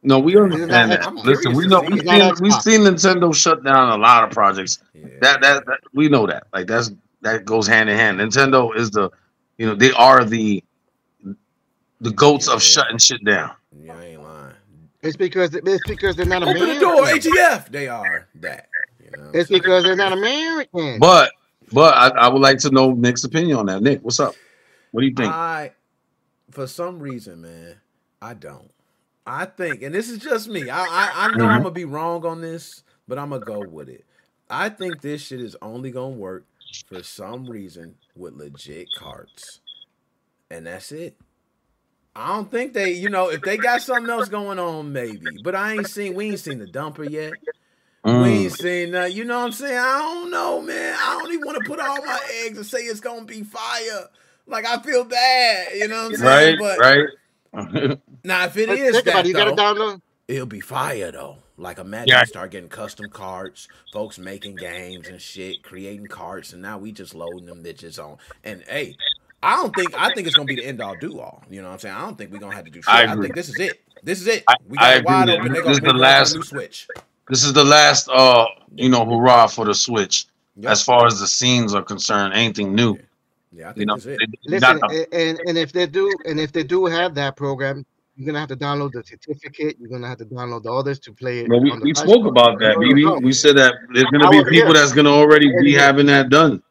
[0.08, 1.26] No, we understand not that.
[1.26, 2.08] Listen, we know to we've see.
[2.08, 4.80] Seen, we've seen Nintendo shut down a lot of projects.
[4.94, 5.08] Yeah.
[5.20, 6.48] That, that that we know that.
[6.54, 6.92] Like that's
[7.24, 8.18] that goes hand in hand.
[8.18, 9.10] Nintendo is the,
[9.58, 10.64] you know, they are the
[12.00, 12.54] the goats Yeah.
[12.54, 13.52] of shutting shit down.
[13.84, 14.54] Yeah, I ain't lying.
[15.02, 16.80] It's because it's because they're not Open American.
[16.80, 17.70] the door, HEF.
[17.70, 18.70] They are that.
[19.04, 19.32] You know?
[19.34, 21.00] It's because they're not American.
[21.00, 21.32] But
[21.74, 23.82] but I, I would like to know Nick's opinion on that.
[23.84, 24.36] Nick, what's up?
[24.92, 25.34] What do you think?
[25.34, 25.74] I,
[26.52, 27.76] for some reason, man,
[28.22, 28.72] I don't.
[29.28, 30.70] I think, and this is just me.
[30.70, 31.64] I I, I know I'm Mhm.
[31.64, 34.06] gonna be wrong on this, but I'm gonna go with it.
[34.50, 36.46] I think this shit is only gonna work
[36.88, 39.62] for some reason with legit carts,
[40.52, 41.18] and that's it.
[42.16, 45.38] I don't think they, you know, if they got something else going on, maybe.
[45.38, 47.40] But I ain't seen, we ain't seen the dumper yet.
[48.06, 48.18] Mm.
[48.22, 49.14] We ain't seen that.
[49.14, 49.78] You know what I'm saying?
[49.78, 50.96] I don't know, man.
[51.00, 54.10] I don't even want to put all my eggs and say it's gonna be fire.
[54.48, 55.76] Like I feel bad.
[55.78, 56.56] You know what I'm saying?
[56.56, 57.10] Right, but right.
[58.28, 60.02] now if it But is that it, you though, download.
[60.28, 61.38] it'll be fire though.
[61.58, 62.20] Like imagine Yeah.
[62.22, 66.92] you start getting custom carts, folks making games and shit, creating carts, and now we
[66.92, 68.18] just loading them bitches on.
[68.44, 68.96] And hey,
[69.42, 71.44] I don't think I think it's gonna be the end all do all.
[71.50, 71.96] You know what I'm saying?
[71.96, 72.90] I don't think we're gonna have to do shit.
[72.94, 73.82] I I, think this is it.
[74.04, 74.44] This is it.
[74.48, 75.54] I- we got it agree wide open.
[75.54, 76.88] This is the last- new switch.
[77.30, 78.46] This is the last, uh,
[78.76, 80.28] you know, hurrah for the Switch.
[80.56, 80.72] Yep.
[80.72, 82.98] As far as the scenes are concerned, anything new.
[83.52, 84.20] Yeah, I think You know, that's it.
[84.22, 87.86] it- Listen, not and and if they do, and if they do have that program,
[88.18, 89.78] you're gonna have to download the certificate.
[89.80, 91.50] You're gonna have to download the others to play it.
[91.50, 93.20] Well, we, we spoke about that, no, no.
[93.20, 96.64] We said that there's gonna be people that's gonna already be having that done.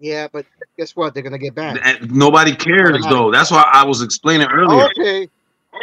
[0.00, 0.44] Yeah, but
[0.76, 1.14] guess what?
[1.14, 1.78] They're gonna get banned.
[1.84, 3.30] And nobody cares though.
[3.30, 4.86] That's why I was explaining earlier.
[4.86, 5.28] Okay,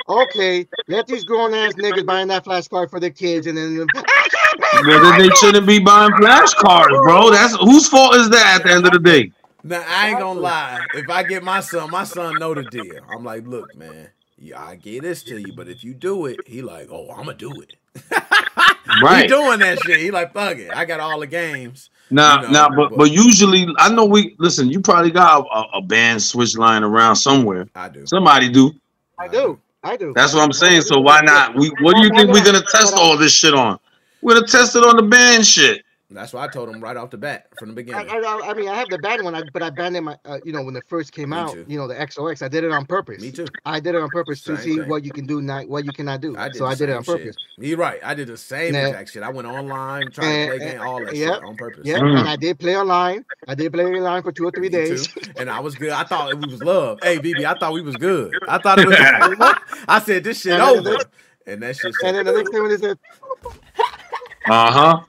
[0.09, 0.67] okay.
[0.89, 3.87] Let these grown ass niggas buying that flash card for their kids, and then
[4.83, 7.31] Well, then they shouldn't be buying flashcards, bro.
[7.31, 9.31] That's whose fault is that at the end of the day?
[9.63, 10.87] Now I ain't gonna lie.
[10.93, 13.03] If I get my son, my son know the deal.
[13.09, 16.41] I'm like, look, man, yeah, I get this to you, but if you do it,
[16.45, 17.75] he like, oh, I'm gonna do it.
[18.11, 18.23] right.
[18.87, 19.27] He Right.
[19.27, 19.99] doing that shit.
[19.99, 20.71] He like, fuck it.
[20.73, 21.89] I got all the games.
[22.09, 24.69] Now, You know, now, but but- but usually, I know we listen.
[24.69, 27.67] You probably got a, a band switch line around somewhere.
[27.75, 28.05] I do.
[28.07, 28.71] Somebody do.
[29.19, 30.13] I do, I do.
[30.15, 30.83] That's what I'm saying.
[30.83, 31.53] So why not?
[31.55, 33.77] We what do you think we're gonna test all this shit on?
[34.21, 35.83] We're gonna test it on the band shit.
[36.09, 38.09] That's why I told him right off the bat from the beginning.
[38.09, 40.01] I, I- I mean, I have the bad one, I, but I banned it.
[40.01, 41.65] My, uh, you know, when it first came Me out, too.
[41.67, 42.41] you know, the XOX.
[42.41, 43.21] I did it on purpose.
[43.21, 43.45] Me too.
[43.65, 44.87] I did it on purpose to see thing.
[44.87, 46.37] what you can do, not what you cannot do.
[46.37, 47.17] I did so I did it same on shit.
[47.17, 47.35] purpose.
[47.57, 47.99] You're right.
[48.05, 48.87] I did the same Yeah.
[48.87, 49.21] exact shit.
[49.23, 51.81] I went online trying And- to play game, all that yep, shit on purpose.
[51.85, 52.19] Yeah, Mm.
[52.19, 53.25] and I did play online.
[53.49, 55.07] I did play online for two or three Me days.
[55.07, 55.19] too.
[55.37, 55.89] And I was good.
[55.91, 56.99] I thought we was love.
[57.03, 58.33] Hey, BB, I thought we was good.
[58.47, 58.95] I thought it was.
[59.37, 59.57] Good.
[59.89, 61.07] I said this shit And over, next-
[61.45, 61.93] and that shit.
[62.03, 62.97] And then the next thing when they said,
[64.49, 64.99] Uh huh.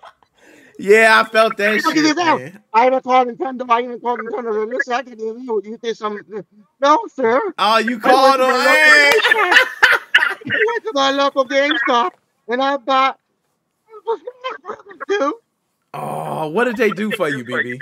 [0.79, 2.63] Yeah, I felt that at shit, man.
[2.73, 3.69] I even called Nintendo.
[3.69, 4.63] I even called Nintendo.
[4.63, 5.63] I Listen, I can do you.
[5.65, 6.21] You did some.
[6.81, 7.41] No, sir.
[7.59, 8.51] Oh, you I called him.
[8.51, 9.13] Hey.
[10.15, 10.51] my local GameStop.
[10.51, 12.11] I went to my local GameStop
[12.49, 13.19] and I bought.
[15.95, 17.79] Oh, what did they do for you, BB?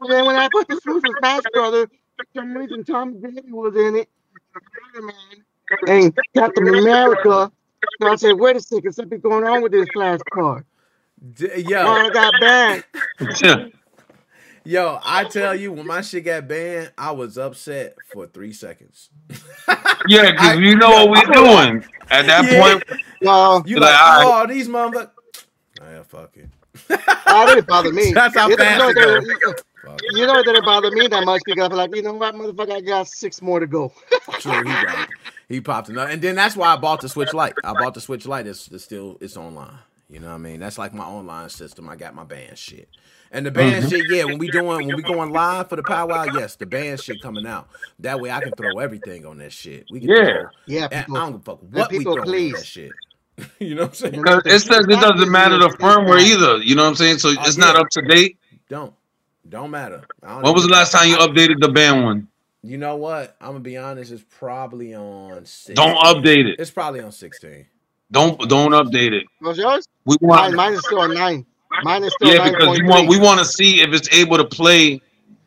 [0.00, 3.76] And then when I put the Super Smash Brothers, for some reason Tom Brady was
[3.76, 4.08] in it.
[5.86, 7.52] And Captain America.
[8.00, 10.64] So I said, wait a second, something going on with this flash card.
[11.34, 12.84] D- Oh, yo, I got banned.
[14.64, 19.10] yo, I tell you, when my shit got banned, I was upset for three seconds.
[20.06, 22.78] Yeah, because you know what we're doing at that Yeah.
[22.78, 22.84] point.
[23.20, 25.10] Well, You Like, like, all oh, these motherfuckers.
[25.82, 26.48] Yeah, fuck it.
[26.88, 28.12] that didn't bother me.
[28.14, 29.26] That's how you fast know, it goes.
[30.14, 32.72] You know it didn't bother me that much because I'm like, you know what, motherfucker,
[32.72, 33.92] I got six more to go.
[34.38, 35.08] True, he right.
[35.48, 37.56] He popped another, and then that's why I bought the Switch Lite.
[37.64, 38.46] I bought the Switch Lite.
[38.46, 39.78] It's, it's still it's online.
[40.10, 40.60] You know what I mean?
[40.60, 41.88] That's like my online system.
[41.88, 42.88] I got my band shit,
[43.30, 43.90] and the band Mhm.
[43.90, 44.06] shit.
[44.06, 47.20] Yeah, when we doing when we going live for the powwow, yes, the band shit
[47.20, 47.68] coming out.
[47.98, 49.84] That way I can throw everything on that shit.
[49.90, 50.24] We can Yeah.
[50.24, 52.64] throw, Yeah, and people, I don't give a fuck what we people, throw on that
[52.64, 52.92] shit.
[53.60, 54.12] you know what I'm saying?
[54.14, 56.56] Because it says it doesn't matter the firmware either.
[56.62, 57.18] You know what I'm saying?
[57.18, 58.38] So Oh, it's not up to date.
[58.70, 58.94] Don't
[59.46, 60.02] don't matter.
[60.22, 62.28] Don't When was the last time you updated the band one?
[62.62, 63.36] You know what?
[63.40, 64.10] I'm gonna be honest.
[64.10, 65.44] It's probably on.
[65.44, 65.76] 16.
[65.76, 66.58] Don't update it.
[66.58, 67.66] It's probably on 16.
[68.10, 69.26] Don't don't update it.
[69.40, 69.86] Was yours?
[70.04, 71.44] We Mine, want mine is still a nine.
[71.82, 74.08] Mine is still yeah nine because point you want we want to see if it's
[74.12, 75.02] able to play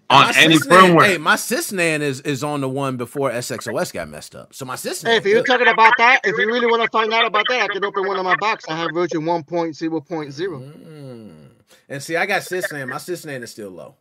[0.10, 1.06] on My any SysNAND- firmware.
[1.06, 4.54] Hey, my SysNAND is is on the one before SXOS got messed up.
[4.54, 5.08] So my SysNAND.
[5.08, 7.62] Hey, if you're talking about that, if you really want to find out about that,
[7.62, 8.66] I can open one of my box.
[8.68, 10.32] I have version 1.0.0.
[10.36, 11.48] Mm.
[11.90, 12.90] And see, I got SysNAND.
[12.90, 13.96] My SysNAND is still low.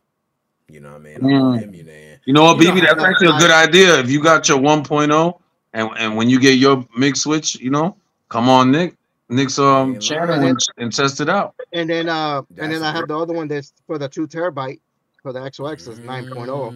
[0.69, 1.17] You know what I mean?
[1.19, 1.63] Mm.
[1.63, 2.81] on You know what, You BB?
[2.81, 3.99] That's actually a good idea.
[3.99, 5.39] If you got your 1.0
[5.73, 7.97] and and when you get your Mig switch, you know,
[8.31, 8.95] come on, Nick,
[9.29, 10.47] Nick's um Ain't channel lying.
[10.49, 11.53] and, and test it out.
[11.73, 14.79] And then, uh, and then I have the other one that's for the two terabyte
[15.21, 16.73] for the XOX is 9.0.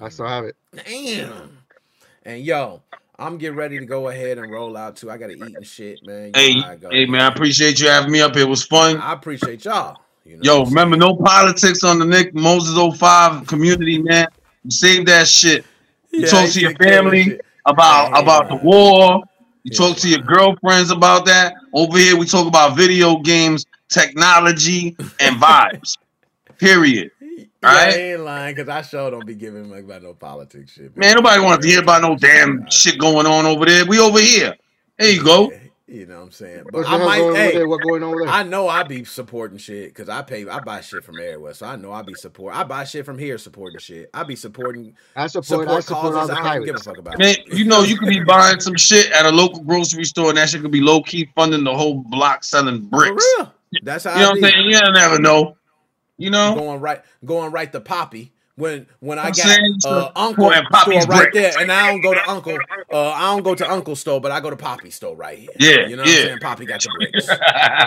[0.00, 0.56] I still have it.
[0.74, 1.58] Damn.
[2.24, 2.82] And yo,
[3.18, 5.10] I'm getting ready to go ahead and roll out too.
[5.10, 6.28] I gotta eat and shit, man.
[6.28, 6.90] You Hey, know how I go.
[6.90, 8.44] hey, man, I appreciate you having me up here.
[8.44, 8.96] It was fun.
[8.96, 10.00] I appreciate y'all.
[10.24, 11.00] You know Yo, remember, saying?
[11.00, 14.26] no politics on the Nick Moses 05 community, man.
[14.68, 15.66] Save that shit.
[16.10, 19.22] You Yeah, talk to your took care of family about about the war.
[19.64, 21.54] You Yeah, talk to your girlfriends about that.
[21.72, 25.96] Over here, we talk about video games, technology, and vibes.
[26.58, 27.10] Period.
[27.20, 27.94] Yeah, Alright?
[27.94, 30.94] I ain't lying because I sure don't be giving like about no politics shit.
[30.96, 33.86] Man, nobody wants to hear about no damn shit going on over there.
[33.86, 34.54] We over here.
[34.98, 35.50] There you go.
[35.86, 36.64] Yeah, You know what I'm saying?
[36.66, 37.18] But What's I might.
[37.18, 37.68] going over Hey, there?
[37.68, 38.28] What going on there?
[38.28, 40.48] I know I be supporting shit because I pay.
[40.48, 42.54] I buy shit from everywhere, so I know I be support.
[42.54, 44.10] I buy shit from here supporting shit.
[44.14, 45.68] I be supporting I support.
[45.68, 47.18] I support support all causes the I don't give a fuck about.
[47.18, 50.38] Man, you know you could be buying some shit at a local grocery store, and
[50.38, 53.34] that shit could be low key funding the whole block selling For bricks.
[53.38, 53.54] real.
[53.82, 54.64] That's how You know I what I'm saying?
[54.66, 55.56] You never know.
[56.16, 56.54] You know.
[56.54, 58.32] Going right, going right to Poppy.
[58.56, 61.32] When when I I'm got uh, Uncle pouring store right bricks.
[61.32, 62.66] there, and I don't go to Uncle.
[62.92, 65.60] Uh, I don't go to Uncle store, but I go to Poppy store right here.
[65.60, 66.10] Yeah, you know what yeah.
[66.10, 66.40] I'm saying.
[66.40, 67.42] Poppy got the bricks.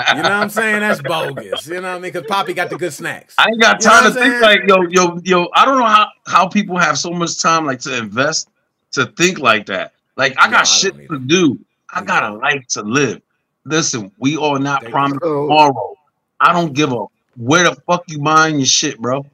[0.10, 0.81] You know what I'm saying?
[0.81, 1.68] That's bogus.
[1.68, 2.03] You know what I mean?
[2.14, 3.39] Because Poppy got the good snacks.
[3.39, 5.49] I ain't got You know time to think like yo, yo, yo.
[5.53, 8.49] I don't know how how people have so much time like to invest
[8.94, 9.94] to think like that.
[10.18, 11.60] Like I No, got I shit don't to do.
[11.94, 13.22] I got a life to live.
[13.65, 15.95] Listen, we are not Thank promised tomorrow.
[16.39, 17.06] I don't give a
[17.38, 19.26] where the fuck you buying your shit, bro.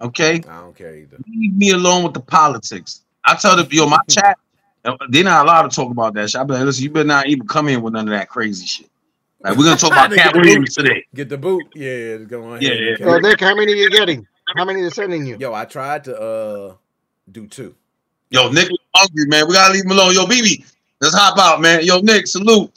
[0.00, 1.18] Okay, I don't care either.
[1.28, 3.02] leave me alone with the politics.
[3.24, 4.38] I tell them, yo, my chat,
[5.08, 6.40] they're not allowed to talk about that shit.
[6.40, 8.66] I be like, listen, you better not even come in with none of that crazy
[8.66, 8.90] shit.
[9.40, 11.04] Like we're gonna talk about They get Katt Williams today.
[11.14, 11.64] Get the boot.
[11.74, 12.62] Yeah, go on.
[12.62, 12.96] Yeah, ahead.
[13.00, 13.06] yeah.
[13.06, 14.26] So Nick, how many are you getting?
[14.56, 15.36] How many are sending you?
[15.38, 16.74] Yo, I tried to uh
[17.30, 17.74] do two.
[18.30, 19.46] Yo, Nick was hungry, man.
[19.46, 20.14] We gotta leave him alone.
[20.14, 20.64] Yo, BB,
[21.00, 21.84] let's hop out, man.
[21.84, 22.72] Yo, Nick, salute.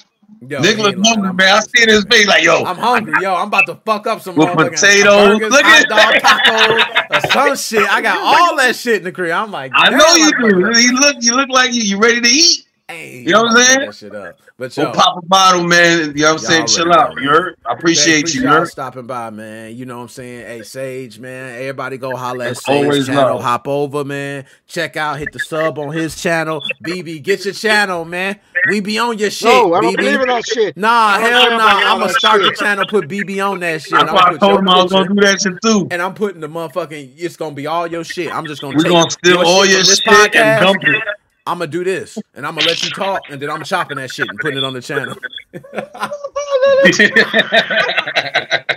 [0.48, 1.16] Yo, Nick he look ain't lying.
[1.24, 1.48] hungry, man.
[1.48, 3.34] I hungry, see in his face, like, yo, I'm hungry, yo.
[3.36, 5.40] I'm about to fuck up some With potatoes.
[5.40, 7.90] burgers, Look at- dog tacos, or some shit.
[7.92, 9.32] I got all that shit in the crib.
[9.32, 10.32] I'm like, I know you
[10.72, 10.80] do.
[10.80, 12.66] You look, you look like you, you ready to eat.
[12.88, 14.12] Hey, You know what I'm about to fuck saying?
[14.14, 14.40] That shit up.
[14.60, 16.14] But Go yo, pop a bottle, man.
[16.16, 16.66] You know what I'm saying?
[16.68, 17.16] Chill out.
[17.16, 17.36] know, You man.
[17.42, 17.56] heard?
[17.64, 18.42] I appreciate you.
[18.42, 19.76] You y'all stopping by, man.
[19.76, 20.48] You know what I'm saying?
[20.48, 21.54] Hey, Sage, man.
[21.62, 23.36] Everybody go holler at It's Sage always channel.
[23.36, 23.44] love.
[23.44, 24.46] Hop over, man.
[24.66, 26.64] Check out, hit the sub on his channel.
[26.84, 28.40] BB, get your channel, man.
[28.68, 29.48] We be on your shit.
[29.48, 29.98] No, I don't BB.
[29.98, 30.76] believe in that shit.
[30.76, 31.66] Nah, I don't hell care nah.
[31.94, 33.92] I'm gonna start the channel, put BB on that shit.
[33.92, 35.42] That's I'm why I gonna put told your him I was gonna picture, do that
[35.42, 35.88] shit too.
[35.92, 37.14] and I'm putting the motherfucking.
[37.18, 38.34] It's gonna be all your shit.
[38.34, 40.60] I'm just gonna We're take gonna steal your all your from this shit and podcast.
[40.60, 41.04] dump it.
[41.48, 44.12] I'm gonna do this, and I'm gonna let you talk, and then I'm chopping that
[44.12, 45.16] shit and putting it on the channel.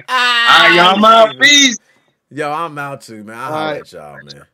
[0.08, 1.78] All right, y'all, my peace.
[2.30, 3.36] Yo, I'm out too, man.
[3.36, 3.80] I'll All holler right.
[3.80, 4.46] at y'all, man.